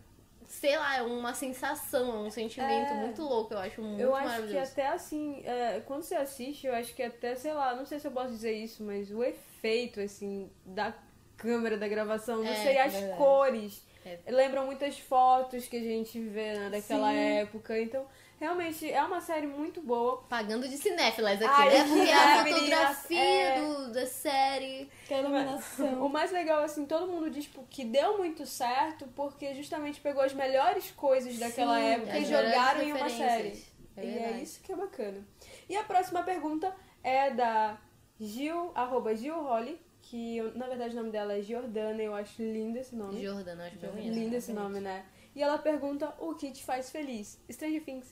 sei 0.47 0.77
lá, 0.77 0.97
é 0.97 1.01
uma 1.01 1.33
sensação, 1.33 2.09
é 2.25 2.27
um 2.27 2.29
sentimento 2.31 2.91
É. 2.91 2.95
muito 2.95 3.21
louco. 3.23 3.53
Eu 3.53 3.59
acho 3.59 3.81
muito 3.81 3.99
Eu 4.01 4.15
acho 4.15 4.43
que 4.47 4.57
até 4.57 4.87
assim, 4.87 5.41
é, 5.45 5.81
quando 5.85 6.03
você 6.03 6.15
assiste, 6.15 6.67
eu 6.67 6.75
acho 6.75 6.93
que 6.93 7.01
até, 7.01 7.35
sei 7.35 7.53
lá, 7.53 7.73
não 7.75 7.85
sei 7.85 7.99
se 7.99 8.05
eu 8.07 8.11
posso 8.11 8.31
dizer 8.33 8.51
isso, 8.53 8.83
mas 8.83 9.09
o 9.09 9.23
efeito, 9.23 9.99
assim, 9.99 10.51
da 10.63 10.93
câmera, 11.37 11.77
da 11.77 11.87
gravação, 11.87 12.37
não 12.43 12.51
É, 12.51 12.55
sei, 12.55 12.77
as 12.77 12.93
verdade. 12.93 13.17
cores. 13.17 13.83
É. 14.05 14.19
Lembram 14.31 14.67
muitas 14.67 14.99
fotos 14.99 15.67
que 15.67 15.77
a 15.77 15.81
gente 15.81 16.19
vê 16.19 16.53
né, 16.53 16.69
daquela 16.69 17.09
Sim. 17.09 17.17
época. 17.17 17.79
Então, 17.79 18.05
realmente, 18.39 18.89
é 18.89 19.01
uma 19.03 19.19
série 19.19 19.47
muito 19.47 19.81
boa. 19.81 20.23
Pagando 20.29 20.69
de 20.69 20.77
cinéfilas 20.77 21.41
aqui, 21.41 21.51
Ai, 21.51 21.69
né? 21.69 21.83
que 21.83 21.89
Porque 21.89 22.09
é, 22.09 22.13
a 22.13 22.45
fotografia 22.45 23.19
é. 23.19 23.61
do, 23.61 23.91
da 23.91 24.05
série. 24.05 24.89
Que 25.07 25.13
é 25.15 25.17
a 25.17 25.19
iluminação. 25.21 26.05
O 26.05 26.07
mais 26.07 26.31
legal, 26.31 26.63
assim, 26.63 26.85
todo 26.85 27.11
mundo 27.11 27.31
diz 27.31 27.45
tipo, 27.45 27.65
que 27.67 27.83
deu 27.83 28.17
muito 28.17 28.45
certo 28.45 29.07
porque 29.15 29.55
justamente 29.55 29.99
pegou 29.99 30.21
as 30.21 30.33
melhores 30.33 30.91
coisas 30.91 31.39
daquela 31.39 31.79
Sim, 31.79 31.85
época 31.85 32.17
e 32.19 32.25
jogaram 32.25 32.81
em 32.83 32.93
uma 32.93 33.09
série. 33.09 33.65
É 33.97 34.05
e 34.05 34.17
é 34.17 34.31
isso 34.41 34.61
que 34.61 34.71
é 34.71 34.75
bacana. 34.75 35.25
E 35.67 35.75
a 35.75 35.83
próxima 35.83 36.21
pergunta 36.21 36.75
é 37.01 37.31
da 37.31 37.77
Gil, 38.19 38.71
arroba 38.75 39.15
Gil 39.15 39.41
Holly, 39.41 39.79
que 40.09 40.37
eu- 40.37 40.53
na 40.55 40.67
verdade 40.67 40.93
o 40.93 40.97
nome 40.97 41.11
dela 41.11 41.33
é 41.37 41.41
Jordana, 41.41 42.01
eu 42.01 42.13
acho 42.13 42.41
lindo 42.41 42.77
esse 42.77 42.95
nome. 42.95 43.21
Jordana, 43.21 43.65
acho 43.67 43.77
bem 43.77 43.89
bonito. 43.89 44.13
lindo 44.13 44.35
esse 44.35 44.53
nome, 44.53 44.79
né? 44.79 45.05
E 45.35 45.41
ela 45.43 45.57
pergunta 45.57 46.13
o 46.19 46.33
que 46.35 46.51
te 46.51 46.63
faz 46.63 46.89
feliz. 46.91 47.39
Stranger 47.51 47.83
Things. 47.83 48.07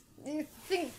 Sim. 0.68 0.92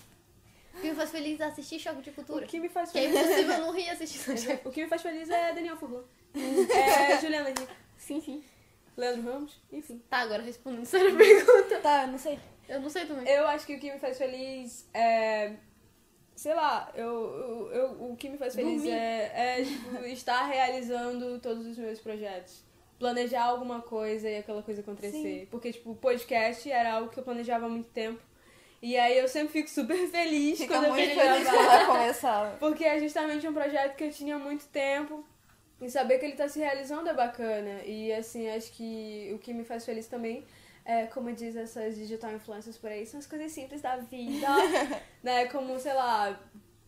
O 0.76 0.80
que 0.80 0.88
me 0.90 0.94
faz 0.94 1.10
feliz 1.10 1.38
é 1.40 1.44
assistir 1.44 1.78
Choque 1.78 2.02
de 2.02 2.10
Cultura. 2.10 2.44
O 2.44 2.48
que 2.48 2.58
me 2.58 2.68
faz 2.68 2.90
Que 2.90 2.98
é 2.98 3.02
feliz. 3.02 3.20
impossível 3.20 3.58
não 3.58 3.72
rir 3.72 3.90
assistindo 3.90 4.60
o 4.64 4.70
que 4.70 4.82
me 4.84 4.88
faz 4.88 5.02
feliz 5.02 5.28
é 5.30 5.52
Daniel 5.52 5.76
Furlan. 5.76 6.02
é 6.34 7.20
Juliana 7.20 7.48
Rico. 7.50 7.66
Sim, 7.96 8.20
sim. 8.20 8.44
Leandro 8.96 9.22
Ramos, 9.32 9.60
enfim. 9.72 10.00
Tá, 10.08 10.18
agora 10.18 10.42
respondendo 10.42 10.84
sério 10.84 11.12
a 11.12 11.16
pergunta. 11.18 11.78
Tá, 11.80 12.02
eu 12.04 12.08
não 12.08 12.18
sei. 12.18 12.38
Eu 12.68 12.80
não 12.80 12.88
sei 12.88 13.04
também. 13.06 13.28
Eu 13.28 13.46
acho 13.48 13.66
que 13.66 13.74
o 13.74 13.80
que 13.80 13.92
me 13.92 13.98
faz 13.98 14.16
feliz 14.18 14.88
é. 14.94 15.54
Sei 16.36 16.52
lá, 16.54 16.90
eu, 16.94 17.04
eu, 17.04 17.72
eu- 17.72 18.10
o 18.10 18.16
que 18.16 18.28
me 18.28 18.36
faz 18.36 18.54
feliz 18.54 18.82
Dormir. 18.82 18.90
é, 18.92 19.60
é 19.60 19.64
tipo, 19.64 19.96
estar 20.06 20.46
realizando 20.46 21.38
todos 21.38 21.64
os 21.66 21.78
meus 21.78 22.00
projetos. 22.00 22.62
Planejar 22.98 23.44
alguma 23.44 23.80
coisa 23.82 24.28
e 24.28 24.38
aquela 24.38 24.62
coisa 24.62 24.80
acontecer. 24.80 25.46
Porque, 25.50 25.72
tipo, 25.72 25.90
o 25.92 25.96
podcast 25.96 26.70
era 26.70 26.94
algo 26.94 27.10
que 27.10 27.18
eu 27.18 27.24
planejava 27.24 27.66
há 27.66 27.68
muito 27.68 27.88
tempo. 27.90 28.20
E 28.82 28.96
aí 28.96 29.18
eu 29.18 29.26
sempre 29.28 29.52
fico 29.52 29.70
super 29.70 29.96
feliz 30.08 30.58
Fica 30.58 30.74
quando 30.74 30.84
eu 30.86 30.90
muito 30.94 31.06
vejo 31.08 31.20
feliz 31.20 31.48
quando 31.48 31.86
começar. 31.86 32.56
Porque 32.58 32.84
é 32.84 32.98
justamente 33.00 33.46
um 33.48 33.52
projeto 33.54 33.96
que 33.96 34.04
eu 34.04 34.10
tinha 34.12 34.36
há 34.36 34.38
muito 34.38 34.66
tempo. 34.66 35.24
E 35.80 35.90
saber 35.90 36.18
que 36.18 36.26
ele 36.26 36.36
tá 36.36 36.48
se 36.48 36.58
realizando 36.58 37.08
é 37.08 37.14
bacana. 37.14 37.82
E 37.84 38.12
assim, 38.12 38.48
acho 38.48 38.72
que 38.72 39.30
o 39.34 39.38
que 39.38 39.52
me 39.52 39.64
faz 39.64 39.84
feliz 39.84 40.06
também 40.06 40.44
é, 40.84 41.06
como 41.06 41.32
diz 41.32 41.56
essas 41.56 41.96
digital 41.96 42.32
influencers 42.32 42.76
por 42.78 42.90
aí, 42.90 43.06
são 43.06 43.18
as 43.18 43.26
coisas 43.26 43.50
simples 43.52 43.80
da 43.80 43.96
vida. 43.96 44.46
né? 45.22 45.46
Como, 45.46 45.78
sei 45.78 45.94
lá, 45.94 46.38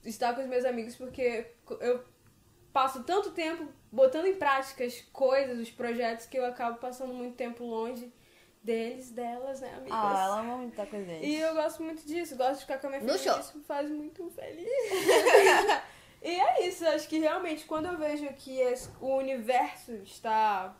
estar 0.05 0.35
com 0.35 0.43
os 0.43 0.47
meus 0.47 0.65
amigos, 0.65 0.95
porque 0.97 1.47
eu 1.81 2.05
passo 2.73 3.03
tanto 3.05 3.31
tempo 3.31 3.67
botando 3.91 4.27
em 4.27 4.35
prática 4.37 4.85
as 4.85 5.01
coisas, 5.13 5.59
os 5.59 5.71
projetos, 5.71 6.27
que 6.27 6.37
eu 6.39 6.45
acabo 6.45 6.79
passando 6.79 7.15
muito 7.15 7.35
tempo 7.37 7.65
longe 7.65 8.13
deles, 8.63 9.11
delas, 9.13 9.61
né, 9.61 9.73
amigas? 9.77 9.93
Ah, 9.99 10.23
ela 10.25 10.41
ama 10.41 10.57
muito 10.59 10.73
estar 10.73 10.87
com 10.87 10.97
a 10.97 11.03
gente. 11.03 11.25
E 11.25 11.37
eu 11.41 11.55
gosto 11.55 11.83
muito 11.83 12.05
disso, 12.05 12.37
gosto 12.37 12.55
de 12.57 12.61
ficar 12.63 12.79
com 12.79 12.89
a 12.89 12.91
minha 12.91 13.03
No 13.03 13.09
família, 13.11 13.33
show. 13.33 13.41
isso 13.41 13.57
me 13.59 13.65
faz 13.65 13.89
muito 13.91 14.29
feliz. 14.31 14.69
e 16.21 16.29
é 16.41 16.67
isso, 16.67 16.85
acho 16.89 17.09
que 17.09 17.19
realmente 17.19 17.65
quando 17.65 17.87
eu 17.87 17.97
vejo 17.97 18.27
que 18.35 18.61
es- 18.61 18.91
o 19.01 19.17
universo 19.17 19.93
está 20.03 20.77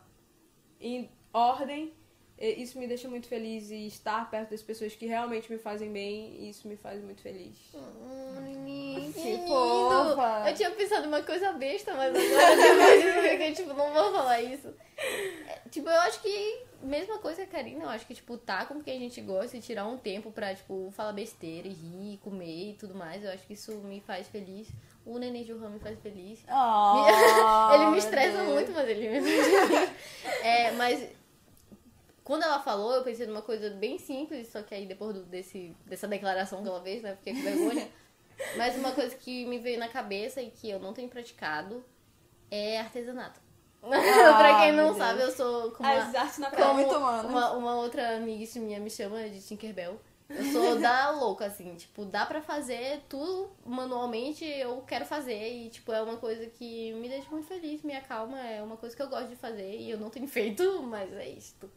em 0.81 1.09
ordem, 1.33 1.93
isso 2.39 2.77
me 2.77 2.87
deixa 2.87 3.07
muito 3.07 3.27
feliz 3.27 3.69
e 3.71 3.87
estar 3.87 4.29
perto 4.29 4.51
das 4.51 4.61
pessoas 4.61 4.93
que 4.95 5.05
realmente 5.05 5.51
me 5.51 5.57
fazem 5.57 5.91
bem, 5.91 6.47
isso 6.49 6.67
me 6.67 6.75
faz 6.77 7.01
muito 7.03 7.21
feliz. 7.21 7.55
Hum, 7.73 9.11
Que 9.13 9.37
fofa. 9.47 10.43
Eu 10.49 10.53
tinha 10.55 10.71
pensado 10.71 11.05
em 11.05 11.07
uma 11.07 11.21
coisa 11.23 11.51
besta, 11.53 11.93
mas 11.93 12.13
agora 12.15 12.55
depois 12.55 13.29
fiquei, 13.31 13.51
tipo, 13.53 13.73
não 13.73 13.93
vou 13.93 14.11
falar 14.11 14.41
isso. 14.41 14.73
É, 14.97 15.61
tipo, 15.69 15.87
eu 15.89 15.99
acho 16.01 16.21
que, 16.21 16.63
mesma 16.81 17.17
coisa 17.19 17.45
que 17.45 17.55
a 17.55 17.59
Karina, 17.59 17.83
eu 17.85 17.89
acho 17.89 18.05
que, 18.05 18.13
tipo, 18.15 18.37
tá 18.37 18.65
com 18.65 18.81
quem 18.81 18.97
a 18.97 18.99
gente 18.99 19.21
gosta 19.21 19.57
e 19.57 19.61
tirar 19.61 19.85
um 19.87 19.97
tempo 19.97 20.31
pra, 20.31 20.53
tipo, 20.53 20.91
falar 20.95 21.13
besteira 21.13 21.67
e 21.67 21.71
rir, 21.73 22.17
comer 22.23 22.71
e 22.71 22.73
tudo 22.73 22.93
mais, 22.95 23.23
eu 23.23 23.31
acho 23.31 23.45
que 23.45 23.53
isso 23.53 23.71
me 23.77 23.99
faz 24.01 24.27
feliz. 24.27 24.67
O 25.05 25.17
neném 25.17 25.43
de 25.43 25.53
Johan 25.53 25.69
me 25.69 25.79
faz 25.79 25.97
feliz. 25.99 26.39
Ah, 26.47 27.71
ele 27.75 27.91
me 27.91 27.97
estressa 27.97 28.37
Deus. 28.37 28.49
muito, 28.49 28.71
mas 28.73 28.89
ele 28.89 29.09
me 29.09 29.21
faz 29.21 29.47
feliz. 29.47 29.89
É, 30.43 30.71
mas 30.71 31.07
quando 32.27 32.43
ela 32.43 32.59
falou, 32.59 32.93
eu 32.93 33.03
pensei 33.05 33.25
numa 33.25 33.41
coisa 33.41 33.69
bem 33.69 33.97
simples, 33.97 34.49
só 34.49 34.61
que 34.61 34.75
aí 34.75 34.85
depois 34.85 35.13
do- 35.15 35.23
desse, 35.23 35.73
dessa 35.85 36.09
declaração 36.09 36.61
que 36.61 36.67
ela 36.67 36.81
fez, 36.81 37.01
né, 37.01 37.15
fiquei 37.15 37.33
com 37.33 37.41
vergonha. 37.41 37.87
Mas 38.57 38.75
uma 38.75 38.91
coisa 38.91 39.15
que 39.15 39.45
me 39.45 39.59
veio 39.59 39.79
na 39.79 39.87
cabeça 39.87 40.41
e 40.41 40.51
que 40.51 40.69
eu 40.69 40.77
não 40.77 40.91
tenho 40.91 41.07
praticado 41.07 41.81
é 42.51 42.79
artesanato. 42.81 43.39
pra 43.81 44.59
quem 44.59 44.73
não 44.73 44.93
sabe, 44.93 45.21
eu 45.21 45.31
sou 45.31 45.71
como 45.71 45.89
As 45.89 46.09
uma, 46.09 46.19
artes 46.19 46.37
na 46.39 46.47
É 46.47 46.51
como 46.51 46.73
muito 46.73 46.97
uma, 46.97 47.51
uma 47.53 47.75
outra 47.77 48.17
amiga 48.17 48.59
minha 48.59 48.81
me 48.81 48.89
chama 48.89 49.29
de 49.29 49.41
Tinkerbell. 49.41 49.97
Eu 50.29 50.43
sou 50.51 50.77
da 50.81 51.11
louca, 51.11 51.45
assim, 51.45 51.75
tipo, 51.75 52.03
dá 52.03 52.25
pra 52.25 52.41
fazer 52.41 53.03
tudo 53.07 53.49
manualmente, 53.65 54.43
eu 54.43 54.81
quero 54.81 55.05
fazer. 55.05 55.49
E, 55.49 55.69
tipo, 55.69 55.93
é 55.93 56.01
uma 56.01 56.17
coisa 56.17 56.45
que 56.47 56.91
me 56.91 57.07
deixa 57.07 57.29
muito 57.31 57.47
feliz, 57.47 57.81
me 57.83 57.95
acalma, 57.95 58.37
é 58.41 58.61
uma 58.61 58.75
coisa 58.75 58.93
que 58.93 59.01
eu 59.01 59.07
gosto 59.07 59.29
de 59.29 59.37
fazer 59.37 59.77
e 59.77 59.89
eu 59.89 59.97
não 59.97 60.09
tenho 60.09 60.27
feito, 60.27 60.83
mas 60.83 61.09
é 61.13 61.29
isto. 61.29 61.71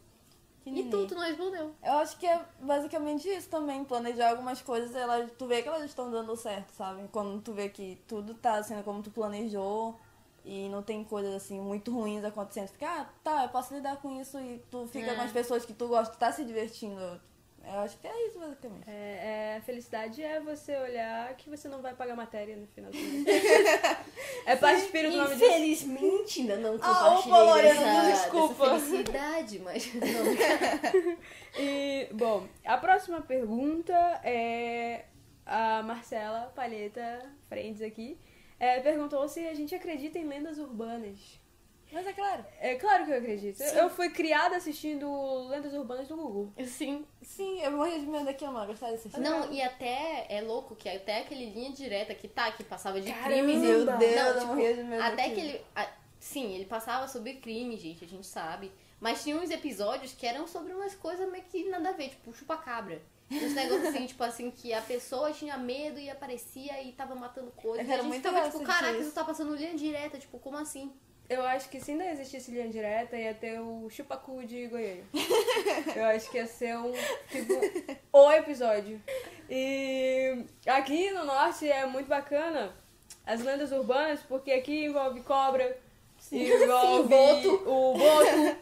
E 0.65 0.71
neném. 0.71 0.89
tu, 0.91 1.07
tu 1.07 1.15
não 1.15 1.21
respondeu. 1.21 1.73
Eu 1.83 1.93
acho 1.93 2.17
que 2.17 2.27
é 2.27 2.39
basicamente 2.59 3.27
isso 3.27 3.49
também, 3.49 3.83
planejar 3.83 4.29
algumas 4.29 4.61
coisas, 4.61 4.95
ela, 4.95 5.27
tu 5.37 5.47
vê 5.47 5.61
que 5.61 5.67
elas 5.67 5.83
estão 5.83 6.11
dando 6.11 6.35
certo, 6.35 6.71
sabe? 6.71 7.07
Quando 7.11 7.41
tu 7.41 7.51
vê 7.53 7.67
que 7.69 7.99
tudo 8.07 8.33
tá 8.35 8.61
sendo 8.61 8.83
como 8.83 9.01
tu 9.01 9.09
planejou 9.09 9.99
e 10.45 10.69
não 10.69 10.81
tem 10.83 11.03
coisas 11.03 11.33
assim 11.33 11.59
muito 11.59 11.91
ruins 11.91 12.23
acontecendo, 12.23 12.67
tu 12.67 12.73
fica, 12.73 12.87
ah, 13.01 13.05
tá, 13.23 13.43
eu 13.43 13.49
posso 13.49 13.73
lidar 13.73 13.97
com 13.97 14.19
isso 14.19 14.39
e 14.39 14.59
tu 14.69 14.85
fica 14.87 15.11
É. 15.11 15.15
com 15.15 15.21
as 15.21 15.31
pessoas 15.31 15.65
que 15.65 15.73
tu 15.73 15.87
gosta, 15.87 16.13
tu 16.13 16.19
tá 16.19 16.31
se 16.31 16.43
divertindo. 16.45 17.19
Eu 17.63 17.79
acho 17.79 17.97
que 17.99 18.07
é 18.07 18.27
isso 18.27 18.39
basicamente. 18.39 18.89
É, 18.89 19.55
é, 19.57 19.61
felicidade 19.61 20.21
é 20.23 20.39
você 20.39 20.75
olhar 20.77 21.35
que 21.37 21.49
você 21.49 21.67
não 21.67 21.81
vai 21.81 21.93
pagar 21.93 22.15
matéria 22.15 22.55
no 22.55 22.67
final 22.67 22.91
do 22.91 22.97
mês. 22.97 23.25
é 24.45 24.55
paz 24.55 24.79
de 24.79 24.85
espírito 24.85 25.13
o 25.13 25.17
nome 25.17 25.35
disso. 25.35 25.45
Infelizmente, 25.45 26.41
ainda 26.41 26.57
não 26.57 26.77
Ah, 26.81 27.17
opa, 27.19 27.37
Lorena, 27.43 27.79
dessa, 27.79 28.23
desculpa. 28.23 28.69
dessa 28.71 28.85
felicidade, 28.85 29.59
mas 29.59 29.93
não. 29.93 31.61
E, 31.63 32.07
bom, 32.13 32.47
a 32.65 32.77
próxima 32.77 33.21
pergunta 33.21 33.93
é 34.23 35.05
a 35.45 35.81
Marcela 35.83 36.51
Palheta 36.55 37.31
Friends 37.47 37.81
aqui. 37.81 38.17
é, 38.59 38.79
perguntou 38.79 39.27
se 39.27 39.47
a 39.47 39.53
gente 39.53 39.73
acredita 39.75 40.17
em 40.19 40.25
lendas 40.27 40.57
urbanas. 40.57 41.40
Mas 41.91 42.07
é 42.07 42.13
claro. 42.13 42.45
É 42.59 42.75
claro 42.75 43.05
que 43.05 43.11
eu 43.11 43.17
acredito. 43.17 43.61
Eu 43.61 43.89
fui 43.89 44.09
criada 44.09 44.55
assistindo 44.55 45.47
Lendas 45.49 45.73
Urbanas 45.73 46.07
do 46.07 46.15
Gugu. 46.15 46.53
Sim. 46.65 47.05
Sim, 47.21 47.61
eu 47.61 47.71
morria 47.71 47.99
de 47.99 48.05
medo 48.05 48.25
daquilo, 48.25 48.53
mano. 48.53 48.67
Gostava 48.67 48.93
desse 48.93 49.09
filme. 49.09 49.27
Não, 49.27 49.51
e 49.51 49.61
até 49.61 50.25
é 50.29 50.41
louco 50.41 50.75
que 50.75 50.87
até 50.87 51.19
aquele 51.19 51.47
linha 51.49 51.71
direta 51.71 52.15
que 52.15 52.27
tá, 52.27 52.51
que 52.51 52.63
passava 52.63 53.01
de 53.01 53.11
Caramba! 53.11 53.29
crimes. 53.29 53.57
Meu 53.61 53.85
Deus, 53.85 54.15
Não, 54.15 54.27
eu 54.27 54.33
tipo, 54.35 54.47
morria 54.47 54.73
de 54.75 54.83
medo 54.83 55.03
Até 55.03 55.15
daquilo. 55.15 55.35
que 55.35 55.41
ele. 55.41 55.61
a- 55.75 55.89
sim, 56.19 56.53
ele 56.55 56.65
passava 56.65 57.07
sobre 57.07 57.33
crime, 57.35 57.75
gente, 57.77 58.05
a 58.05 58.07
gente 58.07 58.25
sabe. 58.25 58.71
Mas 58.99 59.23
tinha 59.23 59.35
uns 59.35 59.49
episódios 59.49 60.13
que 60.13 60.25
eram 60.27 60.47
sobre 60.47 60.71
umas 60.73 60.93
coisas 60.95 61.29
meio 61.31 61.43
que 61.45 61.67
nada 61.69 61.89
a 61.89 61.93
ver, 61.93 62.09
tipo, 62.09 62.31
chupa-cabra. 62.33 63.01
Uns 63.31 63.53
negócios 63.53 63.87
assim, 63.87 64.05
tipo 64.07 64.23
assim, 64.23 64.51
que 64.51 64.73
a 64.73 64.81
pessoa 64.81 65.31
tinha 65.31 65.57
medo 65.57 65.99
e 65.99 66.09
aparecia 66.09 66.81
e 66.83 66.91
tava 66.91 67.15
matando 67.15 67.49
coisas. 67.51 67.79
Eu 67.79 67.83
E 67.83 67.87
quero 67.87 67.99
a 68.01 68.03
gente 68.03 68.11
muito 68.11 68.31
ver 68.31 68.43
tipo, 68.51 68.63
caraca, 68.63 68.97
isso 68.97 69.11
tá 69.11 69.23
passando 69.23 69.55
linha 69.55 69.73
direta, 69.75 70.17
tipo, 70.19 70.37
como 70.39 70.57
assim? 70.57 70.93
Eu 71.31 71.45
acho 71.45 71.69
que 71.69 71.79
se 71.79 71.91
ainda 71.91 72.03
existisse 72.11 72.51
linha 72.51 72.67
direta, 72.67 73.15
ia 73.15 73.33
ter 73.33 73.57
o 73.57 73.89
chupacu 73.89 74.45
de 74.45 74.67
Goiânia. 74.67 75.05
Eu 75.95 76.03
acho 76.07 76.29
que 76.29 76.35
ia 76.35 76.45
ser 76.45 76.75
um, 76.75 76.91
tipo, 77.29 77.53
o 78.11 78.31
episódio. 78.33 79.01
E 79.49 80.43
aqui 80.67 81.09
no 81.11 81.23
norte 81.23 81.69
é 81.69 81.85
muito 81.85 82.07
bacana 82.07 82.73
as 83.25 83.41
lendas 83.41 83.71
urbanas, 83.71 84.19
porque 84.27 84.51
aqui 84.51 84.83
envolve 84.83 85.21
cobra, 85.21 85.79
envolve 86.29 87.07
boto. 87.07 87.63
o 87.65 87.97
boto, 87.97 88.57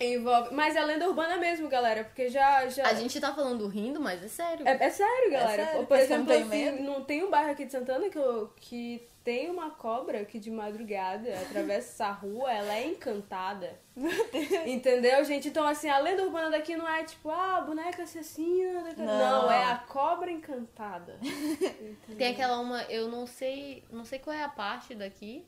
envolve... 0.00 0.54
Mas 0.54 0.76
é 0.76 0.84
lenda 0.84 1.08
urbana 1.08 1.36
mesmo, 1.36 1.68
galera, 1.68 2.04
porque 2.04 2.28
já... 2.28 2.68
já... 2.68 2.86
A 2.86 2.94
gente 2.94 3.20
tá 3.20 3.32
falando 3.32 3.66
rindo, 3.66 4.00
mas 4.00 4.22
é 4.22 4.28
sério. 4.28 4.66
É, 4.66 4.84
é 4.84 4.90
sério, 4.90 5.30
galera. 5.30 5.64
sério, 5.66 5.86
Por 5.86 5.96
exemplo, 5.96 6.24
não 6.24 6.26
tenho 6.48 6.70
assim, 6.70 6.82
não 6.82 7.04
tem 7.04 7.24
um 7.24 7.30
bairro 7.30 7.50
aqui 7.52 7.64
de 7.64 7.72
Santana 7.72 8.08
que, 8.08 8.18
eu- 8.18 8.52
que 8.56 9.08
tem 9.24 9.50
uma 9.50 9.70
cobra 9.70 10.24
que 10.24 10.38
de 10.38 10.52
madrugada 10.52 11.28
atravessa 11.40 12.04
essa 12.04 12.12
rua, 12.12 12.52
ela 12.52 12.74
é 12.74 12.86
encantada. 12.86 13.76
Entendeu, 14.66 15.24
gente? 15.24 15.48
Então, 15.48 15.66
assim, 15.66 15.88
a 15.88 15.98
lenda 15.98 16.22
urbana 16.22 16.48
daqui 16.48 16.76
não 16.76 16.88
é 16.88 17.02
tipo, 17.02 17.28
ah, 17.30 17.60
boneca 17.60 18.04
assassina. 18.04 18.84
Não. 18.96 19.04
Não, 19.04 19.50
é 19.50 19.64
a 19.64 19.78
cobra 19.78 20.30
encantada. 20.30 21.18
Tem 22.16 22.28
aquela 22.28 22.60
uma, 22.60 22.82
eu 22.84 23.08
não 23.08 23.26
sei, 23.26 23.82
não 23.90 24.04
sei 24.04 24.20
qual 24.20 24.36
é 24.36 24.44
a 24.44 24.48
parte 24.48 24.94
daqui 24.94 25.44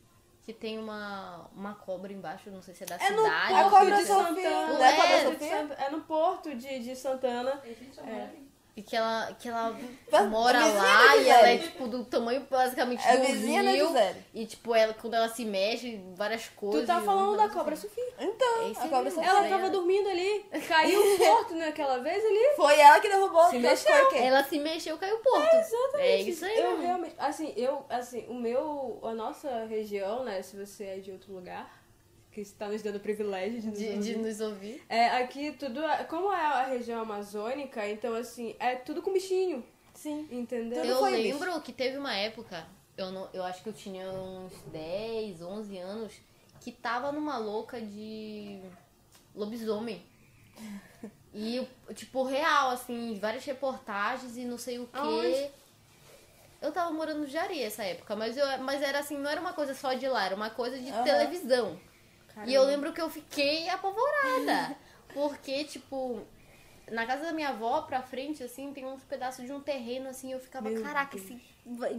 que 0.49 0.55
tem 0.55 0.79
uma, 0.79 1.47
uma 1.55 1.75
cobra 1.75 2.11
embaixo, 2.11 2.51
não 2.51 2.63
sei 2.63 2.75
se 2.75 2.83
é 2.83 2.87
da 2.87 2.95
É 2.97 3.11
no 3.11 3.23
cidade. 3.23 3.53
é- 3.53 3.57
é 3.57 3.61
a 3.61 3.69
cobra 3.69 3.89
é, 3.89 3.97
de 3.99 4.01
de 4.01 4.07
Sofia? 5.37 5.51
Sant- 5.51 5.79
é 5.79 5.91
no 5.91 6.01
porto 6.01 6.55
de, 6.55 6.79
de 6.79 6.97
Santana. 6.97 7.63
É. 8.07 8.48
E 8.79 8.83
que 8.83 8.95
ela, 8.97 9.35
que 9.37 9.49
ela 9.49 9.76
mora 10.31 10.64
lá 10.64 11.09
da 11.09 11.16
e 11.16 11.29
ela 11.29 11.49
é 11.49 11.59
tipo 11.59 11.89
do 11.89 12.05
tamanho 12.05 12.47
basicamente 12.49 13.05
É 13.05 13.16
do 13.16 13.26
vizinha 13.26 13.61
rio. 13.62 13.93
E 14.33 14.47
tipo, 14.47 14.72
ela, 14.72 14.95
quando 14.95 15.14
ela 15.14 15.29
se 15.29 15.45
mexe, 15.45 16.01
várias 16.14 16.47
coisas. 16.51 16.83
Tu 16.83 16.87
tá 16.87 17.01
falando 17.01 17.37
da 17.37 17.49
cobra. 17.49 17.74
Sofia. 17.74 18.05
Então, 18.20 18.62
É 18.62 18.68
isso 18.70 18.81
a 18.81 18.89
cobra. 18.89 19.11
Sofia. 19.11 19.29
Ela 19.29 19.49
tava 19.49 19.68
dormindo 19.68 20.09
ali, 20.09 20.47
caiu 20.68 21.01
o 21.01 21.18
porto 21.18 21.57
naquela 21.57 21.99
vez 21.99 22.24
ali. 22.24 22.55
Foi 22.55 22.79
ela 22.79 23.01
que 23.01 23.09
derrubou. 23.09 23.51
Se 23.51 23.59
mexeu. 23.59 24.14
Ela 24.14 24.45
se 24.45 24.61
mexeu, 24.61 24.97
caiu 24.97 25.16
o 25.16 25.18
porto. 25.18 25.57
É 25.97 26.20
isso 26.20 26.45
aí. 26.45 26.57
Eu 26.57 26.81
realmente, 26.81 27.16
assim, 27.18 27.53
eu, 27.57 27.85
assim, 27.89 28.26
o 28.29 28.35
meu, 28.35 29.01
a 29.03 29.12
nossa 29.12 29.64
região, 29.64 30.22
né, 30.22 30.41
se 30.41 30.57
você 30.57 30.85
é 30.85 30.97
de 30.99 31.11
outro 31.11 31.33
lugar, 31.33 31.78
que 32.31 32.41
está 32.41 32.68
nos 32.68 32.83
dando 32.83 33.01
privilégio 33.01 33.61
de 33.61 33.66
nos 33.68 33.79
De, 33.79 33.85
de 33.85 33.95
ouvir, 33.97 34.16
nos 34.18 34.41
ouvir. 34.41 34.83
é, 34.89 35.09
aqui 35.22 35.53
tudo, 35.53 35.83
é- 35.83 36.05
como 36.05 36.33
é 36.33 36.45
a 36.45 36.64
região 36.66 37.01
amazônica, 37.01 37.87
então, 37.89 38.14
assim, 38.14 38.55
é 38.59 38.76
tudo 38.76 39.03
com 39.03 39.12
bichinho, 39.12 39.64
Sim. 39.95 40.29
entendeu? 40.31 40.85
Eu 40.85 40.99
foi 40.99 41.11
lembro 41.12 41.61
que 41.62 41.72
teve 41.72 41.97
uma 41.97 42.14
época, 42.14 42.66
eu, 42.97 43.11
não, 43.11 43.29
eu 43.33 43.43
acho 43.43 43.62
que 43.62 43.68
eu 43.68 43.72
tinha 43.72 44.09
uns 44.11 44.53
10, 44.72 45.41
11 45.43 45.79
anos, 45.79 46.14
que 46.61 46.70
tava 46.72 47.11
numa 47.12 47.39
louca 47.39 47.81
de 47.81 48.61
lobisomem. 49.35 50.03
E, 51.33 51.66
tipo, 51.95 52.22
real, 52.24 52.70
assim, 52.70 53.18
várias 53.20 53.45
reportagens 53.45 54.37
e 54.37 54.45
não 54.45 54.59
sei 54.59 54.79
o 54.79 54.87
quê. 54.87 54.99
Aonde? 54.99 55.51
Eu 56.61 56.72
tava 56.72 56.91
morando 56.91 57.20
no 57.20 57.26
Jari 57.26 57.62
essa 57.62 57.85
época, 57.85 58.16
mas, 58.16 58.37
eu, 58.37 58.45
mas 58.62 58.83
era 58.83 58.99
assim, 58.99 59.16
não 59.16 59.31
era 59.31 59.41
uma 59.41 59.53
coisa 59.53 59.74
só 59.74 59.93
de 59.93 60.09
lá, 60.09 60.24
era 60.26 60.35
uma 60.35 60.51
coisa 60.51 60.76
de 60.76 60.91
Aham. 60.91 61.05
televisão. 61.05 61.81
Caramba. 62.39 62.51
E 62.51 62.55
eu 62.55 62.62
lembro 62.62 62.93
que 62.93 63.01
eu 63.01 63.11
fiquei 63.11 63.68
apavorada. 63.68 64.76
Porque, 65.12 65.64
tipo, 65.64 66.20
na 66.91 67.05
casa 67.05 67.24
da 67.24 67.32
minha 67.32 67.49
avó, 67.49 67.82
pra 67.82 68.01
frente, 68.01 68.45
assim, 68.45 68.72
tem 68.72 68.86
uns 68.86 69.03
pedaços 69.03 69.45
de 69.45 69.53
um 69.53 69.61
terreno, 69.61 70.09
assim, 70.09 70.32
eu 70.32 70.39
ficava, 70.39 70.70
Meu 70.70 70.82
caraca, 70.82 71.16
esse, 71.16 71.41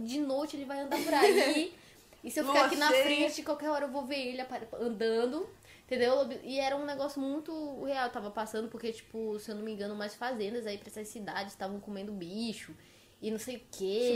de 0.02 0.18
noite 0.20 0.56
ele 0.56 0.64
vai 0.64 0.80
andar 0.80 0.98
por 0.98 1.12
aí. 1.12 1.74
e 2.24 2.30
se 2.30 2.40
eu 2.40 2.46
ficar 2.46 2.66
aqui 2.66 2.76
na 2.76 2.88
frente, 2.88 3.42
qualquer 3.42 3.68
hora 3.68 3.84
eu 3.84 3.90
vou 3.90 4.06
ver 4.06 4.28
ele 4.28 4.46
andando. 4.80 5.48
Entendeu? 5.84 6.14
E 6.44 6.60
era 6.60 6.76
um 6.76 6.86
negócio 6.86 7.20
muito 7.20 7.82
real. 7.84 8.06
Eu 8.06 8.12
tava 8.12 8.30
passando 8.30 8.68
porque, 8.68 8.92
tipo, 8.92 9.38
se 9.40 9.50
eu 9.50 9.56
não 9.56 9.62
me 9.64 9.72
engano, 9.72 9.92
umas 9.92 10.14
fazendas 10.14 10.64
aí 10.64 10.78
pra 10.78 10.88
essas 10.88 11.08
cidades 11.08 11.52
estavam 11.52 11.80
comendo 11.80 12.12
bicho. 12.12 12.72
E 13.20 13.28
não 13.28 13.38
sei 13.38 13.56
o 13.56 13.62
quê. 13.72 14.12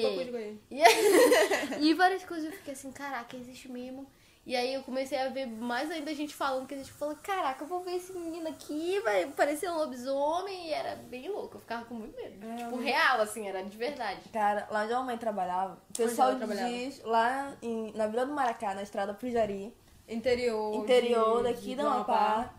E, 0.71 0.81
e 1.85 1.95
várias 1.95 2.25
coisas 2.25 2.47
eu 2.47 2.53
fiquei 2.53 2.73
assim, 2.75 2.93
caraca, 2.93 3.37
existe 3.37 3.69
mesmo. 3.69 4.07
E 4.47 4.55
aí 4.55 4.75
eu 4.75 4.83
comecei 4.83 5.19
a 5.19 5.31
ver 5.31 5.47
mais 5.47 5.91
ainda 5.91 6.15
gente 6.15 6.35
falando 6.35 6.67
que 6.67 6.75
a 6.75 6.77
gente 6.77 6.93
falou, 6.93 7.17
caraca, 7.23 7.65
eu 7.65 7.69
vou 7.69 7.81
ver 7.81 7.97
esse 7.97 8.13
menino 8.13 8.47
aqui, 8.49 9.01
vai 9.01 9.27
parecer 9.29 9.71
um 9.71 9.77
lobisomem. 9.79 10.69
E 10.69 10.73
era 10.73 10.97
bem 10.97 11.31
louco, 11.31 11.57
eu 11.57 11.61
ficava 11.61 11.85
com 11.87 11.95
muito 11.95 12.15
medo. 12.15 12.47
É, 12.47 12.57
tipo, 12.57 12.77
real, 12.77 13.21
assim, 13.23 13.49
era 13.49 13.63
de 13.63 13.77
verdade. 13.77 14.21
Cara, 14.31 14.67
lá 14.71 14.83
onde 14.85 14.93
a 14.93 14.99
mamãe 14.99 15.17
trabalhava, 15.17 15.75
o 15.89 15.93
pessoal 15.97 16.29
diz, 16.69 17.01
lá 17.05 17.55
em- 17.63 17.93
na 17.95 18.07
Vila 18.07 18.27
do 18.27 18.33
Maracá, 18.35 18.75
na 18.75 18.83
estrada 18.83 19.15
pro 19.15 19.31
Jari, 19.31 19.75
Interior. 20.07 20.75
interior 20.75 21.39
de- 21.39 21.43
daqui 21.45 21.61
de 21.63 21.77
da 21.77 21.83
Amapá, 21.85 22.53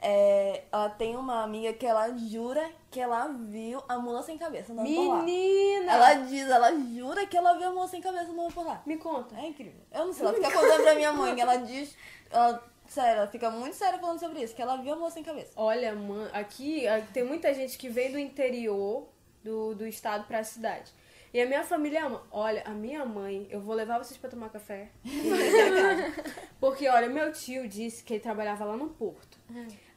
é, 0.00 0.62
ela 0.70 0.88
tem 0.90 1.16
uma 1.16 1.42
amiga 1.42 1.72
que 1.72 1.84
ela 1.84 2.16
jura 2.16 2.70
que 2.90 3.00
ela 3.00 3.26
viu 3.28 3.82
a 3.88 3.98
mula 3.98 4.22
sem 4.22 4.38
cabeça 4.38 4.72
andando. 4.72 4.86
Menina! 4.86 5.92
Ela 5.92 6.14
diz, 6.14 6.48
ela 6.48 6.72
jura 6.72 7.26
que 7.26 7.36
ela 7.36 7.54
viu 7.54 7.68
a 7.68 7.72
mula 7.72 7.88
sem 7.88 8.00
cabeça 8.00 8.30
andando 8.30 8.52
por 8.52 8.64
lá. 8.64 8.80
Me 8.86 8.96
conta. 8.96 9.36
É 9.36 9.46
incrível. 9.46 9.80
Eu 9.92 10.06
não 10.06 10.12
sei, 10.12 10.24
ela 10.26 10.34
fica 10.34 10.52
contando 10.52 10.82
pra 10.82 10.94
minha 10.94 11.12
mãe, 11.12 11.40
ela 11.40 11.56
diz, 11.56 11.96
ela, 12.30 12.62
sério, 12.86 13.18
ela 13.18 13.26
fica 13.28 13.50
muito 13.50 13.74
séria 13.74 13.98
falando 13.98 14.20
sobre 14.20 14.42
isso, 14.42 14.54
que 14.54 14.62
ela 14.62 14.76
viu 14.76 14.92
a 14.92 14.96
mula 14.96 15.10
sem 15.10 15.24
cabeça. 15.24 15.52
Olha, 15.56 15.94
mano, 15.94 16.30
aqui 16.32 16.84
tem 17.12 17.24
muita 17.24 17.52
gente 17.52 17.76
que 17.76 17.88
vem 17.88 18.12
do 18.12 18.18
interior 18.18 19.08
do, 19.42 19.74
do 19.74 19.86
estado 19.86 20.26
pra 20.26 20.44
cidade. 20.44 20.92
E 21.32 21.40
a 21.40 21.46
minha 21.46 21.62
família 21.62 22.06
ama. 22.06 22.22
Olha, 22.30 22.62
a 22.64 22.70
minha 22.70 23.04
mãe, 23.04 23.46
eu 23.50 23.60
vou 23.60 23.74
levar 23.74 23.98
vocês 23.98 24.16
pra 24.18 24.30
tomar 24.30 24.48
café. 24.48 24.88
Porque, 26.58 26.88
olha, 26.88 27.08
meu 27.08 27.32
tio 27.32 27.68
disse 27.68 28.02
que 28.02 28.14
ele 28.14 28.22
trabalhava 28.22 28.64
lá 28.64 28.76
no 28.76 28.88
porto. 28.88 29.38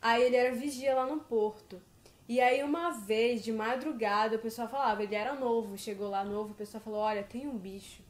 Aí 0.02 0.24
ele 0.24 0.36
era 0.36 0.56
vigia 0.56 0.96
lá 0.96 1.06
no 1.06 1.20
porto. 1.20 1.82
E 2.28 2.40
aí 2.40 2.64
uma 2.64 2.92
vez, 2.92 3.44
de 3.44 3.52
madrugada, 3.52 4.38
o 4.38 4.40
pessoal 4.40 4.68
falava, 4.68 5.04
ele 5.04 5.16
era 5.16 5.36
novo, 5.36 5.78
chegou 5.78 6.10
lá 6.10 6.24
novo, 6.24 6.52
o 6.54 6.56
pessoal 6.56 6.82
falou, 6.82 7.00
olha, 7.00 7.24
tem 7.24 7.48
um 7.48 7.58
bicho 7.58 8.02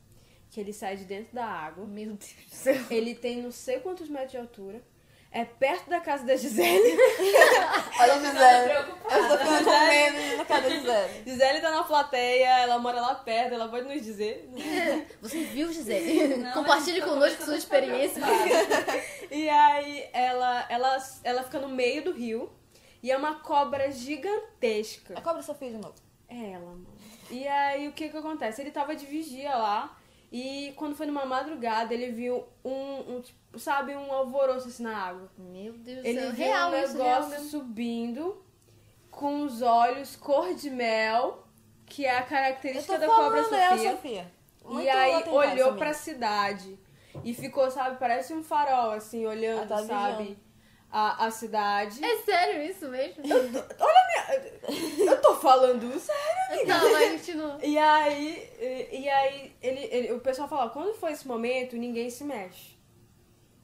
que 0.52 0.60
ele 0.60 0.74
sai 0.74 0.98
de 0.98 1.06
dentro 1.06 1.34
da 1.34 1.46
água. 1.46 1.86
Meu 1.86 2.08
Deus 2.08 2.36
do 2.50 2.50
céu. 2.56 2.86
Ele 2.90 3.16
tem 3.16 3.42
não 3.42 3.52
sei 3.52 3.80
quantos 3.80 4.08
metros 4.10 4.32
de 4.32 4.38
altura. 4.38 4.82
É 5.34 5.46
perto 5.46 5.90
da 5.90 6.02
casa 6.02 6.26
da 6.26 6.36
Gisele. 6.36 6.98
Olha 8.00 8.14
a 8.16 8.20
Gisele, 8.20 8.74
eu 8.74 9.28
tô 9.30 9.38
ficando 9.38 9.64
com 9.64 9.88
medo 9.88 10.38
na 10.38 10.46
casa 10.46 10.62
da 10.62 10.70
Gisele. 10.70 11.24
Gisele 11.26 11.62
tá 11.62 11.72
na 11.72 11.84
plateia, 11.84 12.60
ela 12.60 12.78
mora 12.78 13.00
lá 13.00 13.16
perto, 13.16 13.54
ela 13.54 13.70
pode 13.70 13.88
nos 13.88 14.04
dizer. 14.04 14.50
Você 15.22 15.46
viu, 15.46 15.72
Gisele? 15.72 16.36
Não, 16.36 16.52
Compartilhe 16.62 17.02
conosco 17.02 17.44
sua 17.44 17.56
experiência. 17.56 18.22
E 19.32 19.48
aí 19.48 20.10
ela, 20.12 20.66
ela, 20.68 20.98
ela 21.24 21.44
fica 21.44 21.60
no 21.60 21.70
meio 21.70 22.04
do 22.04 22.12
rio 22.12 22.52
e 23.02 23.10
é 23.10 23.16
uma 23.16 23.36
cobra 23.36 23.90
gigantesca. 23.90 25.14
A 25.18 25.22
cobra 25.22 25.42
Sofia 25.42 25.70
de 25.72 25.78
novo. 25.78 25.96
É 26.28 26.52
ela, 26.52 26.66
mano. 26.66 26.88
E 27.30 27.48
aí 27.48 27.88
o 27.88 27.94
que 27.94 28.10
que 28.10 28.18
acontece? 28.18 28.62
Ele 28.62 28.72
tava 28.72 28.94
de 28.98 29.06
vigia 29.06 29.56
lá 29.56 29.98
e 30.32 30.74
quando 30.78 30.96
foi 30.96 31.06
numa 31.06 31.26
madrugada 31.26 31.94
ele 31.94 32.12
viu 32.12 32.46
um, 32.64 33.16
um 33.16 33.22
tipo, 33.22 33.60
sabe, 33.60 33.96
um 33.96 34.12
alvoroço 34.12 34.68
assim 34.70 34.84
na 34.84 34.98
água. 34.98 35.30
Meu 35.38 35.74
Deus 35.74 36.02
do 36.02 36.08
Ele 36.08 36.20
céu. 36.22 36.32
viu 36.32 36.46
Real, 36.46 36.70
um 36.70 36.72
real 36.72 36.88
negócio 36.88 37.30
mesmo. 37.32 37.46
subindo 37.50 38.42
com 39.10 39.42
os 39.44 39.62
olhos 39.62 40.16
cor 40.16 40.54
de 40.54 40.70
mel, 40.70 41.46
que 41.86 42.06
é 42.06 42.18
a 42.18 42.24
característica 42.24 42.98
da 42.98 43.08
cobra 43.08 43.44
falando, 43.44 43.56
é 43.56 43.66
a 43.68 43.70
Sofia. 43.72 43.92
Sofia. 43.92 44.32
Muito 44.64 44.86
E 44.86 44.90
aí 44.90 45.24
olhou 45.30 45.74
pra 45.74 45.88
menina. 45.88 45.94
cidade 45.94 46.80
e 47.26 47.34
ficou, 47.34 47.70
sabe, 47.70 47.98
parece 48.00 48.34
um 48.34 48.42
farol, 48.42 48.92
assim, 48.92 49.26
olhando, 49.26 49.68
tava 49.68 49.84
sabe, 49.86 50.18
vigiando. 50.24 50.40
A, 50.92 51.26
a 51.26 51.32
cidade. 51.32 52.04
É 52.04 52.18
sério 52.20 52.62
isso 52.64 52.88
mesmo? 52.90 53.24
Eu 53.26 55.22
tô 55.22 55.36
falando 55.36 56.00
sério. 56.00 56.68
Tá, 56.68 56.78
vai, 56.80 57.12
continua. 57.12 57.58
E 57.64 57.78
aí, 57.78 58.50
e, 58.60 59.02
e 59.02 59.10
aí 59.10 59.56
ele, 59.62 59.80
ele- 59.92 60.12
o 60.14 60.20
pessoal 60.20 60.48
fala, 60.48 60.70
quando 60.70 60.94
foi 60.96 61.12
esse 61.12 61.28
momento, 61.28 61.76
ninguém 61.78 62.10
se 62.10 62.24
mexe. 62.24 62.80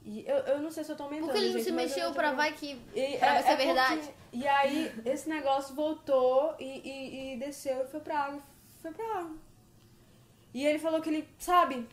E 0.04 0.26
eu, 0.26 0.36
eu 0.38 0.60
não 0.60 0.72
sei 0.72 0.84
se 0.86 0.92
eu 0.92 0.96
tô 0.96 1.04
aumentando, 1.04 1.26
Porque 1.28 1.40
ele 1.40 1.48
não 1.50 1.54
gente, 1.58 1.66
se 1.66 1.72
mas 1.74 1.90
mexeu 1.90 2.06
eu- 2.10 2.14
pra 2.14 2.32
vai 2.32 2.54
que... 2.54 2.82
E, 2.96 3.18
pra 3.18 3.36
é 3.40 3.42
porque- 3.44 3.56
verdade. 3.66 4.10
E 4.32 4.48
aí, 4.48 4.92
esse 5.06 5.28
negócio 5.28 5.76
voltou 5.76 6.56
e, 6.60 6.80
e, 6.88 7.34
e 7.34 7.38
desceu 7.38 7.84
e 7.84 7.88
foi 7.88 8.00
pra 8.00 8.18
água. 8.20 8.42
Foi 8.82 8.92
pra 8.92 9.06
água. 9.20 9.36
E 10.54 10.66
ele 10.66 10.80
falou 10.80 11.02
que 11.02 11.10
ele, 11.10 11.28
sabe, 11.38 11.86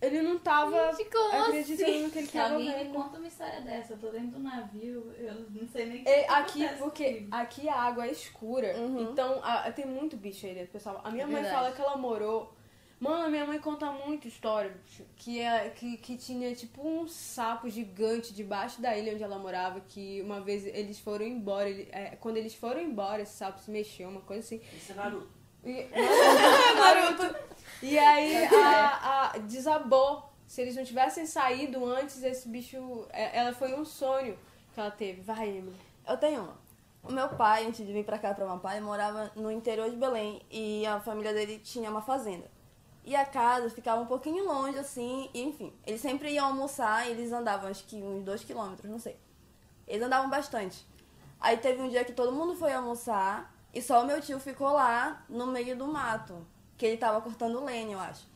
Ele 0.00 0.20
não 0.20 0.38
tava 0.38 0.92
como 1.10 1.42
acreditando 1.44 1.90
assim? 1.90 2.02
no 2.02 2.10
que 2.10 2.18
ele 2.18 2.26
Que 2.26 2.32
tava 2.38 2.54
alguém 2.54 2.68
me 2.68 2.84
vendo. 2.84 2.92
conta 2.94 3.16
uma 3.18 3.26
história 3.26 3.60
dessa. 3.62 3.94
Eu 3.94 3.98
tô 3.98 4.08
dentro 4.10 4.28
do 4.32 4.38
navio, 4.40 5.10
eu 5.18 5.34
não 5.50 5.66
sei 5.68 5.86
nem 5.86 6.00
o 6.02 6.04
que 6.04 6.08
É, 6.10 6.24
que 6.24 6.30
aqui, 6.32 6.68
porque 6.78 7.04
comigo. 7.14 7.28
aqui 7.34 7.68
a 7.68 7.74
água 7.74 8.06
é 8.06 8.10
escura, 8.12 8.76
Uhum. 8.76 9.10
então 9.10 9.40
a- 9.42 9.72
tem 9.72 9.86
muito 9.86 10.14
bicho 10.16 10.44
aí 10.46 10.54
dentro, 10.54 10.72
pessoal. 10.72 11.00
A 11.02 11.10
minha 11.10 11.24
É 11.24 11.26
mãe 11.26 11.36
verdade. 11.42 11.54
fala 11.54 11.72
que 11.74 11.80
ela 11.80 11.96
morou. 11.96 12.54
Mano, 13.00 13.30
minha 13.30 13.44
mãe 13.46 13.58
conta 13.58 13.90
muita 13.92 14.26
história, 14.28 14.70
bicho, 14.84 15.02
que, 15.16 15.38
é, 15.40 15.68
que, 15.70 15.96
que 15.98 16.16
tinha 16.16 16.54
tipo 16.54 16.86
um 16.86 17.06
sapo 17.06 17.68
gigante 17.68 18.32
debaixo 18.34 18.80
da 18.80 18.96
ilha 18.96 19.12
onde 19.14 19.22
ela 19.22 19.38
morava, 19.38 19.80
que 19.80 20.20
uma 20.22 20.40
vez 20.40 20.64
eles 20.66 20.98
foram 20.98 21.24
embora. 21.26 21.68
ele- 21.70 21.88
é, 21.92 22.16
quando 22.16 22.36
eles 22.38 22.54
foram 22.54 22.80
embora, 22.80 23.22
esse 23.22 23.34
sapo 23.36 23.60
se 23.60 23.70
mexeu, 23.70 24.08
uma 24.08 24.20
coisa 24.22 24.40
assim. 24.44 24.60
Isso 24.74 24.92
é 24.92 24.94
Naruto. 24.94 25.28
E, 25.64 25.86
Naruto. 26.76 27.55
E 27.82 27.98
aí 27.98 28.44
a, 28.46 29.30
a- 29.34 29.38
desabou. 29.38 30.24
Se 30.46 30.62
eles 30.62 30.76
não 30.76 30.84
tivessem 30.84 31.26
saído 31.26 31.84
antes, 31.84 32.22
esse 32.22 32.48
bicho. 32.48 33.06
é- 33.10 33.38
Ela 33.38 33.52
foi 33.52 33.74
um 33.74 33.84
sonho 33.84 34.38
que 34.72 34.80
ela 34.80 34.90
teve. 34.90 35.20
Vai, 35.22 35.48
Emily. 35.48 35.76
Eu 36.08 36.16
tenho 36.16 36.42
uma. 36.42 36.66
O 37.02 37.12
meu 37.12 37.28
pai, 37.28 37.66
antes 37.66 37.86
de 37.86 37.92
vir 37.92 38.04
pra 38.04 38.18
cá 38.18 38.34
pra 38.34 38.72
ele 38.76 38.84
morava 38.84 39.30
no 39.36 39.50
interior 39.50 39.88
de 39.88 39.96
Belém 39.96 40.42
e 40.50 40.84
a 40.86 40.98
família 40.98 41.32
dele 41.32 41.58
tinha 41.58 41.88
uma 41.90 42.02
fazenda. 42.02 42.50
E 43.04 43.14
a 43.14 43.24
casa 43.24 43.70
ficava 43.70 44.00
um 44.02 44.06
pouquinho 44.06 44.44
longe, 44.44 44.76
assim, 44.78 45.30
e, 45.32 45.40
enfim. 45.42 45.72
Eles 45.86 46.00
sempre 46.00 46.32
iam 46.32 46.46
almoçar 46.46 47.06
e 47.06 47.12
eles 47.12 47.30
andavam, 47.32 47.70
acho 47.70 47.84
que 47.84 48.02
uns 48.02 48.24
dois 48.24 48.42
quilômetros, 48.42 48.90
não 48.90 48.98
sei. 48.98 49.16
Eles 49.86 50.04
andavam 50.04 50.28
bastante. 50.28 50.84
Aí 51.40 51.56
teve 51.58 51.80
um 51.80 51.88
dia 51.88 52.04
que 52.04 52.12
todo 52.12 52.32
mundo 52.32 52.56
foi 52.56 52.72
almoçar 52.72 53.54
e 53.72 53.80
só 53.80 54.02
o 54.02 54.06
meu 54.06 54.20
tio 54.20 54.40
ficou 54.40 54.70
lá 54.72 55.24
no 55.28 55.46
meio 55.46 55.76
do 55.76 55.86
mato, 55.86 56.44
que 56.76 56.86
ele 56.86 56.96
tava 56.96 57.20
cortando 57.20 57.64
lenha, 57.64 57.94
eu 57.94 58.00
acho. 58.00 58.26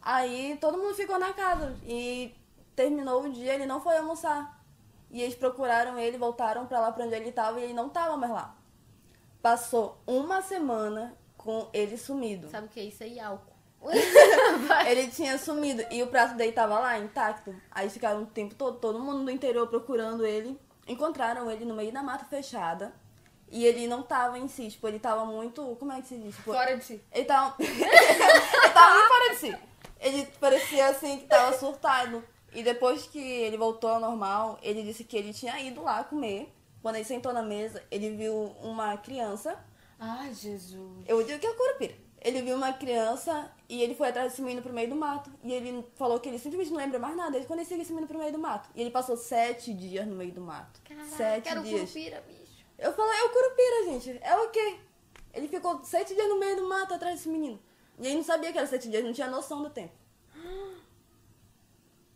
Aí 0.00 0.56
todo 0.60 0.78
mundo 0.78 0.94
ficou 0.94 1.18
na 1.18 1.32
casa 1.32 1.76
e 1.84 2.34
terminou 2.74 3.24
o 3.24 3.32
dia, 3.32 3.54
ele 3.54 3.66
não 3.66 3.80
foi 3.80 3.96
almoçar. 3.96 4.62
E 5.10 5.22
eles 5.22 5.34
procuraram 5.34 5.98
ele, 5.98 6.18
voltaram 6.18 6.66
pra 6.66 6.80
lá 6.80 6.92
pra 6.92 7.04
onde 7.04 7.14
ele 7.14 7.32
tava 7.32 7.60
e 7.60 7.64
ele 7.64 7.74
não 7.74 7.88
tava 7.88 8.16
mais 8.16 8.32
lá. 8.32 8.54
Passou 9.40 9.98
uma 10.06 10.42
semana 10.42 11.16
com 11.36 11.68
ele 11.72 11.96
sumido. 11.96 12.48
Sabe 12.50 12.66
o 12.66 12.70
que 12.70 12.80
é 12.80 12.84
isso 12.84 13.02
aí? 13.02 13.20
Álcool. 13.20 13.56
Ele 14.86 15.08
tinha 15.08 15.38
sumido 15.38 15.84
e 15.92 16.02
o 16.02 16.08
prato 16.08 16.34
dele 16.34 16.50
tava 16.50 16.78
lá, 16.78 16.98
intacto. 16.98 17.54
Aí 17.70 17.88
ficaram 17.88 18.22
o 18.22 18.26
tempo 18.26 18.54
todo, 18.54 18.78
todo 18.78 18.98
mundo 18.98 19.24
do 19.24 19.30
interior 19.30 19.68
procurando 19.68 20.26
ele. 20.26 20.58
Encontraram 20.88 21.48
ele 21.50 21.64
no 21.64 21.74
meio 21.74 21.92
da 21.92 22.02
mata 22.02 22.24
fechada. 22.24 22.92
E 23.50 23.64
ele 23.64 23.86
não 23.86 24.02
tava 24.02 24.38
em 24.38 24.48
si, 24.48 24.68
tipo, 24.70 24.86
ele 24.88 24.98
tava 24.98 25.24
muito. 25.24 25.76
Como 25.76 25.92
é 25.92 26.00
que 26.02 26.08
se 26.08 26.16
diz? 26.18 26.34
Tipo, 26.34 26.52
Fora 26.52 26.76
de 26.76 26.84
si. 26.84 27.00
ele 27.12 27.24
tava. 27.24 27.54
ele 27.62 28.72
tava 28.74 28.94
muito 28.94 29.08
fora 29.08 29.30
de 29.30 29.36
si. 29.36 29.58
Ele 30.00 30.26
parecia 30.40 30.88
assim 30.88 31.18
que 31.18 31.26
tava 31.26 31.56
surtado. 31.58 32.22
E 32.52 32.62
depois 32.62 33.06
que 33.06 33.18
ele 33.18 33.56
voltou 33.56 33.90
ao 33.90 34.00
normal, 34.00 34.58
ele 34.62 34.82
disse 34.82 35.04
que 35.04 35.16
ele 35.16 35.32
tinha 35.32 35.60
ido 35.60 35.82
lá 35.82 36.02
comer. 36.04 36.52
Quando 36.82 36.96
ele 36.96 37.04
sentou 37.04 37.32
na 37.32 37.42
mesa, 37.42 37.82
ele 37.90 38.10
viu 38.16 38.54
uma 38.62 38.96
criança. 38.96 39.58
Ai, 39.98 40.32
Jesus. 40.34 41.04
Eu 41.06 41.22
digo 41.24 41.38
que 41.38 41.46
é 41.46 41.50
o 41.50 41.54
Curupira. 41.56 41.94
Ele 42.20 42.42
viu 42.42 42.56
uma 42.56 42.72
criança 42.72 43.50
e 43.68 43.82
ele 43.82 43.94
foi 43.94 44.08
atrás 44.08 44.30
desse 44.30 44.42
menino 44.42 44.62
pro 44.62 44.72
meio 44.72 44.88
do 44.88 44.96
mato. 44.96 45.30
E 45.44 45.52
ele 45.52 45.86
falou 45.96 46.18
que 46.18 46.28
ele 46.28 46.38
simplesmente 46.38 46.70
não 46.70 46.78
lembra 46.78 46.98
mais 46.98 47.16
nada. 47.16 47.36
Ele 47.36 47.46
quando 47.46 47.60
ele 47.60 47.68
seguiu 47.68 47.82
esse 47.82 47.92
menino 47.92 48.08
pro 48.08 48.18
meio 48.18 48.32
do 48.32 48.38
mato. 48.38 48.68
E 48.74 48.80
ele 48.80 48.90
passou 48.90 49.16
sete 49.16 49.72
dias 49.72 50.06
no 50.06 50.14
meio 50.16 50.32
do 50.32 50.40
mato. 50.40 50.80
sete 51.16 51.44
Quero 51.48 51.62
dias. 51.62 51.80
curupira, 51.92 52.22
bicho. 52.26 52.45
Eu 52.78 52.92
falei, 52.92 53.18
é 53.18 53.24
o 53.24 53.30
Curupira, 53.30 53.84
gente. 53.84 54.18
É 54.22 54.36
o 54.36 54.48
quê? 54.50 54.76
Ele 55.34 55.48
ficou 55.48 55.82
sete 55.84 56.14
dias 56.14 56.28
no 56.28 56.38
meio 56.38 56.56
do 56.56 56.68
mato 56.68 56.94
atrás 56.94 57.16
desse 57.16 57.28
menino. 57.28 57.58
E 57.98 58.06
ele 58.06 58.16
não 58.16 58.24
sabia 58.24 58.52
que 58.52 58.58
era 58.58 58.66
sete 58.66 58.88
dias, 58.88 59.02
não 59.04 59.12
tinha 59.12 59.28
noção 59.28 59.62
do 59.62 59.70
tempo. 59.70 59.92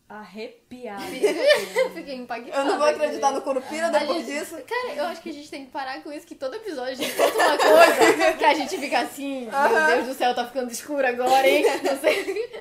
Arrepiada. 0.09 1.05
Eu 1.77 1.91
fiquei 1.93 2.17
impactada. 2.17 2.57
Eu 2.57 2.65
não 2.65 2.79
vou 2.79 2.87
acreditar 2.89 3.31
no 3.31 3.43
Curupira 3.43 3.87
A 3.87 3.91
depois 3.91 4.27
gente- 4.27 4.41
disso. 4.41 4.57
Cara, 4.67 4.95
eu 4.97 5.05
acho 5.05 5.23
que 5.23 5.31
a 5.31 5.33
gente 5.33 5.49
tem 5.49 5.67
que 5.67 5.71
parar 5.71 6.03
com 6.03 6.11
isso, 6.13 6.27
que 6.27 6.35
todo 6.35 6.57
episódio 6.57 6.93
a 6.93 6.95
gente 6.97 7.15
conta 7.15 7.37
uma 7.39 7.57
coisa 7.57 8.33
que 8.37 8.45
a 8.45 8.55
gente 8.55 8.77
fica 8.77 8.99
assim, 9.03 9.49
meu 9.49 9.87
Deus 9.87 10.07
do 10.09 10.15
céu, 10.15 10.35
tá 10.35 10.45
ficando 10.47 10.73
escuro 10.73 11.07
agora, 11.07 11.47
hein? 11.49 11.65
Não 11.85 11.97
sei. 12.01 12.61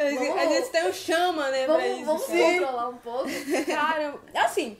A 0.00 0.46
gente 0.46 0.70
tem 0.70 0.88
um 0.88 0.92
chama, 0.94 1.50
né, 1.50 1.66
pra 1.66 1.74
Vamos, 1.76 1.96
isso. 1.96 2.04
vamos 2.06 2.24
controlar 2.24 2.88
um 2.88 2.96
pouco. 2.96 3.28
Cara, 3.66 4.14
assim, 4.34 4.78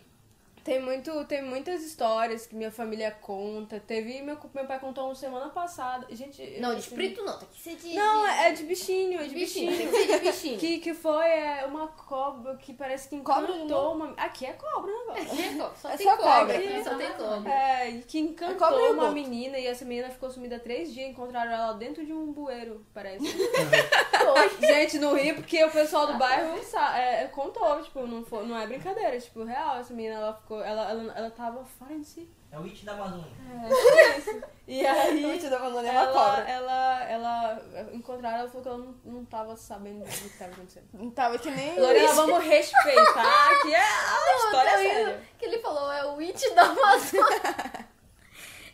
tem, 0.64 0.80
muito, 0.80 1.24
tem 1.24 1.42
muitas 1.42 1.82
histórias 1.82 2.46
que 2.46 2.54
minha 2.54 2.70
família 2.70 3.10
conta. 3.10 3.80
Teve. 3.80 4.20
Meu, 4.22 4.36
meu 4.54 4.66
pai 4.66 4.78
contou 4.78 5.06
uma 5.06 5.14
semana 5.14 5.48
passada. 5.50 6.06
Gente. 6.10 6.42
Não, 6.60 6.70
de 6.70 6.78
assim, 6.80 6.90
espírito 6.90 7.22
não, 7.24 7.38
tem 7.38 7.48
que 7.52 7.60
ser 7.60 7.76
de. 7.76 7.94
Não, 7.94 8.26
é 8.26 8.50
é 8.50 8.52
de 8.52 8.64
bichinho, 8.64 9.20
é 9.20 9.24
de 9.24 9.34
bichinho, 9.34 9.70
bichinho. 9.70 9.90
tem 9.90 10.00
que 10.00 10.06
ser 10.06 10.18
de 10.18 10.30
bichinho. 10.30 10.58
Que, 10.60 10.78
que 10.78 10.94
foi 10.94 11.26
é, 11.26 11.64
uma 11.64 11.88
cobra 11.88 12.56
que 12.56 12.74
parece 12.74 13.08
que 13.08 13.18
Cobra 13.20 13.50
encantou 13.50 13.94
uma. 13.94 14.12
Aqui 14.16 14.46
é 14.46 14.52
cobra, 14.52 14.90
né? 14.90 15.20
Aqui 15.20 15.42
é 15.42 15.52
cobra, 15.54 15.76
só 15.76 15.88
É 15.90 15.96
tem 15.96 16.06
só 16.06 16.16
cobra. 16.16 16.32
cobra. 16.38 16.56
Aqui 16.56 16.84
só 16.84 16.94
tem 16.96 17.12
cobra. 17.12 17.50
É, 17.50 18.02
que 18.06 18.18
É 18.18 18.20
encantou 18.20 18.56
cobra 18.56 18.82
e 18.82 18.90
uma 18.90 19.10
menina 19.10 19.58
e 19.58 19.66
essa 19.66 19.84
menina 19.84 20.10
ficou 20.10 20.30
sumida 20.30 20.58
três 20.58 20.92
dias. 20.92 21.08
Encontraram 21.10 21.52
ela 21.52 21.72
dentro 21.74 22.04
de 22.04 22.12
um 22.12 22.32
bueiro, 22.32 22.84
parece. 22.92 23.24
Gente, 24.60 24.98
no 24.98 25.14
Rio, 25.14 25.36
porque 25.36 25.62
o 25.64 25.70
pessoal 25.70 26.06
do 26.06 26.18
bairro 26.18 26.58
é, 26.96 27.26
contou, 27.28 27.82
tipo, 27.82 28.06
não, 28.06 28.24
foi, 28.24 28.46
não 28.46 28.58
é 28.58 28.66
brincadeira, 28.66 29.18
tipo, 29.18 29.42
real, 29.44 29.78
essa 29.78 29.92
menina, 29.92 30.16
ela 30.16 30.34
ficou, 30.34 30.49
ela, 30.54 30.90
ela, 30.90 31.12
ela 31.16 31.30
tava 31.30 31.64
fora 31.64 31.98
de 31.98 32.04
si. 32.04 32.30
É 32.52 32.58
o 32.58 32.64
It 32.64 32.84
da 32.84 32.92
Amazônia. 32.94 33.30
É, 33.48 33.68
tipo 33.68 34.30
isso. 34.30 34.42
E 34.66 34.84
aí, 34.86 35.38
te 35.38 35.48
dou 35.48 35.58
uma 35.58 35.66
é 35.66 35.70
uma 35.70 35.88
ela, 35.88 36.12
cobra. 36.12 36.50
ela, 36.50 37.04
ela, 37.04 37.62
encontraram, 37.92 38.38
ela 38.38 38.48
falou 38.48 38.62
que 38.62 38.68
ela 38.68 38.78
não, 38.78 38.94
não 39.04 39.24
tava 39.24 39.56
sabendo 39.56 40.04
do 40.04 40.10
que 40.10 40.38
tava 40.38 40.52
acontecendo. 40.52 40.88
Não 40.92 41.10
tava 41.10 41.38
que 41.38 41.50
nem. 41.50 41.78
Lorena, 41.78 42.12
vamos 42.12 42.44
respeitar 42.44 43.60
que 43.62 43.72
é 43.72 43.80
a 43.80 44.36
história 44.36 44.70
Tá 44.70 44.78
séria. 44.78 45.22
Que 45.38 45.44
ele 45.44 45.58
falou 45.60 45.92
é 45.92 46.04
o 46.06 46.18
It 46.18 46.54
da 46.54 46.62
Amazônia. 46.62 47.88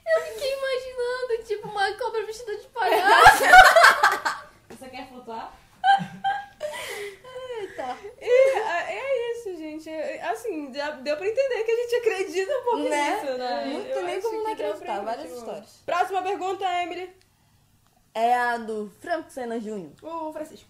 Eu 0.07 0.23
fiquei 0.23 0.55
imaginando, 0.57 1.45
tipo, 1.45 1.69
uma 1.69 1.93
cobra 1.95 2.25
vestida 2.25 2.57
de 2.57 2.69
palhaço. 2.69 3.43
Você 4.71 4.89
quer 4.89 5.09
flutuar? 5.09 5.53
E 8.21 8.59
é, 8.59 8.99
é 8.99 9.33
isso, 9.33 9.57
gente. 9.57 9.89
É, 9.89 10.23
Assim, 10.23 10.73
já 10.73 10.91
deu 10.93 11.17
pra 11.17 11.27
entender 11.29 11.65
que 11.65 11.71
a 11.71 11.77
gente 11.77 11.95
acredita 11.97 12.59
um 12.59 12.63
pouco 12.65 12.79
Né? 12.89 13.21
nisso, 13.21 13.39
né? 13.39 13.65
Não 13.67 13.81
Eu 13.83 13.95
tem 13.95 14.05
nem 14.05 14.21
como 14.23 14.43
não 14.43 14.53
acreditar, 14.53 15.01
várias 15.01 15.11
acreditar. 15.27 15.37
histórias. 15.39 15.83
Próxima 15.85 16.23
pergunta, 16.23 16.65
Emily. 16.83 17.15
É 18.15 18.35
a 18.35 18.57
do 18.59 18.91
Franco 19.01 19.31
Senna 19.31 19.61
Jr. 19.61 19.91
O 20.03 20.33
Francisco. 20.33 20.69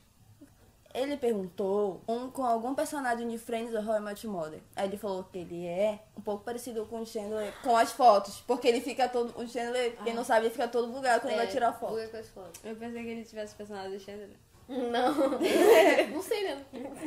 Ele 0.93 1.17
perguntou 1.19 2.01
um 2.09 2.31
com 2.31 2.43
algum 2.43 2.75
personagem 2.75 3.29
de 3.29 3.37
Friends 3.37 3.75
ou 3.75 3.83
How 3.83 3.99
I 3.99 4.01
Met 4.01 4.27
Your 4.27 4.35
Mother. 4.35 4.61
Aí 4.75 4.89
ele 4.89 4.97
falou 4.97 5.23
que 5.25 5.37
ele 5.39 5.67
é 5.67 5.99
um 6.17 6.23
pouco 6.23 6.43
parecido 6.43 6.87
com 6.87 7.01
o 7.03 7.07
Chandler 7.07 7.53
com 7.63 7.77
as 7.77 7.93
fotos. 7.93 8.41
Porque 8.47 8.67
ele 8.67 8.81
fica 8.81 9.07
todo. 9.07 9.39
O 9.39 9.47
Chandler, 9.47 9.95
quem 10.05 10.15
não 10.15 10.25
sabe, 10.25 10.47
ele 10.47 10.53
fica 10.55 10.67
todo 10.67 10.89
bugado 10.91 11.21
quando 11.21 11.35
É, 11.35 11.37
vai 11.37 11.47
tirar 11.49 11.75
foto. 11.75 11.91
buga 11.91 12.09
com 12.09 12.17
as 12.17 12.29
fotos. 12.31 12.61
Eu 12.65 12.75
pensei 12.77 13.03
que 13.03 13.11
ele 13.11 13.25
tivesse 13.27 13.55
personagem 13.55 13.91
do 13.93 14.01
Chandler. 14.01 14.31
Não. 14.69 15.39
Não 16.13 16.23
sei, 16.23 16.43
né? 16.45 16.65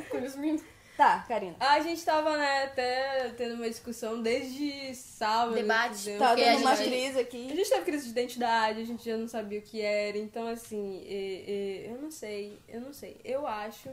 Conhecimento. 0.10 0.64
Tá, 0.96 1.24
Karina. 1.30 1.56
A 1.60 1.80
gente 1.80 2.04
tava, 2.04 2.38
né, 2.38 2.64
até 2.64 3.30
tendo 3.38 3.56
uma 3.56 3.70
discussão 3.70 4.22
desde 4.22 4.94
sábado. 4.96 5.56
Debate. 5.56 5.98
entendeu? 6.02 6.20
Tá 6.20 6.32
a 6.32 6.36
gente 6.36 6.62
uma 6.62 6.76
crise 6.76 7.18
A 7.18 7.22
aqui. 7.22 7.56
gente 7.56 7.70
teve 7.70 7.86
crise 7.86 8.04
de 8.06 8.10
identidade, 8.12 8.82
a 8.82 8.86
gente 8.86 9.06
já 9.10 9.16
não 9.16 9.28
sabia 9.28 9.60
o 9.60 9.62
que 9.62 9.80
era, 9.82 10.18
então 10.18 10.46
assim, 10.48 11.02
e- 11.06 11.86
e- 11.86 11.90
eu 11.90 12.02
não 12.02 12.12
sei, 12.12 12.60
eu 12.68 12.82
não 12.82 12.92
sei. 12.92 13.18
Eu 13.24 13.48
acho. 13.48 13.90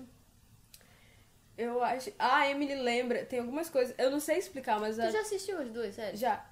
Eu 1.56 1.82
acho. 1.82 2.12
A 2.18 2.50
Emily 2.50 2.74
lembra, 2.74 3.24
tem 3.24 3.38
algumas 3.38 3.70
coisas, 3.70 3.94
eu 3.98 4.10
não 4.10 4.18
sei 4.20 4.38
explicar, 4.38 4.78
mas 4.80 4.98
a, 4.98 5.06
Tu 5.06 5.12
já 5.12 5.20
assistiu 5.20 5.58
as 5.60 5.70
duas, 5.70 5.94
sério? 5.94 6.18
já. 6.18 6.44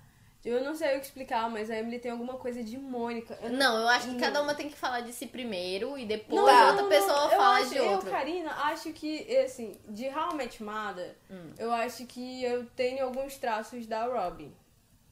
Eu 0.45 0.63
não 0.63 0.75
sei 0.75 0.97
o 0.97 1.01
que 1.01 1.07
explicar, 1.07 1.49
mas 1.49 1.71
a 1.71 1.77
Emily 1.79 1.99
tem 1.99 2.11
alguma 2.11 2.35
coisa 2.35 2.63
de 2.63 2.77
Mônica. 2.77 3.39
Eu 3.43 3.51
Não, 3.51 3.79
eu 3.81 3.89
acho 3.89 4.09
que 4.09 4.13
Não. 4.13 4.21
cada 4.21 4.43
uma 4.43 4.55
tem 4.55 4.69
que 4.69 4.77
falar 4.77 5.01
de 5.01 5.11
si 5.13 5.27
primeiro 5.27 5.97
e 5.97 6.05
depois 6.05 6.37
Não, 6.37 6.67
outra 6.69 6.83
não, 6.83 6.89
pessoa 6.91 7.31
fala 7.31 7.57
acho, 7.61 7.71
de 7.71 7.81
outra. 7.81 8.09
Eu, 8.11 8.13
Karina, 8.13 8.51
acho 8.65 8.93
que, 8.93 9.37
assim, 9.39 9.73
de 9.89 10.07
Met 10.35 10.63
Mother, 10.63 11.17
Hum. 11.31 11.53
eu 11.59 11.73
acho 11.73 12.05
que 12.07 12.45
eu 12.45 12.67
tenho 12.77 13.05
alguns 13.05 13.37
traços 13.39 13.87
da 13.87 14.05
Robin. 14.05 14.55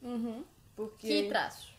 Uhum. 0.03 0.45
Porque 0.77 1.07
Que 1.07 1.29
traços? 1.29 1.75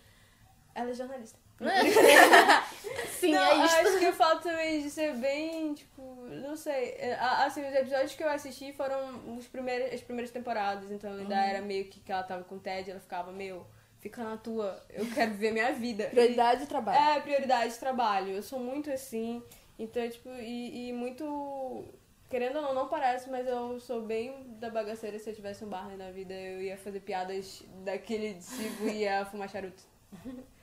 ela 0.74 0.90
é 0.90 0.94
jornalista. 0.94 1.38
Sim, 3.20 3.32
não, 3.32 3.42
é 3.44 3.66
isso. 3.66 3.76
acho 3.88 4.00
que 4.00 4.08
o 4.08 4.14
fato 4.14 4.44
também 4.44 4.82
de 4.82 4.90
ser 4.90 5.14
bem, 5.16 5.74
tipo, 5.74 6.02
não 6.42 6.56
sei. 6.56 6.96
é, 6.98 7.14
Assim, 7.20 7.62
os 7.68 7.74
episódios 7.74 8.16
que 8.16 8.24
eu 8.24 8.30
assisti 8.30 8.74
foram 8.74 9.38
os 9.38 9.48
primeiros, 9.48 9.94
as 9.94 10.02
primeiras 10.02 10.32
temporadas, 10.32 10.92
então 10.92 11.12
ainda 11.14 11.36
Uhum. 11.36 11.42
era 11.42 11.62
meio 11.62 11.86
que 11.86 12.00
que 12.00 12.12
ela 12.12 12.24
tava 12.24 12.44
com 12.44 12.56
o 12.56 12.60
Ted, 12.60 12.92
ela 12.92 13.00
ficava, 13.00 13.32
meu, 13.32 13.66
fica 14.00 14.24
na 14.24 14.36
tua, 14.38 14.84
eu 14.90 15.06
quero 15.14 15.32
viver 15.32 15.52
minha 15.52 15.72
vida. 15.74 16.06
Prioridade 16.12 16.62
de 16.62 16.68
trabalho. 16.68 16.98
É, 17.00 17.20
prioridade 17.22 17.74
de 17.74 17.80
trabalho. 17.80 18.30
Eu 18.34 18.44
sou 18.44 18.60
muito 18.60 18.92
assim. 18.92 19.42
Então, 19.80 20.08
tipo, 20.10 20.30
e, 20.30 20.90
e 20.90 20.94
muito. 20.94 21.86
Querendo 22.30 22.56
ou 22.58 22.62
não, 22.64 22.74
não 22.74 22.88
parece, 22.90 23.30
mas 23.30 23.48
eu 23.48 23.80
sou 23.80 24.02
bem 24.02 24.34
da 24.60 24.70
bagaceira. 24.70 25.18
Se 25.20 25.30
eu 25.30 25.36
tivesse 25.36 25.64
um 25.64 25.70
Barney 25.70 25.96
na 25.98 26.10
vida, 26.12 26.34
eu 26.34 26.62
ia 26.62 26.76
fazer 26.78 27.00
piadas 27.00 27.64
daquele 27.84 28.34
tipo 28.36 28.88
e 28.88 29.02
ia 29.04 29.24
fumar 29.26 29.48
charuto. 29.50 29.84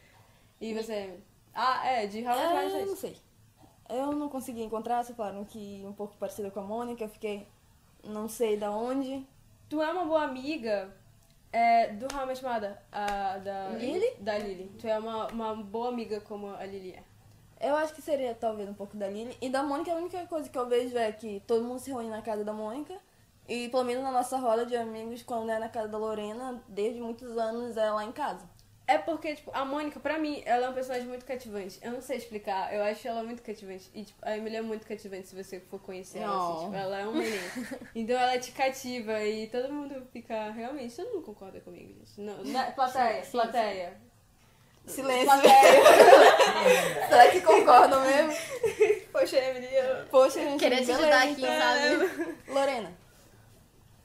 E 0.60 0.74
você? 0.74 1.18
Ah, 1.54 1.86
é, 1.86 2.06
de 2.06 2.18
How 2.18 2.34
I 2.34 2.54
Met 2.54 2.74
É, 2.74 2.78
Your 2.78 2.86
não 2.86 2.96
sei. 2.96 3.16
Eu 3.88 4.12
não 4.12 4.28
consegui 4.28 4.62
encontrar, 4.62 5.04
só 5.04 5.14
falaram 5.14 5.44
que 5.44 5.82
um 5.84 5.92
pouco 5.92 6.16
parecida 6.16 6.50
com 6.50 6.60
a 6.60 6.62
Mônica, 6.62 7.02
eu 7.02 7.08
fiquei. 7.08 7.48
Não 8.04 8.28
sei 8.28 8.56
da 8.56 8.70
onde. 8.70 9.26
Tu 9.68 9.82
é 9.82 9.90
uma 9.90 10.04
boa 10.04 10.22
amiga 10.22 10.94
é, 11.52 11.88
do 11.88 12.06
How 12.14 12.22
I 12.22 12.26
Met 12.26 12.44
Your 12.44 12.52
Mother, 12.52 12.78
a, 12.92 13.38
da 13.38 13.68
Lily? 13.70 14.14
Da 14.20 14.38
Lily. 14.38 14.70
Tu 14.78 14.86
é 14.86 14.98
uma, 14.98 15.26
uma 15.28 15.54
boa 15.54 15.88
amiga 15.88 16.20
como 16.20 16.48
a 16.48 16.64
Lily 16.64 16.92
é. 16.92 17.68
Eu 17.68 17.76
acho 17.76 17.94
que 17.94 18.00
seria 18.00 18.34
talvez 18.34 18.68
um 18.68 18.74
pouco 18.74 18.96
da 18.96 19.08
Lily. 19.08 19.36
E 19.40 19.48
da 19.50 19.62
Mônica, 19.62 19.92
a 19.92 19.96
única 19.96 20.26
coisa 20.26 20.48
que 20.48 20.56
eu 20.56 20.66
vejo 20.66 20.96
é 20.96 21.12
que 21.12 21.42
todo 21.46 21.64
mundo 21.64 21.78
se 21.78 21.90
reúne 21.90 22.08
na 22.08 22.22
casa 22.22 22.44
da 22.44 22.52
Mônica. 22.52 22.94
E 23.48 23.68
pelo 23.68 23.84
menos 23.84 24.02
na 24.04 24.12
nossa 24.12 24.38
roda 24.38 24.64
de 24.64 24.76
amigos, 24.76 25.22
quando 25.22 25.50
é 25.50 25.58
na 25.58 25.68
casa 25.68 25.88
da 25.88 25.98
Lorena, 25.98 26.62
desde 26.68 27.00
muitos 27.00 27.36
anos 27.36 27.76
é 27.76 27.90
lá 27.90 28.04
em 28.04 28.12
casa. 28.12 28.48
É 28.90 28.98
porque, 28.98 29.36
tipo, 29.36 29.52
a 29.54 29.64
Mônica, 29.64 30.00
pra 30.00 30.18
mim, 30.18 30.42
ela 30.44 30.66
é 30.66 30.68
um 30.68 30.72
personagem 30.72 31.06
muito 31.06 31.24
cativante. 31.24 31.78
Eu 31.80 31.92
não 31.92 32.00
sei 32.00 32.16
explicar, 32.16 32.74
eu 32.74 32.82
acho 32.82 33.06
ela 33.06 33.22
muito 33.22 33.40
cativante. 33.40 33.88
E, 33.94 34.02
tipo, 34.02 34.18
a 34.20 34.36
Emily 34.36 34.56
é 34.56 34.62
muito 34.62 34.84
cativante 34.84 35.28
se 35.28 35.40
você 35.40 35.60
for 35.60 35.78
conhecer 35.78 36.18
ela. 36.18 36.34
Assim, 36.34 36.54
Não. 36.54 36.64
tipo, 36.64 36.74
ela 36.74 36.98
é 36.98 37.06
um 37.06 37.12
neném. 37.12 37.40
então 37.94 38.18
ela 38.18 38.36
te 38.40 38.50
cativa 38.50 39.22
e 39.22 39.46
todo 39.46 39.72
mundo 39.72 40.04
fica. 40.12 40.50
Realmente, 40.50 40.96
todo 40.96 41.06
mundo 41.12 41.22
concorda 41.22 41.60
comigo, 41.60 41.94
gente. 42.00 42.20
Não, 42.20 42.42
na, 42.46 42.72
plateia, 42.72 43.22
plateia. 43.30 43.96
Silêncio. 44.86 45.26
Plateia. 45.26 47.06
Será 47.08 47.30
que 47.30 47.40
concordam 47.42 48.00
mesmo? 48.00 48.32
Poxa, 49.12 49.36
Emily, 49.36 49.72
eu... 49.72 50.06
Poxa, 50.06 50.40
gente. 50.40 50.58
Queria 50.58 50.84
te 50.84 50.90
ajudar 50.90 51.22
aqui, 51.22 51.42
então. 51.42 51.58
sabe? 51.60 52.36
Lorena. 52.48 52.92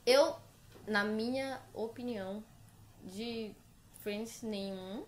Eu, 0.05 0.35
na 0.85 1.03
minha 1.03 1.59
opinião, 1.73 2.43
de 3.01 3.55
Friends 4.05 4.43
nenhum. 4.43 5.03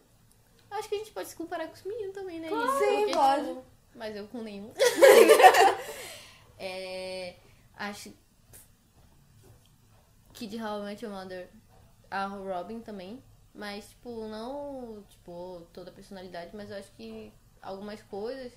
Acho 0.71 0.89
que 0.89 0.95
a 0.95 0.97
gente 0.97 1.11
pode 1.11 1.29
se 1.29 1.35
comparar 1.35 1.67
com 1.67 1.73
os 1.75 1.83
meninos 1.83 2.15
também, 2.15 2.39
né? 2.39 2.47
Isso, 2.47 2.79
Sim, 2.79 2.97
porque, 3.01 3.13
pode. 3.13 3.45
tipo, 3.47 3.63
mas 3.93 4.15
eu 4.15 4.27
com 4.27 4.41
nenhum. 4.41 4.71
é, 6.57 7.35
acho 7.75 8.11
que 10.33 10.47
de 10.47 10.59
How 10.61 10.79
I 10.81 10.85
Met 10.85 11.05
Your 11.05 11.13
Mother, 11.13 11.47
a 12.09 12.25
Robin 12.25 12.79
também. 12.81 13.21
Mas, 13.53 13.89
tipo, 13.89 14.27
não, 14.27 15.03
tipo, 15.09 15.61
toda 15.71 15.91
a 15.91 15.93
personalidade, 15.93 16.55
mas 16.55 16.71
eu 16.71 16.77
acho 16.77 16.91
que 16.93 17.31
algumas 17.61 18.01
coisas 18.01 18.51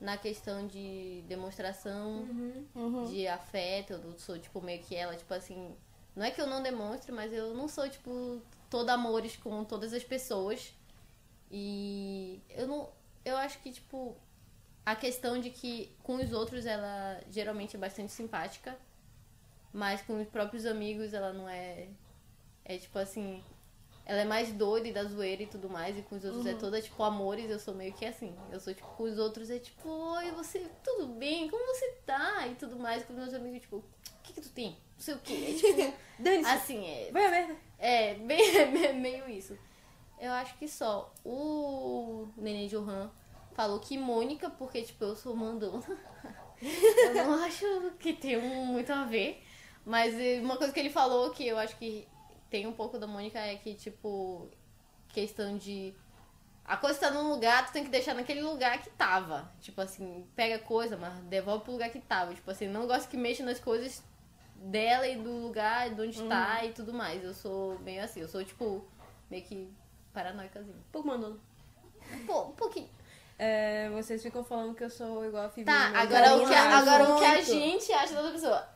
na 0.00 0.16
questão 0.16 0.66
de 0.66 1.22
demonstração 1.28 2.26
Uhum. 2.74 3.04
de 3.04 3.26
afeto, 3.28 3.92
eu 3.92 4.18
sou, 4.18 4.38
tipo, 4.38 4.60
meio 4.62 4.82
que 4.82 4.94
ela, 4.96 5.14
tipo 5.16 5.32
assim. 5.34 5.76
Não 6.14 6.24
é 6.24 6.30
que 6.30 6.40
eu 6.40 6.46
não 6.46 6.62
demonstre, 6.62 7.12
mas 7.12 7.30
eu 7.30 7.52
não 7.54 7.68
sou, 7.68 7.86
tipo, 7.90 8.40
toda 8.70 8.92
amores 8.92 9.36
com 9.36 9.64
todas 9.64 9.92
as 9.92 10.04
pessoas. 10.04 10.72
E 11.50 12.40
eu 12.50 12.66
não. 12.66 12.88
Eu 13.24 13.36
acho 13.36 13.58
que, 13.60 13.72
tipo, 13.72 14.16
a 14.84 14.94
questão 14.94 15.40
de 15.40 15.50
que 15.50 15.90
com 16.02 16.16
os 16.16 16.32
outros 16.32 16.64
ela 16.66 17.20
geralmente 17.30 17.76
é 17.76 17.78
bastante 17.78 18.12
simpática, 18.12 18.76
mas 19.72 20.00
com 20.02 20.20
os 20.20 20.28
próprios 20.28 20.64
amigos 20.66 21.12
ela 21.12 21.32
não 21.32 21.48
é. 21.48 21.88
É 22.64 22.78
tipo 22.78 22.98
assim. 22.98 23.42
Ela 24.04 24.20
é 24.20 24.24
mais 24.24 24.52
doida 24.52 24.86
e 24.86 24.92
da 24.92 25.02
zoeira 25.02 25.42
e 25.42 25.48
tudo 25.48 25.68
mais, 25.68 25.98
e 25.98 26.02
com 26.02 26.14
os 26.14 26.24
outros 26.24 26.46
é 26.46 26.54
toda, 26.54 26.80
tipo, 26.80 27.02
amores, 27.02 27.50
eu 27.50 27.58
sou 27.58 27.74
meio 27.74 27.92
que 27.92 28.04
assim. 28.04 28.32
Eu 28.52 28.60
sou, 28.60 28.72
tipo, 28.72 28.86
com 28.86 29.02
os 29.02 29.18
outros 29.18 29.50
é 29.50 29.58
tipo, 29.58 29.88
oi, 29.88 30.30
você, 30.30 30.64
tudo 30.84 31.08
bem? 31.08 31.50
Como 31.50 31.66
você 31.74 31.90
tá? 32.06 32.46
E 32.46 32.54
tudo 32.54 32.78
mais, 32.78 33.04
com 33.04 33.12
os 33.12 33.18
meus 33.18 33.34
amigos, 33.34 33.62
tipo, 33.62 33.78
o 33.78 33.84
que 34.22 34.32
que 34.32 34.40
tu 34.40 34.50
tem? 34.50 34.70
Não 34.70 35.00
sei 35.00 35.14
o 35.14 35.18
quê. 35.18 35.48
É 35.48 35.54
tipo, 35.54 36.46
assim, 36.46 36.86
é, 36.86 37.10
Vai 37.10 37.26
a 37.26 37.30
merda. 37.32 37.56
É, 37.78 38.14
bem, 38.14 38.94
meio 38.94 39.28
isso. 39.28 39.56
Eu 40.18 40.32
acho 40.32 40.56
que 40.56 40.66
só 40.66 41.12
o 41.24 42.28
Nenê 42.36 42.66
Johan 42.68 43.10
falou 43.54 43.78
que 43.80 43.98
Mônica, 43.98 44.48
porque, 44.50 44.82
tipo, 44.82 45.04
eu 45.04 45.16
sou 45.16 45.36
mandona. 45.36 45.82
eu 46.60 47.14
não 47.14 47.44
acho 47.44 47.64
que 47.98 48.12
tem 48.12 48.40
muito 48.40 48.92
a 48.92 49.04
ver. 49.04 49.42
Mas 49.84 50.14
eh, 50.18 50.40
uma 50.40 50.56
coisa 50.56 50.72
que 50.72 50.80
ele 50.80 50.90
falou 50.90 51.30
que 51.30 51.46
eu 51.46 51.58
acho 51.58 51.76
que 51.76 52.08
tem 52.50 52.66
um 52.66 52.72
pouco 52.72 52.98
da 52.98 53.06
Mônica 53.06 53.38
é 53.38 53.56
que, 53.56 53.74
tipo, 53.74 54.48
questão 55.08 55.56
de. 55.56 55.94
A 56.64 56.76
coisa 56.76 56.98
tá 56.98 57.10
num 57.10 57.30
lugar, 57.30 57.66
tu 57.66 57.72
tem 57.72 57.84
que 57.84 57.90
deixar 57.90 58.14
naquele 58.14 58.42
lugar 58.42 58.82
que 58.82 58.90
tava. 58.90 59.52
Tipo 59.60 59.82
assim, 59.82 60.26
pega 60.34 60.58
coisa, 60.58 60.96
mas 60.96 61.14
devolve 61.24 61.62
pro 61.62 61.72
lugar 61.72 61.90
que 61.90 62.00
tava. 62.00 62.34
Tipo 62.34 62.50
assim, 62.50 62.66
não 62.66 62.86
gosto 62.86 63.08
que 63.08 63.16
mexa 63.16 63.44
nas 63.44 63.60
coisas 63.60 64.02
dela 64.60 65.06
e 65.06 65.16
do 65.16 65.30
lugar 65.30 65.90
de 65.90 66.00
onde 66.00 66.22
tá 66.24 66.64
e 66.64 66.72
tudo 66.72 66.92
mais. 66.92 67.22
Eu 67.22 67.32
sou 67.34 67.78
meio 67.80 68.02
assim, 68.02 68.20
eu 68.20 68.28
sou 68.28 68.44
tipo 68.44 68.84
meio 69.30 69.42
que 69.44 69.72
paranoicazinha. 70.12 70.76
Pouco 70.92 71.08
mandando. 71.08 71.40
Pô, 72.26 72.42
um 72.44 72.52
pouquinho. 72.52 72.88
É, 73.38 73.90
vocês 73.90 74.22
ficam 74.22 74.42
falando 74.42 74.74
que 74.74 74.82
eu 74.84 74.90
sou 74.90 75.24
igual 75.26 75.44
a 75.44 75.48
Phoebe. 75.50 75.70
Tá, 75.70 75.92
agora 75.94 76.26
eu 76.28 76.42
o, 76.42 76.46
que, 76.48 76.54
a- 76.54 76.78
agora 76.78 77.04
o 77.04 77.18
que 77.18 77.24
a 77.24 77.40
gente 77.42 77.92
acha 77.92 78.14
da 78.14 78.20
outra 78.20 78.32
pessoa. 78.34 78.68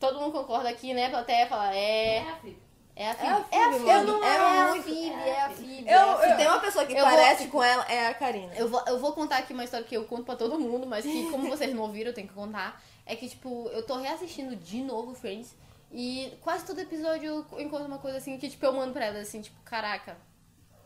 Todo 0.00 0.18
mundo 0.18 0.32
concorda 0.32 0.68
aqui, 0.68 0.92
né? 0.94 1.06
A 1.06 1.10
plateia 1.10 1.46
fala, 1.46 1.74
é. 1.74 2.16
É 2.16 2.30
a 2.30 2.34
Phoebe. 2.36 2.62
É 2.96 3.04
a 3.04 3.08
É 3.10 3.12
a 3.12 3.14
Phoebe. 3.44 3.84
Phoebe, 3.84 3.88
É 3.88 3.92
a. 3.94 4.00
Phoebe. 4.02 4.24
É 4.24 4.26
É 4.26 4.60
a 4.60 4.68
muito- 4.68 4.82
Phoebe, 4.82 5.28
é 5.28 5.40
a 5.44 5.50
Phoebe. 5.50 5.88
Eu- 5.88 5.92
é 5.92 5.94
a 6.02 6.16
Se 6.16 6.22
Phoebe. 6.22 6.36
tem 6.38 6.46
uma 6.48 6.60
pessoa 6.60 6.84
que 6.86 6.92
Eu 6.94 7.06
vou- 7.06 7.14
parece 7.16 7.46
com 7.48 7.62
ela, 7.62 7.84
é 7.84 8.06
a 8.08 8.14
Karina. 8.14 8.52
Eu 8.54 8.68
vou, 8.68 8.82
eu 8.86 8.98
vou 8.98 9.12
contar 9.12 9.38
aqui 9.38 9.52
uma 9.52 9.62
história 9.64 9.86
que 9.86 9.96
eu 9.96 10.04
conto 10.06 10.24
pra 10.24 10.34
todo 10.36 10.58
mundo, 10.58 10.86
mas 10.86 11.04
que 11.04 11.30
como 11.30 11.48
vocês 11.48 11.72
não 11.72 11.82
ouviram, 11.82 12.10
eu 12.10 12.14
tenho 12.14 12.26
que 12.28 12.34
contar. 12.34 12.82
É 13.10 13.16
que, 13.16 13.28
tipo, 13.28 13.68
eu 13.72 13.84
tô 13.84 13.96
reassistindo 13.96 14.54
de 14.54 14.82
novo 14.82 15.14
Friends 15.14 15.54
e 15.92 16.32
quase 16.40 16.64
todo 16.64 16.78
episódio 16.78 17.44
eu 17.50 17.60
encontro 17.60 17.86
uma 17.86 17.98
coisa 17.98 18.18
assim 18.18 18.38
que, 18.38 18.48
tipo, 18.48 18.64
eu 18.64 18.72
mando 18.72 18.92
pra 18.92 19.06
ela 19.06 19.18
assim, 19.18 19.40
tipo, 19.40 19.60
caraca, 19.62 20.16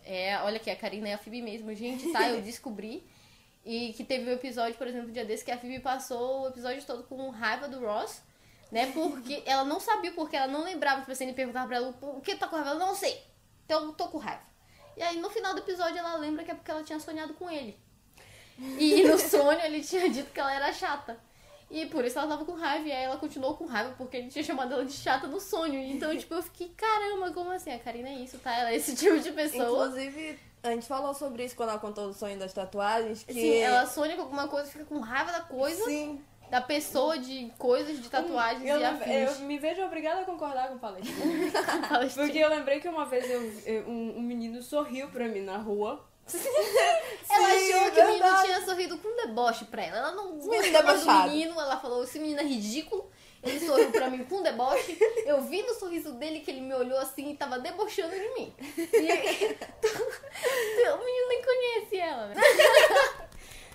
é, 0.04 0.38
olha 0.40 0.56
aqui, 0.56 0.70
a 0.70 0.76
Karina 0.76 1.08
é 1.08 1.14
a 1.14 1.18
Phoebe 1.18 1.42
mesmo, 1.42 1.74
gente, 1.74 2.10
tá? 2.12 2.28
Eu 2.28 2.40
descobri. 2.42 3.06
E 3.64 3.94
que 3.94 4.04
teve 4.04 4.28
um 4.28 4.32
episódio, 4.32 4.74
por 4.76 4.86
exemplo, 4.86 5.08
um 5.08 5.12
dia 5.12 5.24
desse, 5.24 5.44
que 5.44 5.50
a 5.50 5.58
Phoebe 5.58 5.80
passou 5.80 6.42
o 6.42 6.48
episódio 6.48 6.82
todo 6.84 7.02
com 7.04 7.30
raiva 7.30 7.66
do 7.66 7.80
Ross, 7.80 8.22
né? 8.70 8.90
Porque 8.92 9.42
ela 9.46 9.64
não 9.64 9.80
sabia 9.80 10.12
porque 10.12 10.36
ela 10.36 10.48
não 10.48 10.64
lembrava, 10.64 11.00
tipo 11.00 11.12
assim, 11.12 11.24
ele 11.24 11.32
perguntava 11.32 11.66
pra 11.66 11.76
ela 11.76 11.94
o 12.00 12.20
que 12.20 12.36
tá 12.36 12.46
com 12.46 12.56
raiva, 12.56 12.70
ela 12.70 12.78
não 12.78 12.94
sei. 12.94 13.22
Então 13.64 13.84
eu 13.84 13.92
tô 13.92 14.08
com 14.08 14.18
raiva. 14.18 14.42
E 14.96 15.02
aí 15.02 15.18
no 15.18 15.30
final 15.30 15.54
do 15.54 15.60
episódio 15.60 15.98
ela 15.98 16.16
lembra 16.16 16.44
que 16.44 16.50
é 16.50 16.54
porque 16.54 16.70
ela 16.70 16.84
tinha 16.84 17.00
sonhado 17.00 17.34
com 17.34 17.50
ele. 17.50 17.78
E 18.78 19.02
no 19.02 19.16
sonho 19.20 19.60
ele 19.60 19.82
tinha 19.82 20.08
dito 20.08 20.30
que 20.30 20.40
ela 20.40 20.54
era 20.54 20.72
chata. 20.72 21.18
E 21.74 21.86
por 21.86 22.04
isso 22.04 22.16
ela 22.16 22.28
tava 22.28 22.44
com 22.44 22.52
raiva. 22.52 22.86
E 22.86 22.92
aí 22.92 23.02
ela 23.02 23.16
continuou 23.16 23.54
com 23.56 23.66
raiva 23.66 23.92
porque 23.98 24.16
ele 24.16 24.28
tinha 24.28 24.44
chamado 24.44 24.72
ela 24.74 24.84
de 24.84 24.92
chata 24.92 25.26
no 25.26 25.40
sonho. 25.40 25.80
Então, 25.80 26.14
tipo, 26.16 26.32
eu 26.34 26.42
fiquei, 26.42 26.68
caramba, 26.76 27.32
como 27.32 27.50
assim? 27.50 27.72
A 27.72 27.78
Karina 27.80 28.08
é 28.10 28.14
isso, 28.14 28.38
tá? 28.38 28.54
Ela 28.54 28.70
é 28.70 28.76
esse 28.76 28.94
tipo 28.96 29.18
de 29.18 29.32
pessoa. 29.32 29.86
Inclusive, 29.86 30.38
a 30.62 30.70
gente 30.70 30.86
falou 30.86 31.12
sobre 31.12 31.44
isso 31.44 31.56
quando 31.56 31.70
ela 31.70 31.80
contou 31.80 32.06
o 32.06 32.14
sonho 32.14 32.38
das 32.38 32.52
tatuagens. 32.52 33.24
Que... 33.24 33.32
Assim, 33.32 33.56
ela 33.58 33.86
sonha 33.86 34.14
com 34.14 34.22
alguma 34.22 34.46
coisa, 34.46 34.70
fica 34.70 34.84
com 34.84 35.00
raiva 35.00 35.32
da 35.32 35.40
coisa, 35.40 35.84
Sim. 35.84 36.22
da 36.48 36.60
pessoa, 36.60 37.18
de 37.18 37.52
coisas, 37.58 38.00
de 38.00 38.08
tatuagens 38.08 38.64
eu, 38.64 38.78
e 38.78 38.82
eu 38.82 38.88
afins. 38.88 39.40
me 39.40 39.58
vejo 39.58 39.82
obrigada 39.82 40.20
a 40.20 40.24
concordar 40.24 40.68
com 40.68 40.74
o 40.76 40.88
assim, 40.88 42.14
Porque 42.22 42.38
eu 42.38 42.48
lembrei 42.50 42.78
que 42.78 42.88
uma 42.88 43.04
vez 43.04 43.28
eu, 43.28 43.42
eu- 43.66 43.88
um, 43.88 44.18
um 44.18 44.22
menino 44.22 44.62
sorriu 44.62 45.08
pra 45.08 45.26
mim 45.26 45.40
na 45.40 45.56
rua. 45.56 46.02
Ela 47.30 47.50
Sim, 47.50 47.72
achou 47.72 47.90
que 47.90 48.00
o 48.00 48.06
menino 48.06 48.42
tinha 48.42 48.64
sorrido 48.64 48.96
com 48.98 49.14
deboche 49.16 49.64
pra 49.66 49.82
ela. 49.82 49.98
Ela 49.98 50.12
não 50.12 50.32
menino 50.34 50.50
gostou 50.82 50.96
do 50.96 51.06
menino, 51.28 51.60
ela 51.60 51.76
falou, 51.78 52.04
esse 52.04 52.18
menino 52.18 52.40
é 52.40 52.44
ridículo. 52.44 53.10
Ele 53.42 53.60
sorriu 53.60 53.90
pra 53.90 54.08
mim 54.08 54.24
com 54.24 54.40
deboche. 54.42 54.96
Eu 55.26 55.42
vi 55.42 55.62
no 55.62 55.74
sorriso 55.74 56.12
dele 56.12 56.40
que 56.40 56.50
ele 56.50 56.62
me 56.62 56.72
olhou 56.74 56.98
assim 56.98 57.30
e 57.30 57.36
tava 57.36 57.58
debochando 57.58 58.14
de 58.14 58.28
mim. 58.34 58.54
E 58.58 58.72
o 60.88 61.04
menino 61.04 61.28
nem 61.28 61.42
conhece 61.42 61.96
ela, 61.98 62.28
né? 62.28 62.34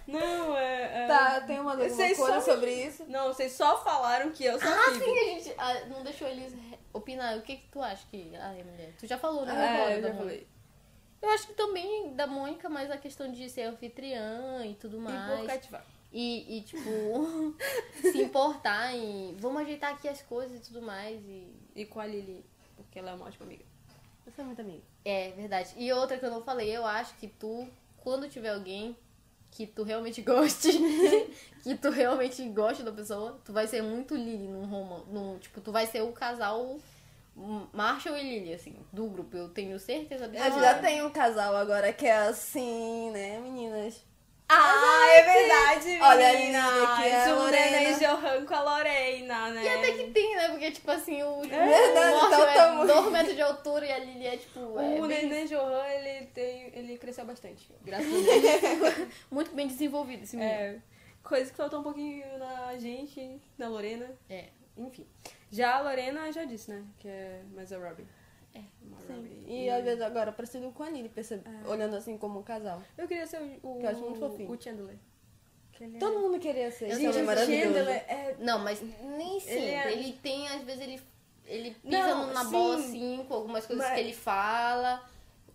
Não, 0.08 0.58
é. 0.58 1.04
é- 1.04 1.08
Tá, 1.08 1.41
tem 1.41 1.60
uma 1.60 1.74
alguma 1.74 1.88
coisa 1.95 2.16
só- 2.16 2.41
sobre 2.41 2.74
isso? 2.74 3.06
Não, 3.08 3.28
vocês 3.28 3.52
só 3.52 3.78
falaram 3.84 4.32
que 4.32 4.43
eu 4.43 4.60
sou 4.60 4.68
Ah, 4.68 4.89
sim, 4.91 5.20
a 5.20 5.24
gente 5.24 5.54
ah, 5.56 5.82
não 5.88 6.02
deixou 6.04 6.28
eles 6.28 6.52
opinar. 6.91 7.38
O 7.38 7.43
que 7.43 7.58
que 7.58 7.68
tu 7.72 7.80
acha 7.80 8.04
que... 8.10 8.36
Ai, 8.36 8.64
mulher, 8.64 8.95
tu 8.97 9.06
já 9.06 9.20
falou, 9.20 9.45
né? 9.45 9.54
É, 9.54 9.68
Agora, 9.76 9.93
eu 9.97 10.02
já 10.02 10.14
falei. 10.16 10.47
Eu 11.22 11.30
acho 11.32 11.48
que 11.48 11.54
também 11.54 12.14
da 12.16 12.26
Mônica, 12.26 12.70
mas 12.70 12.90
a 12.90 12.98
questão 12.98 13.32
de 13.32 13.50
ser 13.50 13.64
anfitriã 13.64 14.66
e 14.66 14.74
tudo 14.76 14.98
E 14.98 15.02
mais. 15.02 15.48
cativar. 15.48 15.86
E, 16.12 16.58
e, 16.58 16.62
tipo, 16.62 16.80
se 18.02 18.22
importar 18.22 18.96
em 18.96 19.36
vamos 19.38 19.62
ajeitar 19.62 19.94
aqui 19.94 20.08
as 20.08 20.22
coisas 20.22 20.58
e 20.58 20.62
tudo 20.62 20.82
mais. 20.82 21.20
E 21.26 21.54
E 21.76 21.86
com 21.86 22.00
a 22.00 22.06
Lili, 22.08 22.44
porque 22.76 22.98
ela 23.00 23.12
é 23.12 23.14
uma 23.14 23.26
ótima 23.26 23.46
amiga. 23.46 23.64
Eu 24.26 24.32
sou 24.34 24.46
muito 24.46 24.62
amiga. 24.62 24.82
é 25.06 25.32
verdade. 25.32 25.74
E 25.78 25.92
outra 25.94 26.18
que 26.18 26.26
eu 26.26 26.32
não 26.32 26.42
falei, 26.44 26.76
eu 26.76 26.86
acho 26.86 27.14
que 27.16 27.28
tu, 27.28 27.68
quando 27.98 28.30
tiver 28.30 28.50
alguém 28.54 28.96
que 29.52 29.66
tu 29.68 29.84
realmente 29.84 30.22
goste, 30.24 30.70
que 31.64 31.76
tu 31.76 31.90
realmente 31.90 32.48
goste 32.50 32.82
da 32.84 32.92
pessoa, 32.92 33.40
tu 33.44 33.52
vai 33.52 33.68
ser 33.68 33.82
muito 33.82 34.16
Lily 34.16 34.48
num 34.48 34.66
romance. 34.66 35.06
Num, 35.12 35.38
tipo, 35.38 35.60
tu 35.62 35.72
vai 35.72 35.86
ser 35.86 36.02
o 36.02 36.12
casal 36.12 36.80
Marshall 37.36 38.18
e 38.18 38.24
Lily, 38.24 38.54
assim, 38.54 38.76
do 38.92 39.08
grupo. 39.08 39.36
Eu 39.38 39.50
tenho 39.50 39.80
certeza 39.80 40.26
A 40.26 40.28
gente 40.28 40.38
absoluta. 40.40 40.66
já 40.66 40.80
tem 40.80 41.04
um 41.04 41.10
casal 41.10 41.56
agora 41.56 41.94
que 41.94 42.06
é 42.06 42.18
assim, 42.18 43.12
né, 43.12 43.40
meninas? 43.40 44.04
Ah, 44.52 45.06
é 45.12 45.22
verdade, 45.22 46.00
Olha 46.02 46.28
a. 46.28 46.32
Lili, 46.32 46.52
que 46.98 47.08
é 47.08 47.24
a 47.24 47.34
o 47.34 47.36
Lorena. 47.38 47.70
Nenê 47.78 47.94
Johan 47.94 48.46
com 48.48 48.54
a 48.56 48.62
Lorena, 48.64 49.50
né? 49.52 49.64
E 49.64 49.70
até 49.70 49.92
que 49.92 50.10
tem, 50.10 50.36
né? 50.36 50.50
Porque, 50.50 50.72
tipo 50.72 50.90
assim, 50.90 51.22
o, 51.22 51.42
verdade, 51.42 51.70
o 51.70 51.94
Marshall 51.94 52.26
então 52.32 52.50
é 52.50 52.54
tamo- 52.56 52.88
2 52.88 53.12
metros 53.12 53.36
de 53.36 53.42
altura 53.44 53.86
e 53.86 53.92
a 53.92 54.00
Lily 54.00 54.26
é, 54.26 54.38
tipo, 54.38 54.60
é 54.80 55.00
O 55.00 55.08
bem- 55.08 55.28
Nenê 55.28 55.46
Johan, 55.46 55.86
ele, 55.90 56.26
tem, 56.34 56.72
ele 56.74 56.98
cresceu 56.98 57.26
bastante. 57.26 57.72
Graças 57.84 58.08
a 58.08 58.12
Deus. 58.12 59.08
muito 59.30 59.54
bem 59.54 59.68
desenvolvido 59.68 60.24
esse 60.24 60.36
menino. 60.36 60.52
É. 60.56 60.80
Coisa 61.24 61.52
que 61.52 61.56
faltou 61.56 61.82
um 61.82 61.84
pouquinho 61.84 62.26
na 62.40 62.76
gente, 62.78 63.40
na 63.56 63.68
Lorena. 63.68 64.10
É. 64.28 64.46
Enfim. 64.76 65.06
Já 65.52 65.76
a 65.78 65.82
Lorena 65.82 66.32
já 66.32 66.43
disse, 66.45 66.70
né? 66.72 66.84
Que 67.00 67.08
é 67.08 67.41
mais 67.54 67.72
a 67.74 67.78
Robin. 67.78 68.06
É. 68.54 68.62
Robin. 69.08 69.43
E 69.47 69.70
às 69.70 69.84
vezes 69.84 70.02
agora 70.02 70.32
parecido 70.32 70.72
com 70.72 70.84
a 70.84 70.89
Lily, 70.89 71.10
percebe? 71.10 71.43
olhando 71.68 71.95
assim 71.95 72.18
como 72.18 72.39
um 72.39 72.43
casal. 72.43 72.82
Eu 72.97 73.08
queria 73.08 73.26
ser 73.26 73.39
o, 73.64 73.76
o, 73.78 73.80
Que 73.80 73.86
eu 73.86 73.89
acho 73.89 74.02
muito 74.02 74.20
fofinho. 74.20 74.52
o 74.52 74.62
Chandler. 74.62 74.97
Que 75.72 75.84
ele 75.86 75.95
é- 75.97 76.00
Todo 76.00 76.20
mundo 76.20 76.39
queria 76.39 76.70
ser. 76.72 76.89
Eu 76.91 76.97
Gente, 77.00 77.18
é 77.18 77.24
maravilhoso. 77.24 77.74
Chandler 77.74 78.06
é... 78.08 78.36
Não, 78.39 78.60
mas 78.60 78.82
nem 78.82 79.39
sempre. 79.39 79.64
Ele 79.64 79.91
Ele, 80.04 80.10
é- 80.10 80.22
tem, 80.22 80.47
às 80.50 80.62
vezes, 80.64 80.82
ele, 80.82 81.02
ele 81.45 81.72
pisa 81.72 81.97
Não, 82.08 82.34
na 82.34 82.43
sim. 82.45 82.52
bola 82.52 82.76
assim, 82.78 83.26
com 83.28 83.34
algumas 83.34 83.66
coisas 83.66 83.86
Mas- 83.86 83.95
que 83.95 84.00
ele 84.02 84.14
fala, 84.14 85.04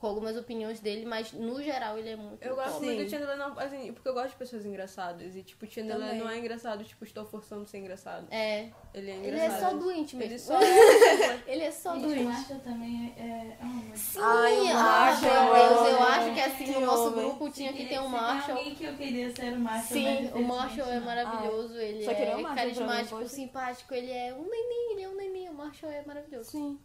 algumas 0.06 0.36
opiniões 0.36 0.80
dele, 0.80 1.04
mas 1.04 1.32
no 1.32 1.62
geral 1.62 1.98
ele 1.98 2.10
é 2.10 2.16
muito. 2.16 2.42
Eu 2.42 2.54
gosto 2.54 2.82
muito 2.82 3.04
do 3.04 3.10
Chandler, 3.10 3.36
não, 3.36 3.58
assim, 3.58 3.92
porque 3.92 4.08
eu 4.08 4.14
gosto 4.14 4.30
de 4.30 4.36
pessoas 4.36 4.64
engraçadas. 4.64 5.34
E, 5.34 5.42
tipo, 5.42 5.64
o 5.64 5.70
Chandler 5.70 5.98
Também. 5.98 6.18
não 6.18 6.28
é 6.28 6.38
engraçado, 6.38 6.84
tipo, 6.84 7.04
estou 7.04 7.24
forçando 7.24 7.66
ser 7.66 7.78
engraçado. 7.78 8.26
É. 8.30 8.68
Ele 8.92 9.10
é 9.10 9.14
Ele 9.14 9.28
engraçado. 9.30 9.56
é 9.56 9.70
só 9.70 9.76
doente 9.76 10.16
mesmo. 10.16 10.32
Ele 10.32 10.38
só 10.38 10.60
é... 10.60 11.40
Ele 11.46 11.62
é 11.62 11.70
só 11.70 11.94
Gente, 11.94 12.04
o 12.04 12.08
doente. 12.08 12.24
Marshall 12.24 12.60
também 12.60 13.14
é, 13.16 13.56
é 13.60 13.64
um. 13.64 13.96
Sim, 13.96 14.18
Ai, 14.20 14.52
o 14.52 14.68
ah, 14.68 14.82
Marshall, 14.82 15.44
meu 15.44 15.54
Deus, 15.54 15.88
eu 15.88 15.94
eu 15.94 16.02
acho 16.02 16.34
que 16.34 16.40
assim, 16.40 16.72
no 16.72 16.80
nosso 16.80 17.10
grupo 17.12 17.50
tinha 17.50 17.72
que 17.72 17.86
ter 17.86 18.00
um 18.00 18.08
Marshall. 18.08 18.58
alguém 18.58 18.74
que 18.74 18.84
eu 18.84 18.94
queria 18.94 19.34
ser 19.34 19.52
o 19.52 19.58
Marshall, 19.58 19.88
Sim, 19.88 20.06
o 20.06 20.10
infelizmente 20.10 20.46
Marshall 20.46 20.88
é 20.88 21.00
maravilhoso, 21.00 21.76
ele 21.76 22.04
é 22.04 22.34
o 22.34 22.38
mim, 22.38 22.54
carismático, 22.54 23.28
simpático, 23.28 23.94
ele 23.94 24.10
é 24.10 24.34
um 24.34 24.48
neném, 24.48 24.92
ele 24.92 25.02
é 25.02 25.08
um 25.08 25.16
neném, 25.16 25.48
o 25.48 25.54
Marshall 25.54 25.92
é 25.92 26.02
maravilhoso. 26.04 26.50
Sim. 26.50 26.78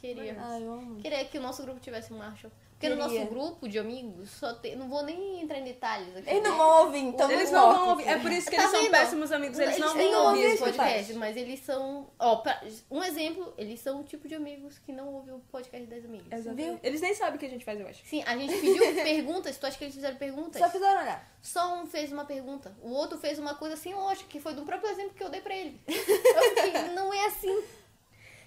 Queria. 0.00 0.36
Ai, 0.40 0.62
eu 0.64 0.72
amo. 0.72 1.00
Queria 1.00 1.24
que 1.24 1.38
o 1.38 1.40
nosso 1.40 1.62
grupo 1.62 1.78
tivesse 1.80 2.12
um 2.12 2.18
Marshall. 2.18 2.52
Porque 2.80 2.94
no 2.94 3.02
Queria. 3.02 3.20
nosso 3.20 3.30
grupo 3.34 3.68
de 3.68 3.78
amigos, 3.78 4.30
só 4.30 4.54
tem. 4.54 4.74
Não 4.74 4.88
vou 4.88 5.02
nem 5.02 5.42
entrar 5.42 5.58
em 5.58 5.64
detalhes 5.64 6.16
aqui. 6.16 6.30
Eles 6.30 6.42
não 6.42 6.58
ouvem, 6.58 7.08
então 7.08 7.30
Eles 7.30 7.50
não 7.50 7.66
não 7.68 7.76
vão 7.78 7.88
ouvir. 7.90 8.08
É 8.08 8.18
por 8.18 8.32
isso 8.32 8.48
que 8.48 8.56
Tá 8.56 8.62
eles 8.62 8.70
são 8.74 8.90
péssimos 8.90 9.32
amigos. 9.32 9.58
Eles, 9.58 9.76
não 9.76 9.88
vão 9.94 10.02
ouvir 10.02 10.16
ouvir 10.16 10.44
esse 10.46 10.58
podcast, 10.64 11.12
mas 11.12 11.36
eles 11.36 11.60
são. 11.60 12.08
Ó, 12.18 12.36
pra- 12.36 12.62
um 12.90 13.04
exemplo, 13.04 13.52
eles 13.58 13.80
são 13.80 14.00
o 14.00 14.04
tipo 14.04 14.26
de 14.26 14.34
amigos 14.34 14.78
que 14.78 14.92
não 14.92 15.12
ouvem 15.12 15.34
o 15.34 15.40
podcast 15.52 15.86
das 15.88 16.06
amigas. 16.06 16.46
Viu? 16.56 16.80
Eles 16.82 17.02
nem 17.02 17.12
sabem 17.14 17.34
o 17.36 17.38
que 17.38 17.44
a 17.44 17.50
gente 17.50 17.66
faz, 17.66 17.78
eu 17.78 17.86
acho. 17.86 18.02
Sim, 18.06 18.22
a 18.26 18.34
gente 18.38 18.54
pediu 18.58 18.78
perguntas, 19.04 19.58
tu 19.58 19.66
acha 19.66 19.76
que 19.76 19.84
eles 19.84 19.94
fizeram 19.94 20.16
perguntas? 20.16 20.58
Só 20.62 20.70
fizeram 20.70 21.02
olhar. 21.02 21.30
Só 21.42 21.74
um 21.74 21.86
fez 21.86 22.10
uma 22.12 22.24
pergunta, 22.24 22.74
o 22.82 22.90
outro 22.92 23.18
fez 23.18 23.38
uma 23.38 23.54
coisa 23.54 23.74
assim, 23.74 23.92
lógica, 23.94 24.26
que 24.28 24.40
foi 24.40 24.54
do 24.54 24.62
próprio 24.62 24.90
exemplo 24.90 25.12
que 25.14 25.22
eu 25.24 25.28
dei 25.28 25.40
pra 25.42 25.54
ele. 25.54 25.78
Eu 25.86 26.42
fiquei, 26.54 26.72
não 26.94 27.12
é 27.12 27.26
assim. 27.26 27.39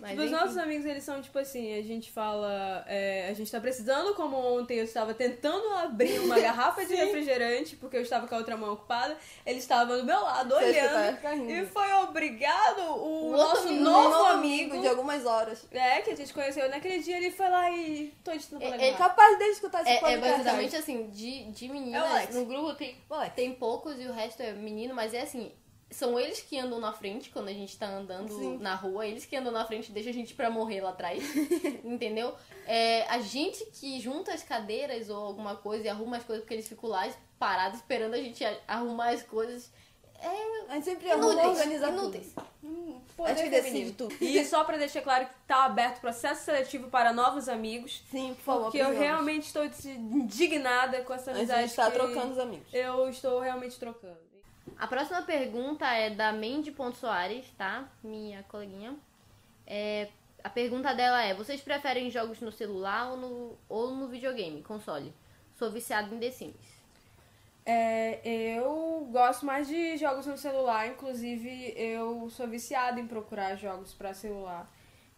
Mas, 0.03 0.11
Tipo, 0.11 0.23
os 0.23 0.31
nossos 0.31 0.57
amigos, 0.57 0.85
eles 0.85 1.01
são 1.03 1.21
tipo 1.21 1.39
assim, 1.39 1.79
a 1.79 1.81
gente 1.81 2.11
fala, 2.11 2.83
é, 2.87 3.29
a 3.29 3.33
gente 3.33 3.49
tá 3.49 3.57
precisando, 3.61 4.13
como 4.15 4.35
ontem 4.35 4.77
eu 4.79 4.83
estava 4.83 5.13
tentando 5.13 5.65
abrir 5.75 6.19
uma 6.19 6.37
garrafa 6.41 6.83
de 6.85 6.93
refrigerante, 6.93 7.77
porque 7.77 7.95
eu 7.95 8.01
estava 8.01 8.27
com 8.27 8.35
a 8.35 8.37
outra 8.37 8.57
mão 8.57 8.73
ocupada, 8.73 9.15
ele 9.45 9.59
estava 9.59 9.95
do 9.97 10.03
meu 10.03 10.19
lado, 10.21 10.53
Você 10.55 10.65
olhando, 10.65 11.17
rindo. 11.23 11.51
e 11.51 11.65
foi 11.67 11.89
obrigado 11.93 12.81
o, 12.97 13.29
O 13.29 13.37
nosso 13.37 13.67
amigo, 13.69 13.83
novo, 13.83 14.09
novo 14.09 14.25
amigo, 14.25 14.81
de 14.81 14.87
algumas 14.89 15.25
horas. 15.25 15.65
é, 15.71 16.01
que 16.01 16.09
a 16.11 16.15
gente 16.15 16.33
conheceu 16.33 16.69
naquele 16.69 16.99
dia, 16.99 17.15
ele 17.15 17.31
foi 17.31 17.49
lá 17.49 17.71
e 17.71 18.13
tô 18.25 18.31
editando 18.33 18.61
É- 18.63 18.89
é. 18.89 18.93
Capaz 18.93 19.37
de 19.39 19.45
escutar 19.45 19.81
esse 19.83 19.89
É, 19.91 19.95
é 19.95 19.99
podcast. 19.99 20.29
basicamente 20.31 20.75
assim, 20.75 21.07
de, 21.11 21.45
de 21.51 21.65
É 21.65 21.69
meninas, 21.71 22.03
Alex. 22.11 22.35
no 22.35 22.45
grupo 22.45 22.73
tem, 22.73 22.97
tem 23.35 23.53
poucos 23.53 23.97
e 24.01 24.05
o 24.05 24.11
resto 24.11 24.43
é 24.43 24.51
menino, 24.51 24.93
mas 24.93 25.13
é 25.13 25.21
assim, 25.21 25.49
são 25.93 26.19
eles 26.19 26.41
que 26.41 26.57
andam 26.59 26.79
na 26.79 26.91
frente 26.91 27.29
quando 27.29 27.47
a 27.49 27.53
gente 27.53 27.77
tá 27.77 27.87
andando 27.87 28.33
Sim. 28.33 28.57
na 28.57 28.75
rua, 28.75 29.05
eles 29.07 29.25
que 29.25 29.35
andam 29.35 29.51
na 29.51 29.65
frente 29.65 29.89
e 29.89 29.91
deixam 29.93 30.11
a 30.11 30.15
gente 30.15 30.33
pra 30.33 30.49
morrer 30.49 30.81
lá 30.81 30.89
atrás, 30.89 31.23
entendeu? 31.83 32.33
É, 32.65 33.03
a 33.07 33.19
gente 33.19 33.63
que 33.67 33.99
junta 33.99 34.33
as 34.33 34.43
cadeiras 34.43 35.09
ou 35.09 35.17
alguma 35.17 35.55
coisa 35.55 35.85
e 35.85 35.89
arruma 35.89 36.17
as 36.17 36.23
coisas, 36.23 36.43
porque 36.43 36.53
eles 36.55 36.67
ficam 36.67 36.89
lá 36.89 37.07
parados 37.39 37.79
esperando 37.79 38.13
a 38.15 38.17
gente 38.17 38.43
a- 38.43 38.57
arrumar 38.67 39.09
as 39.09 39.23
coisas. 39.23 39.71
A 40.69 40.75
gente 40.75 40.85
sempre 40.85 41.11
arruma 41.11 41.33
Inúteis, 41.33 41.57
organizar 41.57 41.91
inúteis. 41.91 42.33
tudo. 42.33 43.01
Poder 43.17 43.31
a 43.31 43.35
gente 43.35 43.49
feminino. 43.49 43.73
decide 43.73 43.91
tudo. 43.91 44.15
E 44.23 44.45
só 44.45 44.63
pra 44.63 44.77
deixar 44.77 45.01
claro 45.01 45.25
que 45.25 45.33
tá 45.45 45.65
aberto 45.65 45.97
o 45.97 46.01
processo 46.01 46.45
seletivo 46.45 46.89
para 46.89 47.11
novos 47.11 47.49
amigos, 47.49 48.01
Sim, 48.09 48.33
por 48.35 48.43
favor. 48.43 48.63
porque 48.63 48.77
eu 48.77 48.97
realmente 48.97 49.43
estou 49.47 49.65
indignada 49.65 51.01
com 51.03 51.13
essa 51.13 51.31
A 51.31 51.35
amizade 51.35 51.63
gente 51.67 51.75
tá 51.75 51.91
trocando 51.91 52.31
os 52.31 52.39
amigos. 52.39 52.67
Eu 52.73 53.09
estou 53.09 53.39
realmente 53.41 53.77
trocando. 53.77 54.17
A 54.77 54.87
próxima 54.87 55.21
pergunta 55.21 55.85
é 55.93 56.09
da 56.09 56.31
Mandy.soares, 56.31 57.49
tá? 57.57 57.89
Minha 58.03 58.43
coleguinha. 58.43 58.95
É, 59.65 60.09
a 60.43 60.49
pergunta 60.49 60.93
dela 60.93 61.23
é: 61.23 61.33
vocês 61.33 61.61
preferem 61.61 62.09
jogos 62.09 62.41
no 62.41 62.51
celular 62.51 63.11
ou 63.11 63.17
no, 63.17 63.57
ou 63.69 63.95
no 63.95 64.07
videogame, 64.07 64.61
console? 64.61 65.13
Sou 65.55 65.71
viciado 65.71 66.13
em 66.13 66.19
The 66.19 66.31
Sims. 66.31 66.83
É, 67.65 68.19
eu 68.57 69.07
gosto 69.09 69.45
mais 69.45 69.67
de 69.67 69.95
jogos 69.97 70.25
no 70.25 70.37
celular, 70.37 70.87
inclusive 70.87 71.73
eu 71.77 72.29
sou 72.29 72.47
viciada 72.47 72.99
em 72.99 73.07
procurar 73.07 73.55
jogos 73.55 73.93
pra 73.93 74.13
celular. 74.13 74.69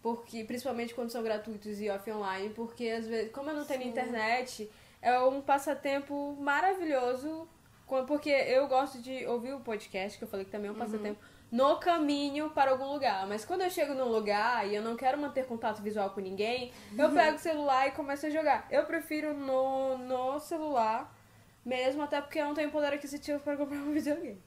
Porque, 0.02 0.44
principalmente 0.44 0.94
quando 0.94 1.10
são 1.10 1.24
gratuitos 1.24 1.82
e 1.82 1.90
off 1.90 2.12
online, 2.12 2.50
porque 2.54 2.90
às 2.90 3.08
vezes, 3.08 3.32
como 3.32 3.50
eu 3.50 3.56
não 3.56 3.66
tenho 3.66 3.82
internet, 3.82 4.70
é 5.02 5.20
um 5.20 5.42
passatempo 5.42 6.36
maravilhoso. 6.40 7.48
Porque 7.86 8.30
eu 8.30 8.68
gosto 8.68 9.00
de 9.00 9.26
ouvir 9.28 9.54
o 9.54 9.60
podcast, 9.60 10.18
que 10.18 10.24
eu 10.24 10.28
falei 10.28 10.46
que 10.46 10.52
também 10.52 10.70
é 10.70 10.72
um 10.72 10.76
passatempo, 10.76 11.20
no 11.52 11.78
caminho 11.78 12.50
para 12.50 12.72
algum 12.72 12.92
lugar. 12.92 13.28
Mas 13.28 13.46
quando 13.46 13.62
eu 13.62 13.70
chego 13.70 13.94
num 13.94 14.10
lugar 14.10 14.68
e 14.68 14.76
eu 14.76 14.82
não 14.82 14.96
quero 14.96 15.18
manter 15.18 15.46
contato 15.46 15.82
visual 15.82 16.10
com 16.10 16.20
ninguém, 16.20 16.72
eu 16.98 17.12
pego 17.12 17.36
o 17.36 17.40
celular 17.40 17.88
e 17.88 17.92
começo 17.92 18.26
a 18.26 18.30
jogar. 18.30 18.68
Eu 18.72 18.86
prefiro 18.86 19.34
no, 19.34 19.98
no 19.98 20.40
celular 20.40 21.16
mesmo, 21.64 22.02
até 22.04 22.20
porque 22.22 22.40
eu 22.40 22.46
não 22.46 22.54
tenho 22.54 22.72
poder 22.72 22.94
aquisitivo 22.94 23.40
para 23.40 23.56
comprar 23.56 23.78
um 23.78 23.94
videogame. 23.94 24.42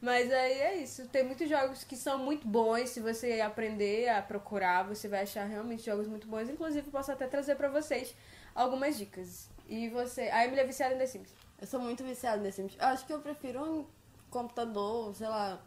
Mas 0.00 0.32
aí 0.32 0.60
é 0.60 0.76
isso. 0.76 1.06
Tem 1.08 1.22
muitos 1.22 1.48
jogos 1.48 1.84
que 1.84 1.94
são 1.94 2.18
muito 2.18 2.48
bons. 2.48 2.88
Se 2.88 3.00
você 3.00 3.40
aprender 3.40 4.08
a 4.08 4.22
procurar, 4.22 4.82
você 4.82 5.06
vai 5.08 5.22
achar 5.22 5.44
realmente 5.44 5.84
jogos 5.84 6.06
muito 6.06 6.26
bons. 6.26 6.48
Inclusive, 6.48 6.86
eu 6.86 6.92
posso 6.92 7.12
até 7.12 7.26
trazer 7.26 7.54
pra 7.54 7.68
vocês 7.68 8.14
algumas 8.54 8.96
dicas. 8.96 9.50
E 9.68 9.88
você. 9.90 10.22
A 10.22 10.44
Emily 10.44 10.60
é 10.60 10.64
viciada 10.64 10.94
em 10.94 10.98
The 10.98 11.06
Sims. 11.06 11.34
Eu 11.60 11.66
sou 11.66 11.78
muito 11.78 12.02
viciada 12.02 12.40
nesse 12.40 12.62
Eu 12.62 12.86
acho 12.86 13.04
que 13.06 13.12
eu 13.12 13.20
prefiro 13.20 13.62
um 13.62 13.84
computador, 14.30 15.14
sei 15.14 15.28
lá, 15.28 15.60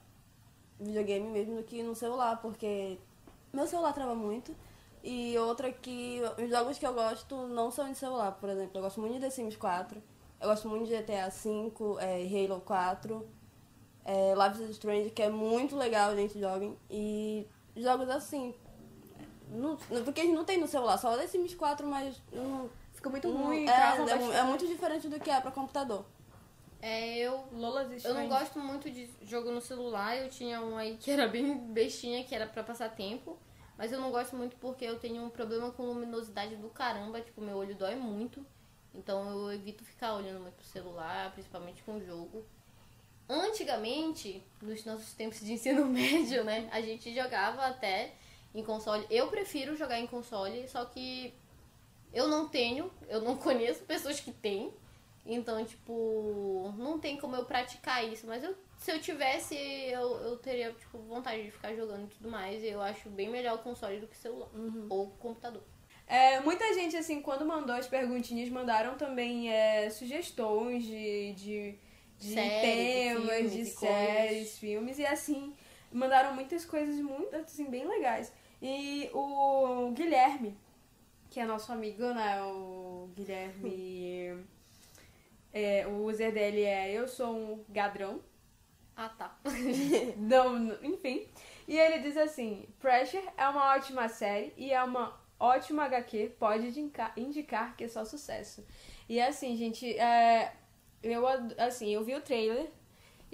videogame 0.80 1.30
mesmo 1.30 1.58
do 1.58 1.64
que 1.64 1.84
no 1.84 1.94
celular, 1.94 2.42
porque 2.42 2.98
meu 3.52 3.68
celular 3.68 3.94
trava 3.94 4.16
muito. 4.16 4.56
E 5.04 5.38
outra 5.38 5.72
que 5.72 6.22
os 6.42 6.50
jogos 6.50 6.80
que 6.80 6.88
eu 6.88 6.94
gosto 6.94 7.48
não 7.48 7.70
são 7.70 7.92
de 7.92 7.98
celular, 7.98 8.32
por 8.32 8.50
exemplo. 8.50 8.78
Eu 8.78 8.82
gosto 8.82 9.00
muito 9.00 9.14
de 9.14 9.20
The 9.20 9.30
Sims 9.30 9.56
4, 9.56 10.02
eu 10.42 10.50
gosto 10.50 10.68
muito 10.68 10.88
de 10.88 10.98
GTA 10.98 11.30
V, 11.30 11.72
é, 12.00 12.46
Halo 12.46 12.62
4, 12.62 13.28
é, 14.06 14.34
Life 14.34 14.64
is 14.64 14.70
Strange, 14.72 15.10
que 15.12 15.22
é 15.22 15.30
muito 15.30 15.76
legal, 15.76 16.16
gente 16.16 16.40
joga. 16.40 16.72
E 16.90 17.46
jogos 17.76 18.10
assim. 18.10 18.56
Porque 20.04 20.22
gente 20.22 20.34
não 20.34 20.46
tem 20.46 20.58
no 20.58 20.68
celular, 20.68 20.98
só 20.98 21.16
The 21.16 21.28
Sims 21.28 21.54
4, 21.54 21.86
mas 21.86 22.20
não, 22.32 22.70
Fica 23.04 23.10
muito 23.10 23.28
não- 23.28 23.48
ruim, 23.48 23.68
é, 23.68 24.34
é, 24.34 24.38
é 24.40 24.44
muito 24.44 24.66
diferente 24.66 25.10
do 25.10 25.20
que 25.20 25.30
é 25.30 25.42
pra 25.42 25.52
computador. 25.52 26.06
É, 26.82 27.18
eu 27.18 27.44
Lola 27.52 27.84
existe. 27.84 28.08
Eu 28.08 28.14
não 28.14 28.30
gosto 28.30 28.58
muito 28.60 28.90
de 28.90 29.10
jogo 29.24 29.52
no 29.52 29.60
celular. 29.60 30.16
Eu 30.16 30.30
tinha 30.30 30.62
um 30.62 30.78
aí 30.78 30.96
que 30.98 31.12
era 31.12 31.28
bem 31.28 31.58
bestinha, 31.58 32.24
que 32.24 32.34
era 32.34 32.48
pra 32.48 32.64
passar 32.64 32.90
tempo. 32.90 33.38
Mas 33.78 33.92
eu 33.92 34.00
não 34.00 34.10
gosto 34.10 34.38
muito 34.38 34.56
porque 34.56 34.86
eu 34.86 34.98
tenho 35.00 35.22
um 35.22 35.30
problema 35.30 35.70
com 35.72 35.84
luminosidade 35.84 36.56
do 36.56 36.70
caramba. 36.70 37.20
Tipo, 37.20 37.42
meu 37.42 37.58
olho 37.58 37.76
dói 37.76 37.96
muito. 37.96 38.46
Então 38.96 39.30
eu 39.30 39.52
evito 39.52 39.84
ficar 39.84 40.14
olhando 40.14 40.40
muito 40.40 40.56
pro 40.56 40.66
celular, 40.66 41.32
principalmente 41.34 41.84
com 41.84 42.00
jogo. 42.00 42.46
Antigamente, 43.28 44.42
nos 44.62 44.86
nossos 44.86 45.14
tempos 45.14 45.42
de 45.42 45.52
ensino 45.52 45.86
médio, 45.88 46.44
né? 46.46 46.70
A 46.72 46.80
gente 46.80 47.14
jogava 47.14 47.66
até 47.66 48.14
em 48.56 48.64
console. 48.64 49.06
Eu 49.10 49.28
prefiro 49.28 49.76
jogar 49.76 50.00
em 50.00 50.08
console, 50.08 50.68
só 50.70 50.86
que 50.86 51.34
eu 52.14 52.28
não 52.28 52.48
tenho, 52.48 52.92
eu 53.10 53.22
não 53.22 53.36
conheço 53.38 53.84
pessoas 53.84 54.20
que 54.20 54.32
têm. 54.32 54.74
Então, 55.26 55.64
tipo, 55.64 56.74
não 56.78 57.00
tem 57.00 57.18
como 57.18 57.36
eu 57.36 57.46
praticar 57.46 58.06
isso. 58.06 58.28
Mas 58.28 58.44
eu, 58.44 58.54
se 58.78 58.92
eu 58.92 59.00
tivesse, 59.00 59.56
eu, 59.56 60.18
eu 60.18 60.38
teria, 60.38 60.72
tipo, 60.74 60.98
vontade 61.00 61.44
de 61.44 61.52
ficar 61.52 61.74
jogando 61.74 62.04
e 62.04 62.16
tudo 62.16 62.30
mais. 62.30 62.62
E 62.62 62.68
eu 62.68 62.82
acho 62.82 63.10
bem 63.10 63.30
melhor 63.30 63.56
o 63.56 63.60
console 63.60 64.00
do 64.00 64.08
que 64.08 64.16
o 64.16 64.20
celular. 64.20 64.50
Ou 64.90 65.06
o 65.06 65.12
computador. 65.12 65.64
É, 66.06 66.42
muita 66.42 66.74
gente, 66.74 66.96
assim, 66.98 67.22
quando 67.22 67.46
mandou 67.46 67.76
as 67.76 67.88
perguntinhas, 67.88 68.50
mandaram 68.50 68.96
também 68.96 69.50
é, 69.50 69.90
sugestões 69.90 70.84
de, 70.84 71.34
de, 71.34 71.76
de 72.20 72.34
Séries, 72.34 72.62
temas, 72.62 73.24
filmes 73.24 73.52
de 73.54 73.62
e 73.62 73.66
séries, 73.66 74.30
coisas. 74.30 74.58
filmes, 74.60 75.00
e 75.00 75.06
assim, 75.06 75.56
mandaram 75.92 76.34
muitas 76.36 76.66
coisas 76.66 76.96
muito, 77.00 77.34
assim, 77.36 77.70
bem 77.70 77.88
legais. 77.88 78.34
E 78.62 79.10
o 79.14 79.92
Guilherme, 79.92 80.58
que 81.34 81.40
é 81.40 81.46
nosso 81.46 81.72
amigo, 81.72 82.04
né, 82.14 82.44
o 82.44 83.10
Guilherme, 83.16 84.46
é, 85.52 85.88
o 85.88 86.06
user 86.06 86.32
dele 86.32 86.62
é 86.62 86.92
Eu 86.92 87.08
Sou 87.08 87.36
um 87.36 87.66
Gadrão, 87.68 88.22
Ah, 88.96 89.10
tá. 89.10 89.36
não, 90.16 90.72
enfim. 90.84 91.28
E 91.68 91.76
ele 91.76 92.04
diz 92.04 92.18
assim: 92.18 92.68
Pressure 92.80 93.28
é 93.36 93.50
uma 93.50 93.76
ótima 93.76 94.08
série 94.10 94.54
e 94.56 94.72
é 94.72 94.84
uma 94.84 95.20
ótima 95.40 95.86
HQ, 95.86 96.36
pode 96.38 96.68
indicar, 97.18 97.76
que 97.76 97.84
é 97.84 97.88
só 97.88 98.06
sucesso. 98.06 98.64
E 99.10 99.20
assim, 99.20 99.58
gente, 99.58 99.92
é, 99.98 100.54
eu 101.02 101.26
assim, 101.58 101.90
eu 101.90 102.04
vi 102.04 102.14
o 102.14 102.22
trailer 102.22 102.70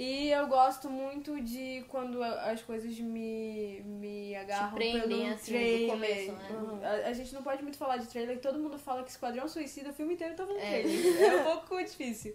E 0.02 0.32
eu 0.32 0.48
gosto 0.48 0.90
muito 0.90 1.42
de 1.42 1.84
quando 1.90 2.24
as 2.24 2.62
coisas 2.62 2.98
me, 3.00 3.82
me 3.84 4.34
agarram 4.34 4.74
prendem, 4.76 5.02
pelo 5.24 5.34
assim, 5.34 5.52
trailer. 5.52 5.90
começo, 5.90 6.32
né? 6.32 6.50
Uhum. 6.52 6.80
A, 6.86 6.90
a 7.10 7.14
gente 7.14 7.34
não 7.34 7.44
pode 7.44 7.62
muito 7.62 7.78
falar 7.78 7.98
de 7.98 8.08
trailer, 8.08 8.38
que 8.38 8.42
todo 8.42 8.58
mundo 8.58 8.80
fala 8.80 9.04
que 9.04 9.10
Esquadrão 9.12 9.46
Suicida 9.50 9.90
o 9.90 9.94
filme 9.94 10.14
inteiro 10.14 10.36
tá 10.36 10.46
no 10.46 10.58
É. 10.58 10.84
trailer. 10.84 11.22
É 11.22 11.36
um 11.42 11.44
pouco 11.58 11.78
difícil. 11.84 12.34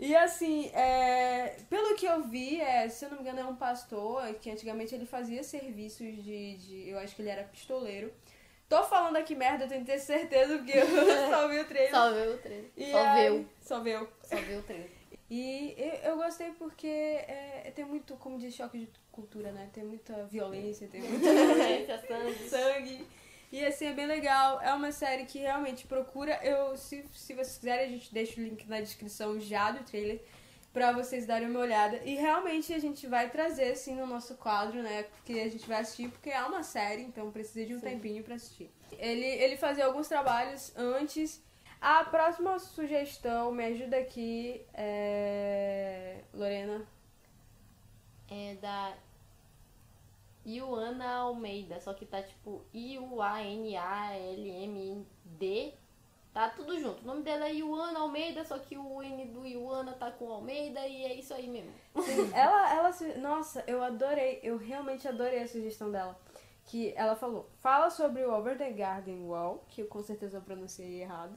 E 0.00 0.16
assim, 0.16 0.70
é, 0.72 1.54
pelo 1.68 1.94
que 1.96 2.06
eu 2.06 2.22
vi, 2.22 2.58
é, 2.62 2.88
se 2.88 3.04
eu 3.04 3.10
não 3.10 3.18
me 3.18 3.22
engano, 3.24 3.40
é 3.40 3.44
um 3.44 3.56
pastor 3.56 4.32
que 4.40 4.50
antigamente 4.50 4.94
ele 4.94 5.04
fazia 5.04 5.42
serviços 5.42 6.16
de, 6.24 6.56
de. 6.56 6.88
Eu 6.88 6.98
acho 6.98 7.14
que 7.14 7.20
ele 7.20 7.28
era 7.28 7.44
pistoleiro. 7.44 8.10
Tô 8.70 8.82
falando 8.84 9.16
aqui 9.16 9.34
merda, 9.34 9.64
eu 9.64 9.68
tenho 9.68 9.84
que 9.84 9.92
ter 9.92 9.98
certeza 9.98 10.56
porque 10.56 10.72
eu 10.78 10.86
só 11.30 11.46
vi 11.46 11.58
o 11.58 11.64
trailer. 11.66 11.90
Só 11.90 12.10
viu 12.10 12.32
o 12.32 12.38
trailer. 12.38 12.70
E 12.74 12.90
Só 12.90 12.98
aí- 13.06 13.28
viu. 13.30 13.46
Só 13.60 13.80
viu. 13.80 14.08
Só 14.24 14.36
viu 14.36 14.58
o 14.60 14.62
trailer. 14.62 15.01
E 15.34 15.74
eu, 15.78 16.10
eu 16.10 16.16
gostei 16.18 16.50
porque 16.50 16.86
é, 16.86 17.72
tem 17.74 17.86
muito, 17.86 18.14
como 18.16 18.38
diz, 18.38 18.54
choque 18.54 18.80
de 18.80 18.88
cultura, 19.10 19.50
né? 19.50 19.70
Tem 19.72 19.82
muita 19.82 20.26
violência, 20.26 20.86
tem 20.88 21.00
muito 21.00 21.24
sangue. 22.06 22.48
sangue. 22.50 23.06
E 23.50 23.64
assim, 23.64 23.86
é 23.86 23.94
bem 23.94 24.04
legal. 24.04 24.60
É 24.60 24.74
uma 24.74 24.92
série 24.92 25.24
que 25.24 25.38
realmente 25.38 25.86
procura. 25.86 26.38
Eu, 26.44 26.76
se, 26.76 27.06
se 27.14 27.32
vocês 27.32 27.56
quiserem, 27.56 27.86
a 27.86 27.88
gente 27.88 28.12
deixa 28.12 28.38
o 28.38 28.44
link 28.44 28.68
na 28.68 28.78
descrição 28.82 29.40
já 29.40 29.70
do 29.70 29.82
trailer 29.84 30.22
pra 30.70 30.92
vocês 30.92 31.24
darem 31.24 31.48
uma 31.48 31.60
olhada. 31.60 31.96
E 32.04 32.14
realmente 32.14 32.74
a 32.74 32.78
gente 32.78 33.06
vai 33.06 33.30
trazer, 33.30 33.72
assim, 33.72 33.94
no 33.94 34.06
nosso 34.06 34.34
quadro, 34.34 34.82
né? 34.82 35.04
Porque 35.04 35.40
a 35.40 35.48
gente 35.48 35.66
vai 35.66 35.80
assistir, 35.80 36.10
porque 36.10 36.28
é 36.28 36.42
uma 36.42 36.62
série, 36.62 37.00
então 37.00 37.30
precisa 37.30 37.64
de 37.64 37.74
um 37.74 37.80
tempinho 37.80 38.22
pra 38.22 38.34
assistir. 38.34 38.70
Ele, 38.98 39.24
ele 39.24 39.56
fazia 39.56 39.86
alguns 39.86 40.08
trabalhos 40.08 40.76
antes. 40.76 41.42
A 41.82 42.04
próxima 42.04 42.56
sugestão, 42.60 43.50
me 43.50 43.64
ajuda 43.64 43.96
aqui, 43.98 44.64
é... 44.72 46.20
Lorena. 46.32 46.86
É 48.30 48.54
da 48.54 48.94
Ioana 50.46 51.12
Almeida, 51.12 51.80
só 51.80 51.92
que 51.92 52.06
tá 52.06 52.22
tipo 52.22 52.62
I-U-A-N-A-L-M-D. 52.72 53.74
Tá 56.32 56.50
tudo 56.50 56.78
junto. 56.78 57.02
O 57.02 57.06
nome 57.06 57.22
dela 57.22 57.46
é 57.46 57.54
Ioana 57.56 57.98
Almeida, 57.98 58.44
só 58.44 58.60
que 58.60 58.78
o 58.78 59.02
N 59.02 59.24
do 59.26 59.44
Ioana 59.44 59.90
tá 59.92 60.08
com 60.12 60.30
Almeida 60.30 60.86
e 60.86 61.04
é 61.04 61.14
isso 61.14 61.34
aí 61.34 61.48
mesmo. 61.48 61.72
Sim, 62.00 62.30
ela, 62.32 62.74
ela, 62.76 62.90
nossa, 63.18 63.64
eu 63.66 63.82
adorei, 63.82 64.38
eu 64.40 64.56
realmente 64.56 65.08
adorei 65.08 65.42
a 65.42 65.48
sugestão 65.48 65.90
dela. 65.90 66.16
Que 66.64 66.94
ela 66.96 67.16
falou, 67.16 67.50
fala 67.58 67.90
sobre 67.90 68.24
o 68.24 68.32
Over 68.32 68.56
the 68.56 68.70
Garden 68.70 69.26
Wall, 69.26 69.64
que 69.68 69.82
eu 69.82 69.88
com 69.88 70.00
certeza 70.00 70.40
pronunciei 70.40 71.02
errado, 71.02 71.36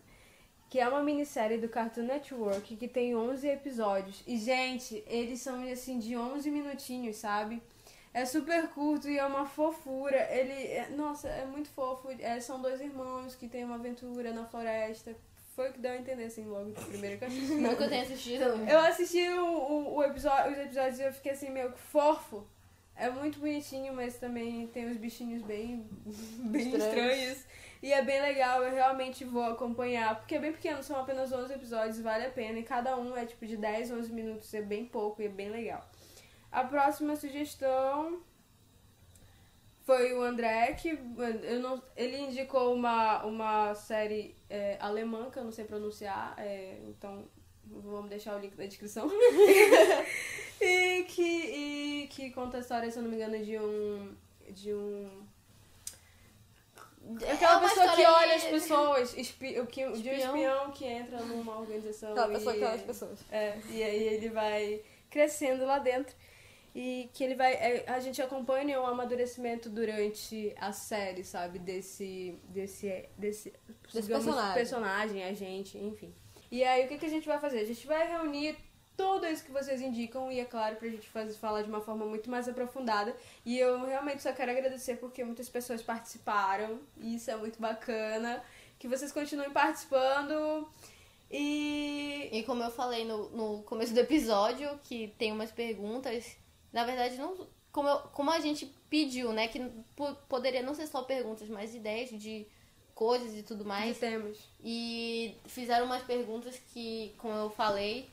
que 0.70 0.80
é 0.80 0.88
uma 0.88 1.02
minissérie 1.04 1.58
do 1.58 1.70
Cartoon 1.70 2.04
Network 2.04 2.76
que 2.76 2.88
tem 2.88 3.16
11 3.16 3.48
episódios. 3.48 4.24
E, 4.28 4.38
gente, 4.38 5.04
eles 5.08 5.42
são, 5.42 5.64
assim, 5.72 6.00
de 6.00 6.16
11 6.18 6.50
minutinhos, 6.52 7.18
sabe? 7.18 7.62
É 8.14 8.26
super 8.26 8.70
curto 8.70 9.10
e 9.10 9.18
é 9.18 9.26
uma 9.26 9.46
fofura. 9.46 10.18
Ele, 10.32 10.54
é- 10.54 10.90
nossa, 10.96 11.28
é 11.28 11.46
muito 11.46 11.70
fofo. 11.70 12.10
É, 12.20 12.40
são 12.40 12.62
dois 12.62 12.80
irmãos 12.82 13.36
que 13.36 13.48
têm 13.48 13.64
uma 13.66 13.76
aventura 13.76 14.32
na 14.34 14.46
floresta. 14.46 15.16
Foi 15.56 15.70
o 15.70 15.74
que 15.74 15.80
deu 15.80 15.92
a 15.92 15.98
entender, 15.98 16.26
assim, 16.26 16.46
logo 16.46 16.72
de 16.72 16.84
primeiro 16.86 17.18
que 17.18 17.24
eu 17.26 17.28
assisti. 17.30 17.54
Não 17.56 17.76
que 17.76 17.84
eu 17.84 17.90
tenha 17.90 18.02
assistido. 18.04 18.44
Eu 18.70 18.80
assisti 18.80 19.30
o, 19.30 19.46
o, 19.46 19.96
o 19.98 20.04
episódio, 20.04 20.52
os 20.52 20.58
episódios 20.60 21.00
e 21.00 21.04
eu 21.04 21.14
fiquei 21.14 21.32
assim, 21.34 21.50
meio 21.50 21.72
que 21.72 21.80
fofo. 21.80 22.46
É 22.98 23.10
muito 23.10 23.40
bonitinho, 23.40 23.94
mas 23.94 24.18
também 24.18 24.68
tem 24.68 24.90
uns 24.90 24.96
bichinhos 24.98 25.42
bem, 25.44 25.86
bem 26.40 26.62
Estranhos. 26.62 26.84
estranhos. 26.86 27.46
E 27.82 27.94
é 27.94 28.02
bem 28.04 28.22
legal, 28.22 28.64
eu 28.64 28.74
realmente 28.74 29.24
vou 29.24 29.44
acompanhar. 29.44 30.16
Porque 30.18 30.36
é 30.36 30.40
bem 30.40 30.52
pequeno, 30.52 30.82
são 30.84 31.00
apenas 31.00 31.32
11 31.32 31.54
episódios, 31.54 32.00
vale 32.00 32.26
a 32.26 32.30
pena. 32.30 32.60
E 32.60 32.64
cada 32.64 32.98
um 32.98 33.16
é 33.16 33.26
tipo 33.26 33.46
de 33.46 33.58
10, 33.58 33.92
11 33.92 34.12
minutos, 34.12 34.54
é 34.54 34.62
bem 34.62 34.86
pouco 34.86 35.22
e 35.22 35.26
é 35.26 35.30
bem 35.30 35.50
legal. 35.50 35.88
A 36.52 36.64
próxima 36.64 37.16
sugestão 37.16 38.22
foi 39.86 40.14
o 40.14 40.24
André, 40.24 40.74
que 40.74 40.98
eu 41.44 41.60
não, 41.60 41.82
ele 41.96 42.18
indicou 42.18 42.74
uma, 42.74 43.24
uma 43.24 43.76
série 43.76 44.36
é, 44.50 44.78
alemã, 44.80 45.30
que 45.30 45.38
eu 45.38 45.44
não 45.44 45.52
sei 45.52 45.66
pronunciar, 45.66 46.34
é, 46.40 46.80
então 46.88 47.26
vamos 47.68 48.10
deixar 48.10 48.36
o 48.36 48.40
link 48.40 48.56
na 48.58 48.66
descrição. 48.66 49.08
e, 50.60 51.04
que, 51.04 51.22
e 51.22 52.08
que 52.08 52.32
conta 52.32 52.58
a 52.58 52.60
história, 52.62 52.90
se 52.90 52.98
eu 52.98 53.04
não 53.04 53.10
me 53.10 53.16
engano, 53.16 53.44
de 53.44 53.60
um. 53.60 54.16
De 54.50 54.74
um. 54.74 55.28
Aquela 57.32 57.54
É 57.54 57.58
uma 57.58 57.70
pessoa 57.70 57.96
que 57.96 58.06
olha 58.06 58.32
aí- 58.32 58.36
as 58.36 58.44
pessoas, 58.46 59.18
espi, 59.18 59.60
o 59.60 59.68
que, 59.68 59.82
de 59.92 60.10
um 60.10 60.14
Espião. 60.14 60.72
que 60.72 60.86
entra 60.86 61.20
numa 61.22 61.60
organização. 61.60 62.12
Aquela 62.12 62.28
pessoa 62.30 62.56
e- 62.56 62.60
que 62.60 62.66
olha 62.66 62.74
as 62.76 62.82
pessoas. 62.82 63.20
é, 63.32 63.58
e 63.70 63.84
aí 63.84 64.04
ele 64.08 64.30
vai 64.30 64.82
crescendo 65.10 65.66
lá 65.66 65.80
dentro. 65.80 66.16
E 66.78 67.10
que 67.14 67.24
ele 67.24 67.36
vai. 67.36 67.54
é, 67.54 67.86
A 67.88 68.00
gente 68.02 68.22
acompanha 68.22 68.82
o 68.82 68.86
amadurecimento 68.86 69.70
durante 69.70 70.54
a 70.60 70.74
série, 70.74 71.24
sabe? 71.24 71.58
Desse. 71.58 72.38
Desse. 72.50 73.08
Desse, 73.18 73.54
digamos, 73.94 74.08
personagem. 74.26 74.54
personagem, 74.54 75.24
a 75.24 75.34
gente, 75.34 75.78
enfim. 75.78 76.14
E 76.52 76.64
aí 76.66 76.86
o 76.86 76.88
que, 76.90 76.98
que 76.98 77.06
a 77.06 77.10
gente 77.10 77.28
vai 77.28 77.40
fazer? 77.40 77.60
A 77.60 77.66
gente 77.66 77.88
vai 77.88 78.06
reunir 78.10 78.58
tudo 78.98 79.26
isso 79.28 79.44
que 79.44 79.52
vocês 79.52 79.82
indicam 79.82 80.32
e 80.32 80.40
é 80.40 80.46
claro 80.46 80.76
pra 80.78 80.88
gente 80.88 81.08
fazer, 81.10 81.34
falar 81.34 81.62
de 81.64 81.70
uma 81.70 81.82
forma 81.82 82.06
muito 82.06 82.30
mais 82.30 82.48
aprofundada. 82.48 83.16
E 83.46 83.58
eu 83.60 83.84
realmente 83.86 84.22
só 84.24 84.32
quero 84.34 84.52
agradecer 84.52 84.98
porque 84.98 85.24
muitas 85.24 85.50
pessoas 85.50 85.82
participaram. 85.82 86.80
E 86.98 87.16
isso 87.16 87.30
é 87.30 87.36
muito 87.36 87.60
bacana. 87.60 88.44
Que 88.80 88.88
vocês 88.88 89.12
continuem 89.12 89.50
participando. 89.52 90.68
E 91.32 92.30
E 92.32 92.44
como 92.44 92.64
eu 92.64 92.72
falei 92.72 93.06
no, 93.06 93.30
no 93.30 93.64
começo 93.64 93.94
do 93.94 94.00
episódio, 94.00 94.80
que 94.84 95.10
tem 95.18 95.32
umas 95.32 95.52
perguntas, 95.52 96.36
na 96.72 96.84
verdade, 96.86 97.18
não. 97.18 97.48
Como, 97.72 97.90
eu- 97.90 98.00
como 98.14 98.32
a 98.32 98.40
gente 98.40 98.66
pediu, 98.90 99.34
né? 99.34 99.48
Que 99.50 99.60
po- 99.96 100.16
poderia 100.30 100.62
não 100.64 100.74
ser 100.74 100.88
só 100.88 101.02
perguntas, 101.04 101.50
mas 101.50 101.76
ideias 101.76 102.10
de 102.10 102.46
coisas 102.94 103.36
e 103.38 103.44
tudo 103.44 103.66
mais. 103.66 103.84
mais 103.86 103.98
temos. 104.00 104.38
E 104.64 105.36
fizeram 105.46 105.86
umas 105.86 106.04
perguntas 106.04 106.58
que, 106.74 107.14
como 107.18 107.34
eu 107.34 107.50
falei, 107.50 108.10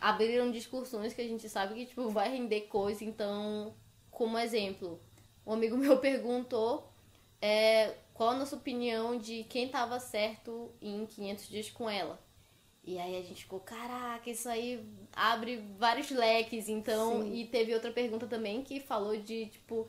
abriram 0.00 0.50
discussões 0.50 1.14
que 1.14 1.20
a 1.20 1.26
gente 1.28 1.48
sabe 1.48 1.74
que 1.74 1.86
tipo, 1.86 2.08
vai 2.10 2.28
render 2.30 2.62
coisa. 2.62 3.04
Então, 3.04 3.74
como 4.10 4.38
exemplo, 4.38 5.00
um 5.46 5.52
amigo 5.52 5.76
meu 5.78 5.98
perguntou 5.98 6.90
é, 7.40 7.94
qual 8.14 8.30
a 8.30 8.34
nossa 8.34 8.56
opinião 8.56 9.18
de 9.18 9.44
quem 9.44 9.68
tava 9.68 9.98
certo 10.00 10.72
em 10.80 11.04
500 11.06 11.48
dias 11.48 11.70
com 11.70 11.88
ela. 11.88 12.18
E 12.84 12.98
aí 13.00 13.16
a 13.18 13.22
gente 13.22 13.42
ficou, 13.42 13.58
caraca, 13.58 14.30
isso 14.30 14.48
aí 14.48 14.80
abre 15.12 15.56
vários 15.76 16.08
leques, 16.10 16.68
então. 16.68 17.22
Sim. 17.22 17.34
E 17.34 17.44
teve 17.46 17.74
outra 17.74 17.90
pergunta 17.90 18.28
também 18.28 18.62
que 18.62 18.78
falou 18.78 19.16
de, 19.16 19.46
tipo, 19.46 19.88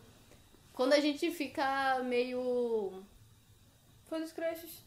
quando 0.74 0.94
a 0.94 1.00
gente 1.00 1.30
fica 1.30 2.02
meio. 2.04 3.04
Foi 4.06 4.20
dos 4.20 4.32
crushes. 4.32 4.84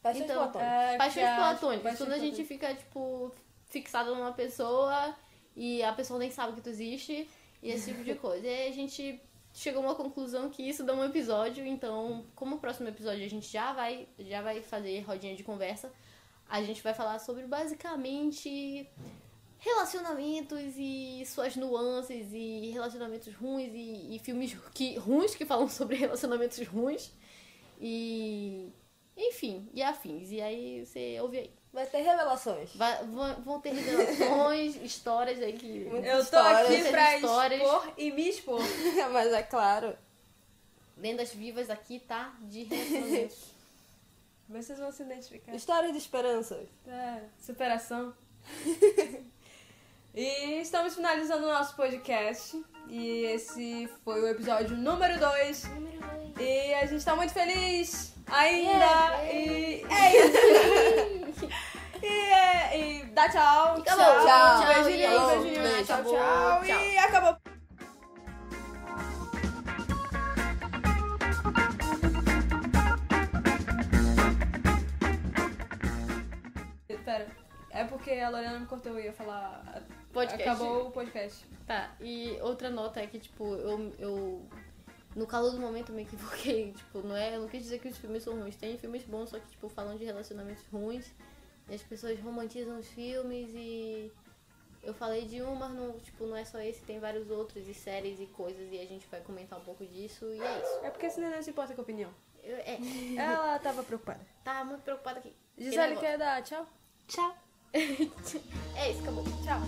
Paixões 0.00 0.24
Então, 0.24 0.36
platônicas. 0.36 0.72
É, 0.72 0.96
Paixões 0.98 1.26
a- 1.26 1.36
platônicas. 1.36 1.82
paixões 1.82 2.08
Quando 2.08 2.12
a 2.12 2.18
gente 2.24 2.44
fica, 2.44 2.72
tipo, 2.74 3.32
fixado 3.68 4.14
numa 4.14 4.32
pessoa 4.32 5.14
e 5.56 5.82
a 5.82 5.92
pessoa 5.92 6.18
nem 6.18 6.30
sabe 6.30 6.54
que 6.54 6.60
tu 6.60 6.70
existe 6.70 7.28
e 7.62 7.70
esse 7.70 7.90
tipo 7.90 8.04
de 8.04 8.14
coisa. 8.14 8.46
E 8.46 8.50
aí 8.50 8.68
a 8.68 8.72
gente 8.72 9.20
chegou 9.52 9.82
a 9.82 9.86
uma 9.86 9.94
conclusão 9.94 10.48
que 10.50 10.62
isso 10.62 10.84
dá 10.84 10.94
um 10.94 11.04
episódio, 11.04 11.66
então, 11.66 12.24
como 12.34 12.56
o 12.56 12.58
próximo 12.58 12.88
episódio 12.88 13.24
a 13.24 13.28
gente 13.28 13.50
já 13.50 13.72
vai, 13.72 14.08
já 14.18 14.40
vai 14.40 14.62
fazer 14.62 15.00
rodinha 15.00 15.34
de 15.34 15.42
conversa, 15.42 15.92
a 16.48 16.62
gente 16.62 16.82
vai 16.82 16.94
falar 16.94 17.18
sobre 17.18 17.46
basicamente 17.46 18.88
relacionamentos 19.58 20.74
e 20.76 21.24
suas 21.26 21.56
nuances 21.56 22.32
e 22.32 22.70
relacionamentos 22.70 23.34
ruins 23.34 23.72
e, 23.74 24.14
e 24.14 24.18
filmes 24.20 24.56
que, 24.72 24.96
ruins 24.96 25.34
que 25.34 25.44
falam 25.44 25.68
sobre 25.68 25.96
relacionamentos 25.96 26.64
ruins 26.66 27.12
e 27.80 28.72
enfim, 29.16 29.68
e 29.74 29.82
afins. 29.82 30.30
E 30.30 30.40
aí 30.40 30.86
você 30.86 31.18
ouve 31.20 31.38
aí. 31.38 31.57
Vai 31.72 31.86
ter 31.86 31.98
revelações. 31.98 32.74
Vai- 32.74 33.04
vão, 33.04 33.34
vão 33.42 33.60
ter 33.60 33.72
revelações, 33.74 34.76
histórias 34.82 35.40
aí 35.42 35.52
que. 35.52 35.84
Muitas 35.84 36.06
Eu 36.10 36.16
tô 36.18 36.22
histórias. 36.22 36.70
aqui 36.80 36.90
pra 36.90 37.16
histórias. 37.16 37.60
expor 37.62 37.92
e 37.96 38.10
me 38.10 38.28
expor. 38.28 38.60
Mas 39.12 39.32
é 39.32 39.42
claro. 39.42 39.94
Lendas 40.96 41.32
vivas 41.32 41.70
aqui, 41.70 42.00
tá? 42.00 42.32
De 42.40 42.64
relacionamentos. 42.72 43.58
Vocês 44.48 44.78
vão 44.78 44.90
se 44.90 45.02
identificar. 45.02 45.54
Histórias 45.54 45.92
de 45.92 45.98
esperança. 45.98 46.58
É, 46.86 47.20
superação. 47.38 48.14
e 50.14 50.60
estamos 50.62 50.94
finalizando 50.94 51.44
o 51.44 51.48
nosso 51.48 51.76
podcast. 51.76 52.60
E 52.88 53.24
esse 53.26 53.86
foi 54.02 54.22
o 54.22 54.26
episódio 54.28 54.74
número 54.74 55.18
2. 55.20 55.64
Número 55.64 55.98
dois. 56.00 56.40
E 56.40 56.74
a 56.74 56.86
gente 56.86 57.04
tá 57.04 57.14
muito 57.14 57.34
feliz 57.34 58.14
ainda. 58.26 58.70
Yeah, 58.70 59.24
E 59.32 59.84
é 59.84 60.16
isso. 60.26 61.17
e, 62.02 62.06
é, 62.06 62.78
e 62.78 63.04
dá 63.06 63.28
tchau. 63.28 63.76
Acabou. 63.78 63.84
Tchau. 63.84 64.26
Tchau. 64.26 64.84
Beijinho, 64.84 65.16
isso. 65.16 65.26
beijinho. 65.26 65.62
Beijo. 65.62 65.84
Tchau, 65.84 66.04
tchau. 66.04 66.64
Tchau. 66.64 66.84
E 66.84 66.98
acabou. 66.98 67.36
Pera. 77.04 77.26
É 77.70 77.84
porque 77.84 78.10
a 78.10 78.28
Lorena 78.28 78.58
me 78.58 78.66
cortou 78.66 78.98
e 78.98 79.04
ia 79.04 79.12
falar. 79.12 79.82
Podcast. 80.12 80.42
Acabou 80.42 80.88
o 80.88 80.90
podcast. 80.90 81.46
Tá, 81.66 81.90
e 82.00 82.36
outra 82.42 82.70
nota 82.70 83.00
é 83.00 83.06
que, 83.06 83.18
tipo, 83.18 83.54
eu, 83.54 83.92
eu 83.98 84.48
no 85.18 85.26
calor 85.26 85.50
do 85.50 85.60
momento 85.60 85.90
eu 85.90 85.96
me 85.96 86.02
equivoquei. 86.02 86.72
Tipo, 86.78 87.02
não 87.02 87.16
é. 87.16 87.34
Eu 87.34 87.40
não 87.40 87.48
quis 87.48 87.62
dizer 87.62 87.80
que 87.80 87.88
os 87.88 87.98
filmes 87.98 88.22
são 88.22 88.38
ruins. 88.38 88.56
Tem 88.56 88.78
filmes 88.78 89.02
bons, 89.04 89.30
só 89.30 89.38
que, 89.38 89.48
tipo, 89.48 89.68
falam 89.68 89.96
de 89.96 90.04
relacionamentos 90.04 90.64
ruins. 90.72 91.12
E 91.68 91.74
as 91.74 91.82
pessoas 91.82 92.18
romantizam 92.20 92.78
os 92.78 92.86
filmes 92.88 93.50
e. 93.54 94.10
Eu 94.80 94.94
falei 94.94 95.26
de 95.26 95.42
um, 95.42 95.56
mas 95.56 95.74
não, 95.74 95.98
tipo, 95.98 96.24
não 96.24 96.36
é 96.36 96.44
só 96.44 96.60
esse, 96.60 96.80
tem 96.82 97.00
vários 97.00 97.28
outros, 97.30 97.66
e 97.66 97.74
séries 97.74 98.20
e 98.20 98.26
coisas, 98.26 98.72
e 98.72 98.78
a 98.78 98.86
gente 98.86 99.08
vai 99.08 99.20
comentar 99.20 99.58
um 99.58 99.62
pouco 99.62 99.84
disso, 99.84 100.24
e 100.32 100.40
é 100.40 100.62
isso. 100.62 100.84
É 100.84 100.90
porque 100.90 101.06
esse 101.06 101.20
neném 101.20 101.34
não 101.34 101.42
se 101.42 101.50
importa 101.50 101.74
com 101.74 101.80
a 101.80 101.82
opinião. 101.82 102.10
Eu, 102.44 102.56
é, 102.58 102.78
Ela 103.18 103.58
tava 103.58 103.82
preocupada. 103.82 104.20
tá 104.44 104.64
muito 104.64 104.82
preocupada 104.82 105.18
aqui. 105.18 105.34
Gisele 105.58 105.96
quer 105.96 106.16
dar 106.16 106.40
tchau? 106.42 106.64
Tchau. 107.08 107.36
é 107.74 108.90
isso, 108.90 109.02
acabou. 109.02 109.24
Tchau. 109.44 109.58